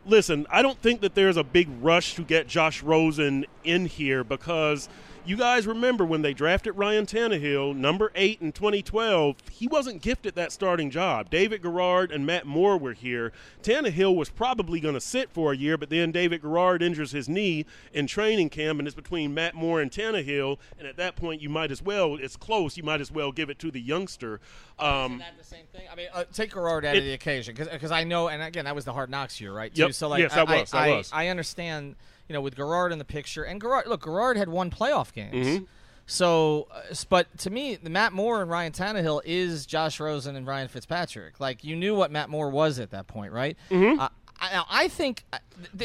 Listen, 0.08 0.46
I 0.52 0.62
don't 0.62 0.80
think 0.80 1.02
that 1.02 1.16
there's 1.16 1.36
a 1.36 1.44
big 1.44 1.68
rush 1.82 2.14
to 2.14 2.24
get 2.24 2.48
Josh 2.48 2.84
Rosen 2.84 3.44
in 3.64 3.88
here 3.88 4.24
because 4.24 4.88
you 5.26 5.38
guys 5.38 5.66
remember 5.66 6.06
when 6.06 6.22
they 6.22 6.34
drafted 6.34 6.78
Ryan 6.78 7.06
Tannehill, 7.06 7.76
number 7.76 8.12
eight 8.16 8.42
in 8.42 8.52
2012, 8.52 9.36
he 9.52 9.68
wasn't 9.68 10.02
gifted 10.02 10.36
that 10.36 10.52
starting 10.52 10.90
job. 10.90 11.30
David 11.30 11.62
Garrard 11.64 12.12
and 12.12 12.26
Matt 12.26 12.46
Moore 12.46 12.78
were 12.78 12.94
here. 12.94 13.32
Tannehill 13.64 14.16
was 14.16 14.30
probably 14.30 14.80
going 14.80 14.94
to 14.94 15.02
sit 15.02 15.30
for 15.32 15.52
a 15.54 15.58
year, 15.58 15.78
but 15.78 15.90
then 15.90 16.12
David 16.12 16.42
Garrard 16.42 16.84
injures 16.84 17.12
his 17.12 17.28
knee 17.28 17.66
in 17.94 18.08
training 18.08 18.50
camp, 18.50 18.80
and 18.80 18.88
it's 18.88 18.96
between 18.96 19.34
Matt 19.34 19.56
Moore 19.56 19.82
and 19.82 19.92
Tannehill. 19.92 20.58
And 20.78 20.88
at 20.88 20.98
that 20.98 21.16
point, 21.16 21.42
you 21.42 21.50
might 21.50 21.72
as 21.72 21.82
well, 21.82 22.16
it's 22.16 22.36
close, 22.36 22.78
you 22.78 22.84
might 22.84 23.02
as 23.02 23.12
well 23.12 23.32
give 23.32 23.50
it 23.50 23.60
to 23.60 23.72
the 23.72 23.82
youngster. 23.82 24.40
Um, 24.78 25.06
Isn't 25.06 25.18
that 25.20 25.38
the 25.38 25.44
same 25.44 25.66
thing? 25.72 25.84
I 25.92 25.96
mean, 25.96 26.08
uh, 26.14 26.26
take 26.34 26.54
Garrard 26.54 26.86
out 26.86 26.96
of 26.98 27.04
the 27.04 27.14
occasion 27.14 27.56
because 27.56 27.92
I 27.92 28.04
know, 28.04 28.28
and 28.28 28.44
again, 28.44 28.66
that 28.66 28.76
was 28.76 28.86
the 28.86 28.94
hard 28.94 29.10
knocks 29.10 29.40
year, 29.42 29.54
right? 29.54 29.72
Yep. 29.74 29.88
Too. 29.88 29.94
So 29.94 30.08
like, 30.08 30.22
Yes, 30.22 30.34
that 30.34 30.50
I, 30.50 30.60
was, 30.60 30.72
that 30.72 30.78
I, 30.78 30.90
was. 30.96 31.10
I 31.14 31.28
understand, 31.30 31.96
you 32.28 32.34
know, 32.34 32.42
with 32.42 32.56
Garrard 32.56 32.92
in 32.92 33.00
the 33.00 33.06
picture, 33.06 33.44
and 33.44 33.60
Garrard, 33.60 33.88
look, 33.88 34.04
Garrard 34.04 34.38
had 34.38 34.50
won 34.50 34.72
playoff 34.72 35.14
games. 35.14 35.48
Mm-hmm. 35.48 35.64
So, 36.08 36.68
uh, 36.72 36.94
but 37.10 37.36
to 37.40 37.50
me, 37.50 37.76
the 37.76 37.90
Matt 37.90 38.14
Moore 38.14 38.42
and 38.42 38.50
Ryan 38.50 38.72
Tannehill 38.72 39.22
is 39.26 39.66
Josh 39.66 40.00
Rosen 40.00 40.36
and 40.36 40.46
Ryan 40.46 40.68
Fitzpatrick. 40.68 41.40
Like 41.40 41.64
you 41.64 41.76
knew 41.76 41.96
what 41.96 42.12
Matt 42.12 42.30
Moore 42.30 42.50
was 42.50 42.80
at 42.80 42.92
that 42.92 43.08
point, 43.08 43.32
right? 43.34 43.58
Mm-hmm. 43.72 44.00
Uh, 44.00 44.10
I, 44.40 44.52
now, 44.52 44.66
I 44.70 44.88
think 44.88 45.24
uh, 45.32 45.38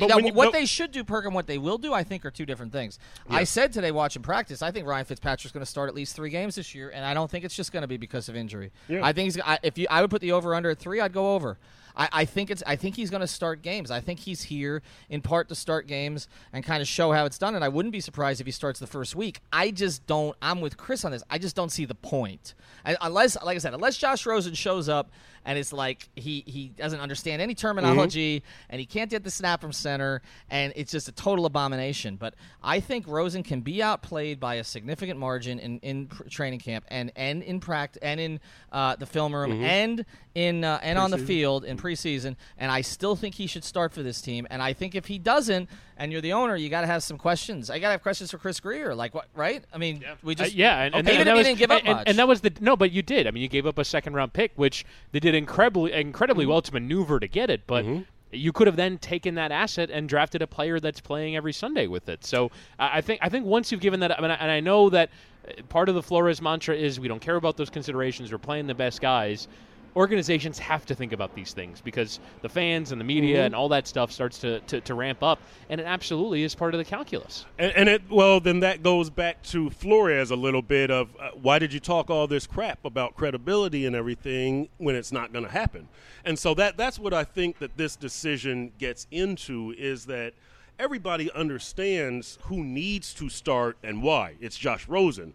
now, 0.06 0.18
you- 0.18 0.32
what 0.32 0.52
they 0.52 0.66
should 0.66 0.90
do, 0.92 1.04
Perk, 1.04 1.24
and 1.24 1.34
what 1.34 1.46
they 1.46 1.58
will 1.58 1.78
do, 1.78 1.92
I 1.92 2.02
think, 2.02 2.24
are 2.24 2.30
two 2.30 2.46
different 2.46 2.72
things. 2.72 2.98
I 3.28 3.44
said 3.44 3.72
today 3.72 3.90
watching 3.90 4.22
practice, 4.22 4.62
I 4.62 4.70
think 4.70 4.86
Ryan 4.86 5.04
Fitzpatrick's 5.04 5.52
going 5.52 5.64
to 5.64 5.70
start 5.70 5.88
at 5.88 5.94
least 5.94 6.16
three 6.16 6.30
games 6.30 6.56
this 6.56 6.74
year, 6.74 6.90
and 6.90 7.04
I 7.04 7.14
don't 7.14 7.30
think 7.30 7.44
it's 7.44 7.54
just 7.54 7.72
going 7.72 7.82
to 7.82 7.88
be 7.88 7.96
because 7.96 8.28
of 8.28 8.36
injury. 8.36 8.72
Yeah. 8.88 9.04
I 9.04 9.12
think 9.12 9.26
he's. 9.26 9.40
I, 9.40 9.58
if 9.62 9.78
you, 9.78 9.86
I 9.90 10.00
would 10.00 10.10
put 10.10 10.20
the 10.20 10.32
over 10.32 10.54
under 10.54 10.70
at 10.70 10.78
three. 10.78 11.00
I'd 11.00 11.12
go 11.12 11.34
over. 11.34 11.58
I, 11.96 12.08
I 12.12 12.24
think 12.24 12.50
it's. 12.50 12.62
I 12.66 12.76
think 12.76 12.96
he's 12.96 13.10
going 13.10 13.20
to 13.20 13.26
start 13.26 13.62
games. 13.62 13.90
I 13.90 14.00
think 14.00 14.20
he's 14.20 14.42
here 14.42 14.82
in 15.08 15.22
part 15.22 15.48
to 15.48 15.54
start 15.54 15.86
games 15.86 16.28
and 16.52 16.64
kind 16.64 16.82
of 16.82 16.88
show 16.88 17.12
how 17.12 17.24
it's 17.24 17.38
done. 17.38 17.54
And 17.54 17.64
I 17.64 17.68
wouldn't 17.68 17.92
be 17.92 18.00
surprised 18.00 18.40
if 18.40 18.46
he 18.46 18.52
starts 18.52 18.80
the 18.80 18.86
first 18.86 19.14
week. 19.14 19.40
I 19.52 19.70
just 19.70 20.06
don't. 20.06 20.36
I'm 20.40 20.60
with 20.60 20.76
Chris 20.76 21.04
on 21.04 21.12
this. 21.12 21.22
I 21.30 21.38
just 21.38 21.56
don't 21.56 21.70
see 21.70 21.84
the 21.84 21.94
point. 21.94 22.54
And 22.84 22.96
unless, 23.00 23.36
like 23.42 23.56
I 23.56 23.58
said, 23.58 23.74
unless 23.74 23.96
Josh 23.96 24.24
Rosen 24.26 24.54
shows 24.54 24.88
up 24.88 25.10
and 25.44 25.58
it's 25.58 25.72
like 25.72 26.08
he 26.16 26.44
he 26.46 26.68
doesn't 26.68 27.00
understand 27.00 27.42
any 27.42 27.54
terminology 27.54 28.39
and 28.68 28.80
he 28.80 28.86
can't 28.86 29.10
get 29.10 29.24
the 29.24 29.30
snap 29.30 29.60
from 29.60 29.72
center 29.72 30.22
and 30.50 30.72
it's 30.76 30.92
just 30.92 31.08
a 31.08 31.12
total 31.12 31.46
abomination. 31.46 32.16
But 32.16 32.34
I 32.62 32.80
think 32.80 33.06
Rosen 33.08 33.42
can 33.42 33.60
be 33.60 33.82
outplayed 33.82 34.38
by 34.40 34.54
a 34.56 34.64
significant 34.64 35.18
margin 35.18 35.58
in 35.58 35.78
in 35.80 36.06
pr- 36.06 36.24
training 36.28 36.60
camp 36.60 36.84
and 36.88 37.10
and 37.16 37.42
in 37.42 37.60
practice 37.60 38.00
and 38.02 38.20
in 38.20 38.40
uh, 38.72 38.96
the 38.96 39.06
film 39.06 39.34
room 39.34 39.62
and 39.62 40.04
in 40.34 40.64
uh, 40.64 40.78
and 40.82 40.98
on 40.98 41.10
the 41.10 41.18
field 41.18 41.64
in 41.64 41.76
preseason. 41.76 42.36
And 42.58 42.70
I 42.70 42.80
still 42.82 43.16
think 43.16 43.34
he 43.34 43.46
should 43.46 43.64
start 43.64 43.92
for 43.92 44.02
this 44.02 44.20
team. 44.20 44.46
And 44.50 44.62
I 44.62 44.72
think 44.72 44.94
if 44.94 45.06
he 45.06 45.18
doesn't, 45.18 45.68
and 45.96 46.12
you're 46.12 46.20
the 46.20 46.32
owner, 46.32 46.56
you 46.56 46.68
got 46.68 46.82
to 46.82 46.86
have 46.86 47.02
some 47.02 47.18
questions. 47.18 47.68
I 47.70 47.78
got 47.78 47.88
to 47.88 47.92
have 47.92 48.02
questions 48.02 48.30
for 48.30 48.38
Chris 48.38 48.60
Grier. 48.60 48.94
Like 48.94 49.14
what? 49.14 49.26
Right? 49.34 49.64
I 49.74 49.78
mean, 49.78 50.04
we 50.22 50.32
Uh, 50.32 50.36
just 50.36 50.54
yeah, 50.54 50.82
and, 50.82 50.94
and, 50.94 51.06
okay, 51.08 51.16
and 51.18 51.22
even 51.22 51.26
that 51.26 51.30
if 51.32 51.36
was, 51.38 51.46
he 51.46 51.50
didn't 51.52 51.58
give 51.58 51.70
up 51.70 51.82
and, 51.84 51.96
much. 51.96 52.08
and 52.08 52.18
that 52.18 52.28
was 52.28 52.40
the 52.42 52.52
no, 52.60 52.76
but 52.76 52.92
you 52.92 53.02
did. 53.02 53.26
I 53.26 53.30
mean, 53.32 53.42
you 53.42 53.48
gave 53.48 53.66
up 53.66 53.78
a 53.78 53.84
second 53.84 54.14
round 54.14 54.32
pick, 54.32 54.52
which 54.56 54.84
they 55.12 55.20
did 55.20 55.34
incredibly 55.34 55.92
incredibly 55.92 56.44
Mm-hmm. 56.44 56.50
well 56.52 56.62
to 56.62 56.72
maneuver 56.72 57.18
to 57.20 57.26
get 57.28 57.50
it, 57.50 57.62
but. 57.66 57.84
You 58.32 58.52
could 58.52 58.66
have 58.66 58.76
then 58.76 58.98
taken 58.98 59.34
that 59.34 59.50
asset 59.50 59.90
and 59.90 60.08
drafted 60.08 60.42
a 60.42 60.46
player 60.46 60.78
that's 60.78 61.00
playing 61.00 61.36
every 61.36 61.52
Sunday 61.52 61.86
with 61.86 62.08
it. 62.08 62.24
So 62.24 62.50
I 62.78 63.00
think 63.00 63.20
I 63.22 63.28
think 63.28 63.46
once 63.46 63.72
you've 63.72 63.80
given 63.80 64.00
that, 64.00 64.16
I 64.16 64.20
mean, 64.20 64.30
and 64.30 64.50
I 64.50 64.60
know 64.60 64.90
that 64.90 65.10
uh, 65.48 65.62
part 65.68 65.88
of 65.88 65.94
the 65.94 66.02
Flores 66.02 66.40
mantra 66.40 66.76
is 66.76 67.00
we 67.00 67.08
don't 67.08 67.20
care 67.20 67.36
about 67.36 67.56
those 67.56 67.70
considerations. 67.70 68.30
We're 68.30 68.38
playing 68.38 68.66
the 68.66 68.74
best 68.74 69.00
guys. 69.00 69.48
Organizations 69.96 70.58
have 70.58 70.86
to 70.86 70.94
think 70.94 71.12
about 71.12 71.34
these 71.34 71.52
things 71.52 71.80
because 71.80 72.20
the 72.42 72.48
fans 72.48 72.92
and 72.92 73.00
the 73.00 73.04
media 73.04 73.20
Mm-hmm. 73.30 73.46
and 73.46 73.54
all 73.54 73.68
that 73.68 73.86
stuff 73.86 74.10
starts 74.10 74.38
to, 74.38 74.60
to, 74.60 74.80
to 74.80 74.94
ramp 74.94 75.22
up, 75.22 75.40
and 75.68 75.80
it 75.80 75.84
absolutely 75.84 76.42
is 76.42 76.54
part 76.54 76.74
of 76.74 76.78
the 76.78 76.84
calculus. 76.84 77.44
And, 77.58 77.72
and 77.72 77.88
it 77.88 78.02
well, 78.10 78.40
then 78.40 78.60
that 78.60 78.82
goes 78.82 79.10
back 79.10 79.42
to 79.44 79.70
Flores 79.70 80.30
a 80.30 80.36
little 80.36 80.62
bit 80.62 80.90
of 80.90 81.10
uh, 81.20 81.30
why 81.40 81.58
did 81.58 81.72
you 81.72 81.80
talk 81.80 82.10
all 82.10 82.26
this 82.26 82.46
crap 82.46 82.84
about 82.84 83.14
credibility 83.16 83.86
and 83.86 83.94
everything 83.94 84.68
when 84.78 84.94
it's 84.94 85.12
not 85.12 85.32
going 85.32 85.44
to 85.44 85.50
happen? 85.50 85.88
And 86.24 86.38
so 86.38 86.54
that 86.54 86.76
that's 86.76 86.98
what 86.98 87.12
I 87.14 87.24
think 87.24 87.58
that 87.58 87.76
this 87.76 87.96
decision 87.96 88.72
gets 88.78 89.06
into 89.10 89.74
is 89.76 90.06
that 90.06 90.34
everybody 90.78 91.30
understands 91.32 92.38
who 92.42 92.64
needs 92.64 93.12
to 93.14 93.28
start 93.28 93.76
and 93.82 94.02
why. 94.02 94.36
It's 94.40 94.56
Josh 94.56 94.88
Rosen. 94.88 95.34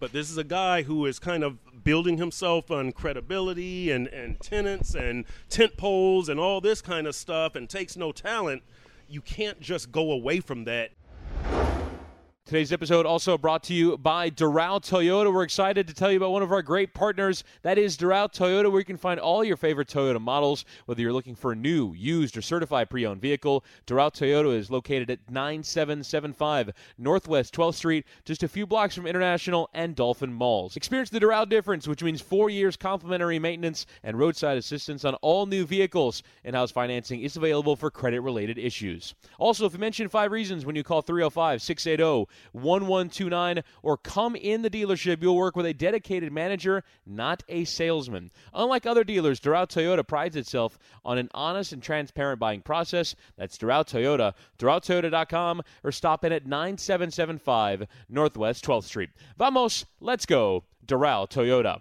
But 0.00 0.12
this 0.12 0.30
is 0.30 0.38
a 0.38 0.44
guy 0.44 0.82
who 0.82 1.06
is 1.06 1.18
kind 1.18 1.42
of 1.42 1.58
building 1.82 2.18
himself 2.18 2.70
on 2.70 2.92
credibility 2.92 3.90
and, 3.90 4.06
and 4.08 4.38
tenants 4.40 4.94
and 4.94 5.24
tent 5.48 5.76
poles 5.76 6.28
and 6.28 6.38
all 6.38 6.60
this 6.60 6.80
kind 6.80 7.06
of 7.06 7.14
stuff 7.14 7.54
and 7.54 7.68
takes 7.68 7.96
no 7.96 8.12
talent. 8.12 8.62
You 9.08 9.20
can't 9.20 9.60
just 9.60 9.90
go 9.90 10.12
away 10.12 10.40
from 10.40 10.64
that 10.64 10.90
Today's 12.48 12.72
episode 12.72 13.04
also 13.04 13.36
brought 13.36 13.62
to 13.64 13.74
you 13.74 13.98
by 13.98 14.30
Doral 14.30 14.80
Toyota. 14.80 15.30
We're 15.30 15.42
excited 15.42 15.86
to 15.86 15.92
tell 15.92 16.10
you 16.10 16.16
about 16.16 16.30
one 16.30 16.42
of 16.42 16.50
our 16.50 16.62
great 16.62 16.94
partners. 16.94 17.44
That 17.60 17.76
is 17.76 17.94
Doral 17.94 18.32
Toyota, 18.32 18.72
where 18.72 18.80
you 18.80 18.86
can 18.86 18.96
find 18.96 19.20
all 19.20 19.44
your 19.44 19.58
favorite 19.58 19.88
Toyota 19.88 20.18
models. 20.18 20.64
Whether 20.86 21.02
you're 21.02 21.12
looking 21.12 21.34
for 21.34 21.52
a 21.52 21.54
new, 21.54 21.92
used, 21.92 22.38
or 22.38 22.40
certified 22.40 22.88
pre 22.88 23.04
owned 23.04 23.20
vehicle, 23.20 23.66
Doral 23.86 24.10
Toyota 24.10 24.56
is 24.56 24.70
located 24.70 25.10
at 25.10 25.30
9775 25.30 26.70
Northwest 26.96 27.52
12th 27.52 27.74
Street, 27.74 28.06
just 28.24 28.42
a 28.42 28.48
few 28.48 28.66
blocks 28.66 28.94
from 28.94 29.06
International 29.06 29.68
and 29.74 29.94
Dolphin 29.94 30.32
Malls. 30.32 30.74
Experience 30.74 31.10
the 31.10 31.20
Doral 31.20 31.46
difference, 31.46 31.86
which 31.86 32.02
means 32.02 32.22
four 32.22 32.48
years 32.48 32.78
complimentary 32.78 33.38
maintenance 33.38 33.84
and 34.04 34.18
roadside 34.18 34.56
assistance 34.56 35.04
on 35.04 35.12
all 35.16 35.44
new 35.44 35.66
vehicles. 35.66 36.22
In 36.44 36.54
house 36.54 36.70
financing 36.70 37.20
is 37.20 37.36
available 37.36 37.76
for 37.76 37.90
credit 37.90 38.22
related 38.22 38.56
issues. 38.56 39.14
Also, 39.38 39.66
if 39.66 39.74
you 39.74 39.78
mention 39.78 40.08
five 40.08 40.32
reasons 40.32 40.64
when 40.64 40.76
you 40.76 40.82
call 40.82 41.02
305 41.02 41.60
680 41.60 42.26
1129 42.52 43.62
or 43.82 43.96
come 43.96 44.36
in 44.36 44.62
the 44.62 44.70
dealership, 44.70 45.22
you'll 45.22 45.36
work 45.36 45.56
with 45.56 45.66
a 45.66 45.74
dedicated 45.74 46.32
manager, 46.32 46.84
not 47.06 47.42
a 47.48 47.64
salesman. 47.64 48.30
Unlike 48.54 48.86
other 48.86 49.04
dealers, 49.04 49.40
Doral 49.40 49.66
Toyota 49.66 50.06
prides 50.06 50.36
itself 50.36 50.78
on 51.04 51.18
an 51.18 51.28
honest 51.34 51.72
and 51.72 51.82
transparent 51.82 52.40
buying 52.40 52.62
process. 52.62 53.14
That's 53.36 53.58
Doral 53.58 53.84
Toyota, 53.84 54.34
DoralToyota.com, 54.58 55.62
or 55.84 55.92
stop 55.92 56.24
in 56.24 56.32
at 56.32 56.46
9775 56.46 57.86
Northwest 58.08 58.64
12th 58.64 58.84
Street. 58.84 59.10
Vamos, 59.36 59.84
let's 60.00 60.26
go, 60.26 60.64
Doral 60.86 61.28
Toyota. 61.28 61.80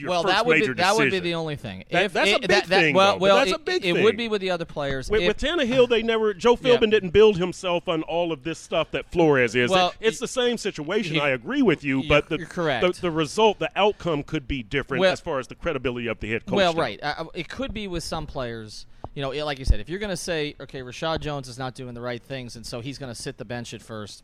Your 0.00 0.10
well, 0.10 0.22
first 0.22 0.34
that 0.34 0.46
would 0.46 0.54
be 0.54 0.60
major 0.60 0.74
that 0.74 0.96
would 0.96 1.10
be 1.10 1.18
the 1.20 1.34
only 1.34 1.56
thing. 1.56 1.84
That- 1.90 2.04
if, 2.04 2.12
that's 2.12 2.30
a 2.30 2.38
big 2.38 2.48
that, 2.48 2.66
that- 2.66 2.80
thing, 2.80 2.94
Well, 2.94 3.12
though, 3.12 3.18
well, 3.18 3.36
that's 3.36 3.50
it, 3.50 3.56
a 3.56 3.58
big 3.58 3.84
it 3.84 3.94
thing. 3.94 4.04
would 4.04 4.16
be 4.16 4.28
with 4.28 4.40
the 4.40 4.50
other 4.50 4.64
players. 4.64 5.10
With, 5.10 5.20
If- 5.22 5.28
with 5.28 5.38
Tannehill, 5.38 5.88
they 5.88 6.02
never. 6.02 6.32
Joe 6.32 6.56
Philbin 6.56 6.90
didn't 6.90 7.10
build 7.10 7.36
himself 7.36 7.88
on 7.88 8.02
all 8.04 8.32
of 8.32 8.42
this 8.42 8.58
stuff 8.58 8.90
that 8.92 9.10
Flores 9.12 9.54
is. 9.54 9.70
Well, 9.70 9.92
It- 10.00 10.08
it's 10.08 10.18
the 10.18 10.28
same 10.28 10.56
situation. 10.56 11.16
you- 11.16 11.20
I 11.20 11.30
agree 11.30 11.62
with 11.62 11.84
you, 11.84 12.04
but 12.08 12.28
the, 12.28 12.38
correct. 12.46 12.94
The, 12.94 13.00
the 13.02 13.10
result, 13.10 13.58
the 13.58 13.70
outcome 13.76 14.22
could 14.22 14.48
be 14.48 14.62
different 14.62 15.00
Well- 15.00 15.12
as 15.12 15.20
far 15.20 15.38
as 15.38 15.46
the 15.48 15.54
credibility 15.54 16.06
of 16.06 16.20
the 16.20 16.30
head 16.30 16.46
coach. 16.46 16.56
Well, 16.56 16.72
now. 16.74 16.80
right. 16.80 16.98
Uh, 17.02 17.26
it 17.34 17.48
could 17.48 17.74
be 17.74 17.86
with 17.88 18.02
some 18.02 18.26
players. 18.26 18.86
You 19.14 19.22
know, 19.22 19.30
like 19.44 19.58
you 19.58 19.64
said, 19.64 19.80
if 19.80 19.88
you're 19.88 19.98
going 19.98 20.10
to 20.10 20.16
say, 20.16 20.54
okay, 20.60 20.82
Reshad 20.82 21.20
Jones 21.20 21.48
is 21.48 21.58
not 21.58 21.74
doing 21.74 21.94
the 21.94 22.00
right 22.00 22.22
things, 22.22 22.54
and 22.54 22.64
so 22.64 22.80
he's 22.80 22.96
going 22.96 23.12
to 23.12 23.20
sit 23.20 23.38
the 23.38 23.44
bench 23.44 23.74
at 23.74 23.82
first. 23.82 24.22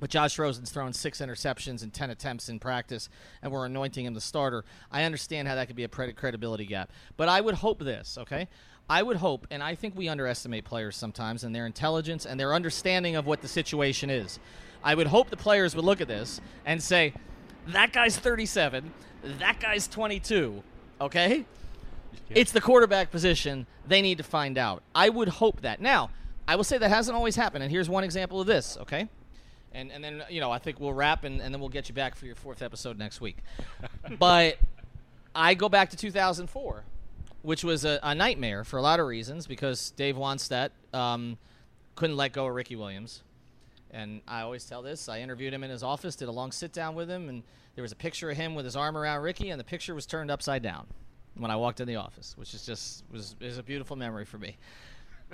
But 0.00 0.10
Josh 0.10 0.38
Rosen's 0.38 0.70
thrown 0.70 0.92
six 0.92 1.20
interceptions 1.20 1.82
in 1.82 1.90
ten 1.90 2.10
attempts 2.10 2.48
in 2.48 2.58
practice, 2.58 3.08
and 3.42 3.52
we're 3.52 3.64
anointing 3.64 4.04
him 4.04 4.14
the 4.14 4.20
starter. 4.20 4.64
I 4.90 5.04
understand 5.04 5.46
how 5.46 5.54
that 5.54 5.68
could 5.68 5.76
be 5.76 5.84
a 5.84 5.88
credibility 5.88 6.66
gap. 6.66 6.90
But 7.16 7.28
I 7.28 7.40
would 7.40 7.54
hope 7.54 7.78
this, 7.78 8.18
okay? 8.18 8.48
I 8.90 9.02
would 9.02 9.16
hope, 9.16 9.46
and 9.50 9.62
I 9.62 9.76
think 9.76 9.96
we 9.96 10.08
underestimate 10.08 10.64
players 10.64 10.96
sometimes 10.96 11.44
and 11.44 11.54
their 11.54 11.64
intelligence 11.64 12.26
and 12.26 12.38
their 12.38 12.52
understanding 12.52 13.16
of 13.16 13.24
what 13.24 13.40
the 13.40 13.48
situation 13.48 14.10
is. 14.10 14.38
I 14.82 14.94
would 14.94 15.06
hope 15.06 15.30
the 15.30 15.36
players 15.36 15.74
would 15.74 15.84
look 15.84 16.02
at 16.02 16.08
this 16.08 16.40
and 16.66 16.82
say, 16.82 17.14
that 17.68 17.92
guy's 17.92 18.18
37, 18.18 18.92
that 19.38 19.58
guy's 19.58 19.88
22, 19.88 20.62
okay? 21.00 21.46
It's 22.28 22.52
the 22.52 22.60
quarterback 22.60 23.10
position. 23.10 23.66
They 23.86 24.02
need 24.02 24.18
to 24.18 24.24
find 24.24 24.58
out. 24.58 24.82
I 24.94 25.08
would 25.08 25.28
hope 25.28 25.62
that. 25.62 25.80
Now, 25.80 26.10
I 26.46 26.56
will 26.56 26.64
say 26.64 26.76
that 26.76 26.90
hasn't 26.90 27.16
always 27.16 27.36
happened, 27.36 27.62
and 27.62 27.72
here's 27.72 27.88
one 27.88 28.04
example 28.04 28.40
of 28.40 28.46
this, 28.46 28.76
okay? 28.82 29.08
And, 29.74 29.90
and 29.90 30.02
then, 30.02 30.22
you 30.30 30.40
know, 30.40 30.50
I 30.50 30.58
think 30.58 30.78
we'll 30.78 30.92
wrap, 30.92 31.24
and, 31.24 31.40
and 31.40 31.52
then 31.52 31.60
we'll 31.60 31.68
get 31.68 31.88
you 31.88 31.94
back 31.94 32.14
for 32.14 32.26
your 32.26 32.36
fourth 32.36 32.62
episode 32.62 32.96
next 32.96 33.20
week. 33.20 33.38
but 34.18 34.56
I 35.34 35.54
go 35.54 35.68
back 35.68 35.90
to 35.90 35.96
2004, 35.96 36.84
which 37.42 37.64
was 37.64 37.84
a, 37.84 37.98
a 38.02 38.14
nightmare 38.14 38.62
for 38.64 38.78
a 38.78 38.82
lot 38.82 39.00
of 39.00 39.06
reasons 39.06 39.46
because 39.46 39.90
Dave 39.90 40.14
Wannstedt 40.14 40.70
um, 40.92 41.38
couldn't 41.96 42.16
let 42.16 42.32
go 42.32 42.46
of 42.46 42.54
Ricky 42.54 42.76
Williams. 42.76 43.22
And 43.90 44.22
I 44.26 44.42
always 44.42 44.64
tell 44.64 44.82
this. 44.82 45.08
I 45.08 45.20
interviewed 45.20 45.52
him 45.52 45.62
in 45.64 45.70
his 45.70 45.82
office, 45.82 46.16
did 46.16 46.28
a 46.28 46.32
long 46.32 46.52
sit 46.52 46.72
down 46.72 46.94
with 46.94 47.08
him, 47.08 47.28
and 47.28 47.42
there 47.74 47.82
was 47.82 47.92
a 47.92 47.96
picture 47.96 48.30
of 48.30 48.36
him 48.36 48.54
with 48.54 48.64
his 48.64 48.76
arm 48.76 48.96
around 48.96 49.22
Ricky, 49.22 49.50
and 49.50 49.58
the 49.58 49.64
picture 49.64 49.94
was 49.94 50.06
turned 50.06 50.30
upside 50.30 50.62
down 50.62 50.86
when 51.36 51.50
I 51.50 51.56
walked 51.56 51.80
in 51.80 51.88
the 51.88 51.96
office, 51.96 52.34
which 52.36 52.54
is 52.54 52.64
just 52.64 53.04
was 53.12 53.36
is 53.40 53.58
a 53.58 53.62
beautiful 53.62 53.96
memory 53.96 54.24
for 54.24 54.38
me. 54.38 54.56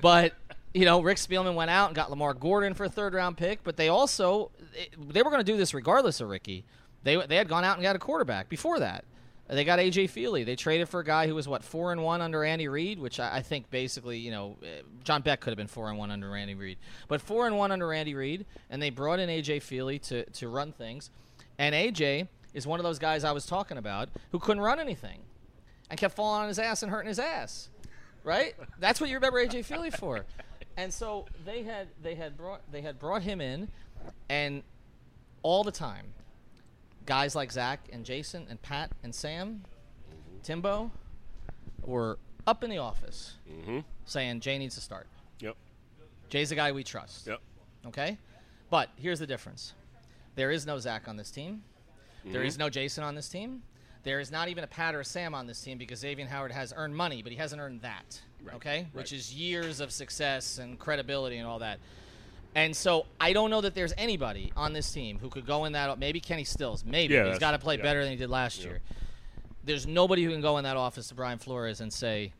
But 0.01 0.35
you 0.73 0.85
know, 0.85 1.01
Rick 1.01 1.19
Spielman 1.19 1.55
went 1.55 1.71
out 1.71 1.89
and 1.89 1.97
got 1.97 2.11
Lamar 2.11 2.35
Gordon 2.35 2.75
for 2.75 2.85
a 2.85 2.89
third 2.89 3.15
round 3.15 3.37
pick, 3.37 3.63
but 3.65 3.77
they 3.77 3.89
also 3.89 4.51
they 4.97 5.23
were 5.23 5.31
going 5.31 5.45
to 5.45 5.53
do 5.53 5.57
this 5.57 5.75
regardless 5.75 6.21
of 6.21 6.29
Ricky. 6.29 6.65
They 7.03 7.17
they 7.27 7.37
had 7.37 7.49
gone 7.49 7.65
out 7.65 7.77
and 7.77 7.83
got 7.83 7.97
a 7.97 8.01
quarterback 8.01 8.49
before 8.49 8.79
that. 8.79 9.05
They 9.49 9.65
got 9.65 9.81
AJ 9.81 10.11
Feeley. 10.11 10.47
They 10.47 10.55
traded 10.55 10.89
for 10.89 11.01
a 11.01 11.05
guy 11.05 11.27
who 11.27 11.35
was 11.35 11.49
what 11.49 11.65
four 11.65 11.91
and 11.91 12.05
one 12.05 12.23
under 12.23 12.45
Andy 12.45 12.69
Reid, 12.69 13.01
which 13.01 13.19
I, 13.19 13.39
I 13.39 13.43
think 13.43 13.69
basically 13.71 14.19
you 14.19 14.31
know 14.31 14.57
eh, 14.63 14.83
John 15.03 15.23
Beck 15.23 15.41
could 15.41 15.51
have 15.51 15.57
been 15.57 15.67
four 15.67 15.89
and 15.89 15.99
one 15.99 16.13
under 16.13 16.37
Andy 16.37 16.55
Reid, 16.55 16.79
but 17.09 17.21
four 17.21 17.49
and 17.49 17.59
one 17.59 17.73
under 17.73 17.93
Andy 17.93 18.15
Reid, 18.15 18.47
and 18.71 18.81
they 18.81 18.91
brought 18.91 19.19
in 19.19 19.29
AJ 19.29 19.59
Feeley 19.59 20.01
to 20.03 20.25
to 20.25 20.49
run 20.49 20.71
things, 20.73 21.11
and 21.59 21.75
AJ 21.75 22.29
is 22.55 22.67
one 22.67 22.79
of 22.79 22.85
those 22.85 23.01
guys 23.01 23.25
I 23.25 23.33
was 23.33 23.45
talking 23.45 23.77
about 23.77 24.09
who 24.31 24.39
couldn't 24.39 24.63
run 24.63 24.79
anything, 24.79 25.19
and 25.91 25.99
kept 25.99 26.15
falling 26.15 26.43
on 26.43 26.49
his 26.49 26.61
ass 26.61 26.85
and 26.85 26.93
hurting 26.93 27.09
his 27.09 27.19
ass, 27.19 27.70
right? 28.25 28.55
That's 28.79 29.01
what 29.01 29.11
you 29.11 29.17
remember 29.17 29.45
AJ 29.45 29.67
Feeley 29.67 29.97
for, 29.97 30.25
and 30.77 30.93
so 30.93 31.27
they 31.45 31.63
had 31.63 31.89
they 32.03 32.15
had 32.15 32.37
brought 32.37 32.61
they 32.73 32.83
had 32.83 32.99
brought 32.99 33.23
him 33.23 33.41
in, 33.41 33.69
and 34.29 34.63
all 35.43 35.65
the 35.65 35.73
time 35.73 36.07
guys 37.07 37.35
like 37.35 37.51
Zach 37.51 37.89
and 37.93 38.05
Jason 38.05 38.47
and 38.49 38.63
Pat 38.63 38.93
and 39.03 39.13
Sam, 39.13 39.65
Timbo, 40.45 40.93
were 41.85 42.19
up 42.47 42.63
in 42.63 42.71
the 42.71 42.79
office 42.79 43.37
mm-hmm. 43.51 43.81
saying 44.05 44.39
Jay 44.41 44.59
needs 44.59 44.77
to 44.77 44.81
start. 44.81 45.09
Yep. 45.41 45.57
Jay's 46.29 46.51
the 46.51 46.55
guy 46.55 46.71
we 46.71 46.85
trust. 46.85 47.27
Yep. 47.27 47.41
Okay? 47.89 48.19
But 48.71 48.91
here's 48.97 49.19
the 49.19 49.27
difference 49.27 49.75
there 50.37 50.53
is 50.53 50.67
no 50.67 50.79
Zach 50.79 51.09
on 51.09 51.17
this 51.17 51.33
team, 51.33 51.63
There 52.25 52.35
mm-hmm. 52.35 52.47
is 52.47 52.59
no 52.59 52.71
Jason 52.71 53.03
on 53.03 53.17
this 53.17 53.29
team. 53.29 53.63
There 54.03 54.21
is 54.21 54.31
not 54.31 54.49
even 54.49 54.65
a 54.65 54.67
Pat 54.67 54.95
or 54.95 55.01
a 55.01 55.05
Sam 55.05 55.35
on 55.35 55.47
this 55.47 55.61
team 55.61 55.77
because 55.77 55.99
Xavier 55.99 56.27
Howard 56.27 56.53
has 56.53 56.73
earned 56.77 56.97
money, 56.97 57.23
but 57.23 57.33
he 57.33 57.39
hasn't 57.39 57.61
earned 57.61 57.83
that. 57.83 58.21
Okay, 58.55 58.87
which 58.95 59.13
is 59.13 59.35
years 59.35 59.81
of 59.81 59.93
success 59.93 60.59
and 60.59 60.79
credibility 60.79 61.37
and 61.37 61.47
all 61.47 61.59
that. 61.59 61.79
And 62.55 62.75
so 62.75 63.07
I 63.21 63.33
don't 63.33 63.51
know 63.51 63.61
that 63.61 63.75
there's 63.75 63.93
anybody 63.97 64.53
on 64.57 64.73
this 64.73 64.91
team 64.93 65.19
who 65.19 65.29
could 65.29 65.47
go 65.47 65.67
in 65.67 65.73
that. 65.73 65.99
Maybe 65.99 66.21
Kenny 66.21 66.45
Stills. 66.45 66.85
Maybe 66.85 67.15
Yeah, 67.15 67.29
he's 67.29 67.39
got 67.39 67.53
to 67.53 67.59
play 67.59 67.77
yeah. 67.77 67.83
better 67.83 68.03
than 68.03 68.13
he 68.13 68.17
did 68.17 68.31
last 68.31 68.65
year. 68.65 68.81
There's 69.63 69.87
nobody 69.87 70.25
who 70.25 70.31
can 70.31 70.41
go 70.41 70.57
in 70.59 70.65
that 70.65 70.77
office 70.77 71.09
to 71.09 71.15
Brian 71.15 71.39
Flores 71.39 71.81
and 71.81 71.93
say 71.93 72.33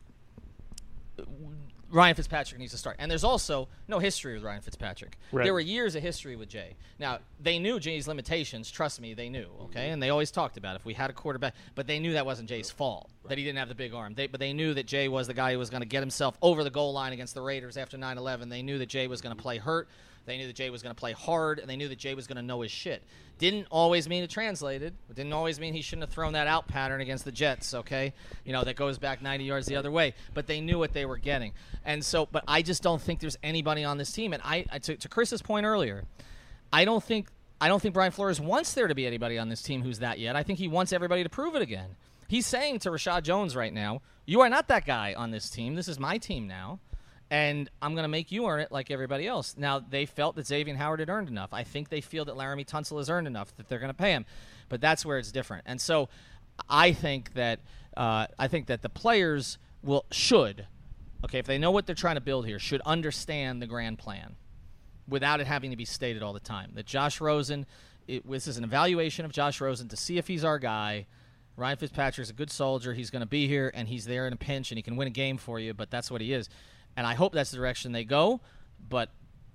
Ryan 1.91 2.15
Fitzpatrick 2.15 2.59
needs 2.59 2.71
to 2.71 2.77
start. 2.77 2.95
And 2.99 3.11
there's 3.11 3.23
also 3.23 3.67
no 3.87 3.99
history 3.99 4.33
with 4.33 4.43
Ryan 4.43 4.61
Fitzpatrick. 4.61 5.17
Right. 5.31 5.43
There 5.43 5.53
were 5.53 5.59
years 5.59 5.95
of 5.95 6.01
history 6.01 6.35
with 6.35 6.49
Jay. 6.49 6.75
Now, 6.99 7.19
they 7.39 7.59
knew 7.59 7.79
Jay's 7.79 8.07
limitations. 8.07 8.71
Trust 8.71 9.01
me, 9.01 9.13
they 9.13 9.29
knew, 9.29 9.47
okay? 9.63 9.81
Mm-hmm. 9.81 9.93
And 9.93 10.03
they 10.03 10.09
always 10.09 10.31
talked 10.31 10.57
about 10.57 10.75
if 10.75 10.85
we 10.85 10.93
had 10.93 11.09
a 11.09 11.13
quarterback, 11.13 11.53
but 11.75 11.87
they 11.87 11.99
knew 11.99 12.13
that 12.13 12.25
wasn't 12.25 12.47
Jay's 12.47 12.71
fault, 12.71 13.09
that 13.27 13.37
he 13.37 13.43
didn't 13.43 13.59
have 13.59 13.69
the 13.69 13.75
big 13.75 13.93
arm. 13.93 14.13
They, 14.13 14.27
but 14.27 14.39
they 14.39 14.53
knew 14.53 14.73
that 14.73 14.85
Jay 14.85 15.09
was 15.09 15.27
the 15.27 15.33
guy 15.33 15.51
who 15.51 15.59
was 15.59 15.69
going 15.69 15.81
to 15.83 15.87
get 15.87 15.99
himself 15.99 16.37
over 16.41 16.63
the 16.63 16.69
goal 16.69 16.93
line 16.93 17.13
against 17.13 17.33
the 17.33 17.41
Raiders 17.41 17.75
after 17.75 17.97
9 17.97 18.17
11. 18.17 18.49
They 18.49 18.61
knew 18.61 18.77
that 18.77 18.89
Jay 18.89 19.07
was 19.07 19.21
going 19.21 19.35
to 19.35 19.37
mm-hmm. 19.37 19.43
play 19.43 19.57
hurt. 19.57 19.89
They 20.25 20.37
knew 20.37 20.47
that 20.47 20.55
Jay 20.55 20.69
was 20.69 20.81
going 20.83 20.93
to 20.93 20.99
play 20.99 21.13
hard, 21.13 21.59
and 21.59 21.69
they 21.69 21.75
knew 21.75 21.87
that 21.87 21.97
Jay 21.97 22.13
was 22.13 22.27
going 22.27 22.35
to 22.37 22.41
know 22.41 22.61
his 22.61 22.71
shit. 22.71 23.03
Didn't 23.39 23.67
always 23.71 24.07
mean 24.07 24.23
it 24.23 24.29
translated. 24.29 24.93
It 25.09 25.15
didn't 25.15 25.33
always 25.33 25.59
mean 25.59 25.73
he 25.73 25.81
shouldn't 25.81 26.03
have 26.03 26.13
thrown 26.13 26.33
that 26.33 26.45
out 26.45 26.67
pattern 26.67 27.01
against 27.01 27.25
the 27.25 27.31
Jets, 27.31 27.73
okay? 27.73 28.13
You 28.45 28.53
know, 28.53 28.63
that 28.63 28.75
goes 28.75 28.99
back 28.99 29.21
90 29.21 29.45
yards 29.45 29.65
the 29.65 29.75
other 29.75 29.89
way. 29.89 30.13
But 30.33 30.45
they 30.45 30.61
knew 30.61 30.77
what 30.77 30.93
they 30.93 31.05
were 31.05 31.17
getting. 31.17 31.53
And 31.83 32.05
so, 32.05 32.27
but 32.31 32.43
I 32.47 32.61
just 32.61 32.83
don't 32.83 33.01
think 33.01 33.19
there's 33.19 33.37
anybody 33.41 33.83
on 33.83 33.97
this 33.97 34.11
team. 34.11 34.33
And 34.33 34.43
I, 34.45 34.65
I 34.71 34.77
to, 34.79 34.95
to 34.95 35.09
Chris's 35.09 35.41
point 35.41 35.65
earlier, 35.65 36.03
I 36.71 36.85
don't 36.85 37.03
think 37.03 37.27
I 37.59 37.67
don't 37.67 37.79
think 37.79 37.93
Brian 37.93 38.11
Flores 38.11 38.41
wants 38.41 38.73
there 38.73 38.87
to 38.87 38.95
be 38.95 39.05
anybody 39.05 39.37
on 39.37 39.47
this 39.47 39.61
team 39.61 39.83
who's 39.83 39.99
that 39.99 40.17
yet. 40.17 40.35
I 40.35 40.41
think 40.41 40.57
he 40.57 40.67
wants 40.67 40.91
everybody 40.91 41.21
to 41.21 41.29
prove 41.29 41.55
it 41.55 41.61
again. 41.61 41.95
He's 42.27 42.47
saying 42.47 42.79
to 42.79 42.89
Reshad 42.89 43.21
Jones 43.21 43.55
right 43.55 43.71
now, 43.71 44.01
"You 44.25 44.41
are 44.41 44.49
not 44.49 44.67
that 44.69 44.85
guy 44.85 45.13
on 45.13 45.29
this 45.29 45.49
team. 45.49 45.75
This 45.75 45.87
is 45.87 45.99
my 45.99 46.17
team 46.17 46.47
now, 46.47 46.79
and 47.31 47.67
I'm 47.81 47.95
going 47.95 48.03
to 48.03 48.09
make 48.09 48.31
you 48.31 48.45
earn 48.45 48.59
it 48.59 48.71
like 48.71 48.91
everybody 48.91 49.25
else." 49.25 49.55
Now 49.57 49.79
they 49.79 50.05
felt 50.05 50.35
that 50.35 50.45
Xavier 50.45 50.75
Howard 50.75 50.99
had 50.99 51.09
earned 51.09 51.29
enough. 51.29 51.49
I 51.51 51.63
think 51.63 51.89
they 51.89 52.01
feel 52.01 52.25
that 52.25 52.35
Laremy 52.35 52.67
Tunsil 52.67 52.97
has 52.99 53.09
earned 53.09 53.25
enough 53.25 53.55
that 53.57 53.67
they're 53.67 53.79
going 53.79 53.89
to 53.89 53.97
pay 53.97 54.11
him, 54.11 54.25
but 54.69 54.79
that's 54.79 55.03
where 55.03 55.17
it's 55.17 55.31
different. 55.31 55.63
And 55.65 55.81
so, 55.81 56.09
I 56.69 56.93
think 56.93 57.33
that 57.33 57.59
uh, 57.97 58.27
I 58.37 58.47
think 58.47 58.67
that 58.67 58.83
the 58.83 58.89
players 58.89 59.57
will 59.81 60.05
should, 60.11 60.67
okay, 61.25 61.39
if 61.39 61.45
they 61.47 61.57
know 61.57 61.71
what 61.71 61.85
they're 61.85 61.95
trying 61.95 62.15
to 62.15 62.21
build 62.21 62.45
here, 62.45 62.59
should 62.59 62.81
understand 62.81 63.61
the 63.61 63.67
grand 63.67 63.97
plan 63.97 64.35
without 65.07 65.41
it 65.41 65.47
having 65.47 65.71
to 65.71 65.77
be 65.77 65.85
stated 65.85 66.23
all 66.23 66.33
the 66.33 66.39
time. 66.39 66.71
That 66.75 66.85
Josh 66.85 67.19
Rosen, 67.19 67.65
it, 68.07 68.29
this 68.29 68.47
is 68.47 68.57
an 68.57 68.63
evaluation 68.63 69.25
of 69.25 69.31
Josh 69.31 69.59
Rosen 69.61 69.87
to 69.89 69.97
see 69.97 70.17
if 70.17 70.27
he's 70.27 70.43
our 70.43 70.59
guy. 70.59 71.07
Ryan 71.57 71.77
Fitzpatrick's 71.77 72.29
a 72.29 72.33
good 72.33 72.49
soldier. 72.49 72.93
He's 72.93 73.09
going 73.09 73.21
to 73.21 73.27
be 73.27 73.47
here, 73.47 73.71
and 73.75 73.87
he's 73.87 74.05
there 74.05 74.25
in 74.25 74.33
a 74.33 74.37
pinch, 74.37 74.71
and 74.71 74.77
he 74.77 74.81
can 74.81 74.95
win 74.95 75.07
a 75.07 75.11
game 75.11 75.37
for 75.37 75.59
you. 75.59 75.73
But 75.73 75.91
that's 75.91 76.09
what 76.09 76.21
he 76.21 76.33
is, 76.33 76.49
and 76.95 77.05
I 77.07 77.13
hope 77.13 77.33
that's 77.33 77.51
the 77.51 77.57
direction 77.57 77.91
they 77.91 78.03
go. 78.03 78.41
But 78.89 79.09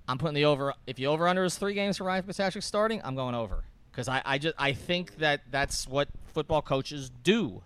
I'm 0.07 0.17
putting 0.17 0.35
the 0.35 0.45
over. 0.45 0.73
If 0.85 0.99
you 0.99 1.07
over 1.07 1.27
under 1.27 1.43
is 1.43 1.57
three 1.57 1.73
games 1.73 1.97
for 1.97 2.05
Ryan 2.05 2.23
Fitzpatrick 2.23 2.63
starting, 2.63 3.01
I'm 3.03 3.15
going 3.15 3.35
over 3.35 3.63
because 3.91 4.07
I, 4.07 4.21
I 4.25 4.37
just 4.37 4.55
I 4.57 4.73
think 4.73 5.17
that 5.17 5.41
that's 5.51 5.87
what 5.87 6.07
football 6.33 6.61
coaches 6.61 7.11
do. 7.23 7.63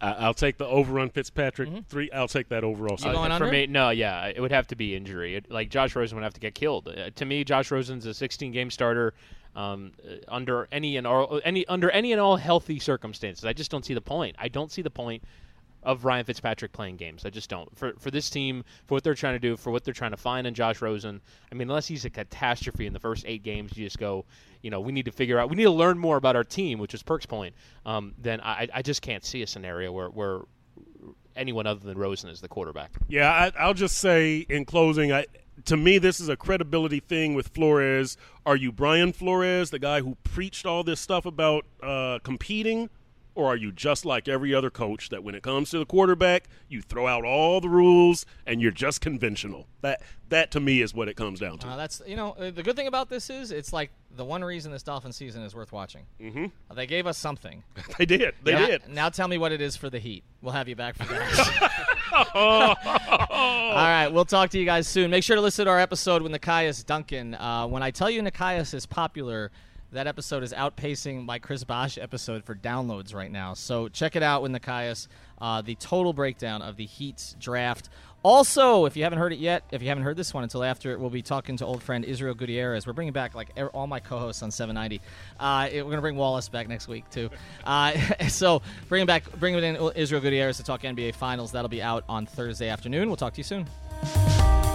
I, 0.00 0.12
I'll 0.12 0.34
take 0.34 0.58
the 0.58 0.66
over 0.66 0.98
on 1.00 1.10
Fitzpatrick 1.10 1.70
three. 1.88 2.10
I'll 2.10 2.28
take 2.28 2.48
that 2.48 2.64
over 2.64 2.88
also. 2.88 3.08
You 3.08 3.14
going 3.14 3.28
for 3.28 3.34
under? 3.34 3.50
me, 3.50 3.66
no, 3.66 3.90
yeah, 3.90 4.26
it 4.26 4.40
would 4.40 4.52
have 4.52 4.66
to 4.68 4.76
be 4.76 4.94
injury. 4.94 5.36
It, 5.36 5.50
like 5.50 5.70
Josh 5.70 5.94
Rosen 5.94 6.16
would 6.16 6.24
have 6.24 6.34
to 6.34 6.40
get 6.40 6.54
killed. 6.54 6.88
Uh, 6.88 7.10
to 7.14 7.24
me, 7.24 7.44
Josh 7.44 7.70
Rosen's 7.70 8.04
a 8.06 8.14
16 8.14 8.52
game 8.52 8.70
starter 8.70 9.14
um, 9.54 9.92
uh, 10.06 10.16
under 10.28 10.68
any 10.70 10.96
and 10.96 11.06
all 11.06 11.40
any 11.44 11.66
under 11.66 11.90
any 11.90 12.12
and 12.12 12.20
all 12.20 12.36
healthy 12.36 12.78
circumstances. 12.78 13.44
I 13.44 13.52
just 13.52 13.70
don't 13.70 13.84
see 13.84 13.94
the 13.94 14.00
point. 14.00 14.36
I 14.38 14.48
don't 14.48 14.70
see 14.70 14.82
the 14.82 14.90
point 14.90 15.22
of 15.86 16.04
Ryan 16.04 16.24
Fitzpatrick 16.24 16.72
playing 16.72 16.96
games. 16.96 17.24
I 17.24 17.30
just 17.30 17.48
don't. 17.48 17.74
For 17.78 17.94
for 17.98 18.10
this 18.10 18.28
team, 18.28 18.64
for 18.84 18.94
what 18.94 19.04
they're 19.04 19.14
trying 19.14 19.36
to 19.36 19.38
do, 19.38 19.56
for 19.56 19.70
what 19.70 19.84
they're 19.84 19.94
trying 19.94 20.10
to 20.10 20.16
find 20.16 20.46
in 20.46 20.52
Josh 20.52 20.82
Rosen. 20.82 21.22
I 21.50 21.54
mean, 21.54 21.68
unless 21.68 21.86
he's 21.86 22.04
a 22.04 22.10
catastrophe 22.10 22.86
in 22.86 22.92
the 22.92 22.98
first 22.98 23.24
eight 23.26 23.42
games, 23.44 23.76
you 23.76 23.86
just 23.86 23.98
go, 23.98 24.26
you 24.62 24.70
know, 24.70 24.80
we 24.80 24.92
need 24.92 25.04
to 25.04 25.12
figure 25.12 25.38
out, 25.38 25.48
we 25.48 25.56
need 25.56 25.62
to 25.62 25.70
learn 25.70 25.96
more 25.96 26.16
about 26.16 26.34
our 26.34 26.44
team, 26.44 26.80
which 26.80 26.92
is 26.92 27.02
Perk's 27.02 27.24
point. 27.24 27.54
Um, 27.86 28.14
then 28.18 28.40
I, 28.40 28.68
I 28.74 28.82
just 28.82 29.00
can't 29.00 29.24
see 29.24 29.42
a 29.42 29.46
scenario 29.46 29.92
where 29.92 30.08
where 30.08 30.40
anyone 31.36 31.66
other 31.66 31.80
than 31.80 31.96
Rosen 31.96 32.30
is 32.30 32.40
the 32.40 32.48
quarterback. 32.48 32.90
Yeah, 33.08 33.30
I, 33.30 33.52
I'll 33.58 33.74
just 33.74 33.98
say 33.98 34.38
in 34.48 34.64
closing, 34.64 35.12
I, 35.12 35.26
to 35.66 35.76
me, 35.76 35.98
this 35.98 36.18
is 36.18 36.28
a 36.28 36.36
credibility 36.36 36.98
thing 36.98 37.34
with 37.34 37.48
Flores. 37.48 38.16
Are 38.44 38.56
you 38.56 38.72
Brian 38.72 39.12
Flores, 39.12 39.70
the 39.70 39.78
guy 39.78 40.00
who 40.00 40.16
preached 40.24 40.66
all 40.66 40.82
this 40.82 41.00
stuff 41.00 41.26
about 41.26 41.64
uh, 41.82 42.18
competing? 42.24 42.90
Or 43.36 43.48
are 43.48 43.56
you 43.56 43.70
just 43.70 44.06
like 44.06 44.28
every 44.28 44.54
other 44.54 44.70
coach 44.70 45.10
that 45.10 45.22
when 45.22 45.34
it 45.34 45.42
comes 45.42 45.68
to 45.70 45.78
the 45.78 45.84
quarterback, 45.84 46.48
you 46.68 46.80
throw 46.80 47.06
out 47.06 47.22
all 47.22 47.60
the 47.60 47.68
rules 47.68 48.24
and 48.46 48.62
you're 48.62 48.72
just 48.72 49.02
conventional? 49.02 49.66
That 49.82 50.00
that 50.30 50.50
to 50.52 50.60
me 50.60 50.80
is 50.80 50.94
what 50.94 51.06
it 51.08 51.16
comes 51.16 51.38
down 51.38 51.58
to. 51.58 51.68
Uh, 51.68 51.76
that's 51.76 52.00
you 52.06 52.16
know 52.16 52.30
uh, 52.32 52.50
the 52.50 52.62
good 52.62 52.76
thing 52.76 52.86
about 52.86 53.10
this 53.10 53.28
is 53.28 53.52
it's 53.52 53.74
like 53.74 53.90
the 54.16 54.24
one 54.24 54.42
reason 54.42 54.72
this 54.72 54.82
Dolphin 54.82 55.12
season 55.12 55.42
is 55.42 55.54
worth 55.54 55.70
watching. 55.70 56.06
Mm-hmm. 56.18 56.46
they 56.74 56.86
gave 56.86 57.06
us 57.06 57.18
something. 57.18 57.62
they 57.98 58.06
did. 58.06 58.34
They 58.42 58.52
now, 58.52 58.66
did. 58.66 58.88
Now 58.88 59.08
tell 59.10 59.28
me 59.28 59.36
what 59.36 59.52
it 59.52 59.60
is 59.60 59.76
for 59.76 59.90
the 59.90 59.98
Heat. 59.98 60.24
We'll 60.40 60.54
have 60.54 60.66
you 60.66 60.74
back 60.74 60.96
for 60.96 61.04
that. 61.04 61.72
All 62.34 62.76
right, 63.74 64.08
we'll 64.08 64.24
talk 64.24 64.48
to 64.50 64.58
you 64.58 64.64
guys 64.64 64.88
soon. 64.88 65.10
Make 65.10 65.24
sure 65.24 65.36
to 65.36 65.42
listen 65.42 65.66
to 65.66 65.70
our 65.70 65.78
episode 65.78 66.22
with 66.22 66.32
Nekias 66.32 66.86
Duncan. 66.86 67.34
Uh, 67.34 67.66
when 67.66 67.82
I 67.82 67.90
tell 67.90 68.08
you 68.08 68.22
Nekias 68.22 68.72
is 68.72 68.86
popular, 68.86 69.50
that 69.96 70.06
episode 70.06 70.42
is 70.42 70.52
outpacing 70.52 71.24
my 71.24 71.38
Chris 71.38 71.64
Bosh 71.64 71.96
episode 71.96 72.44
for 72.44 72.54
downloads 72.54 73.14
right 73.14 73.30
now. 73.30 73.54
So 73.54 73.88
check 73.88 74.14
it 74.14 74.22
out 74.22 74.42
with 74.42 74.52
Nekias. 74.52 75.08
Uh, 75.40 75.62
the 75.62 75.74
total 75.76 76.12
breakdown 76.12 76.60
of 76.60 76.76
the 76.76 76.84
Heat's 76.84 77.34
draft. 77.40 77.88
Also, 78.22 78.84
if 78.84 78.96
you 78.96 79.04
haven't 79.04 79.18
heard 79.18 79.32
it 79.32 79.38
yet, 79.38 79.62
if 79.70 79.82
you 79.82 79.88
haven't 79.88 80.04
heard 80.04 80.16
this 80.16 80.34
one 80.34 80.42
until 80.42 80.64
after 80.64 80.92
it, 80.92 81.00
we'll 81.00 81.10
be 81.10 81.22
talking 81.22 81.56
to 81.58 81.64
old 81.64 81.82
friend 81.82 82.04
Israel 82.04 82.34
Gutierrez. 82.34 82.86
We're 82.86 82.92
bringing 82.92 83.12
back 83.12 83.34
like 83.34 83.48
all 83.72 83.86
my 83.86 84.00
co-hosts 84.00 84.42
on 84.42 84.50
790. 84.50 85.00
Uh, 85.40 85.68
we're 85.72 85.84
gonna 85.84 86.00
bring 86.00 86.16
Wallace 86.16 86.48
back 86.48 86.68
next 86.68 86.88
week 86.88 87.08
too. 87.10 87.30
Uh, 87.64 87.92
so 88.28 88.62
bringing 88.88 89.06
back, 89.06 89.24
bringing 89.38 89.62
in 89.64 89.76
Israel 89.96 90.20
Gutierrez 90.20 90.58
to 90.58 90.62
talk 90.62 90.82
NBA 90.82 91.14
Finals. 91.14 91.52
That'll 91.52 91.68
be 91.68 91.82
out 91.82 92.04
on 92.08 92.26
Thursday 92.26 92.68
afternoon. 92.68 93.08
We'll 93.08 93.16
talk 93.16 93.32
to 93.34 93.38
you 93.38 93.44
soon. 93.44 94.65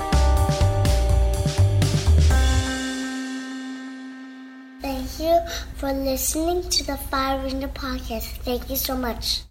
You 5.20 5.40
for 5.76 5.92
listening 5.92 6.70
to 6.70 6.84
the 6.84 6.98
Five 6.98 7.44
Reasons 7.44 7.66
podcast. 7.74 8.28
Thank 8.44 8.70
you 8.70 8.76
so 8.76 8.96
much. 8.96 9.42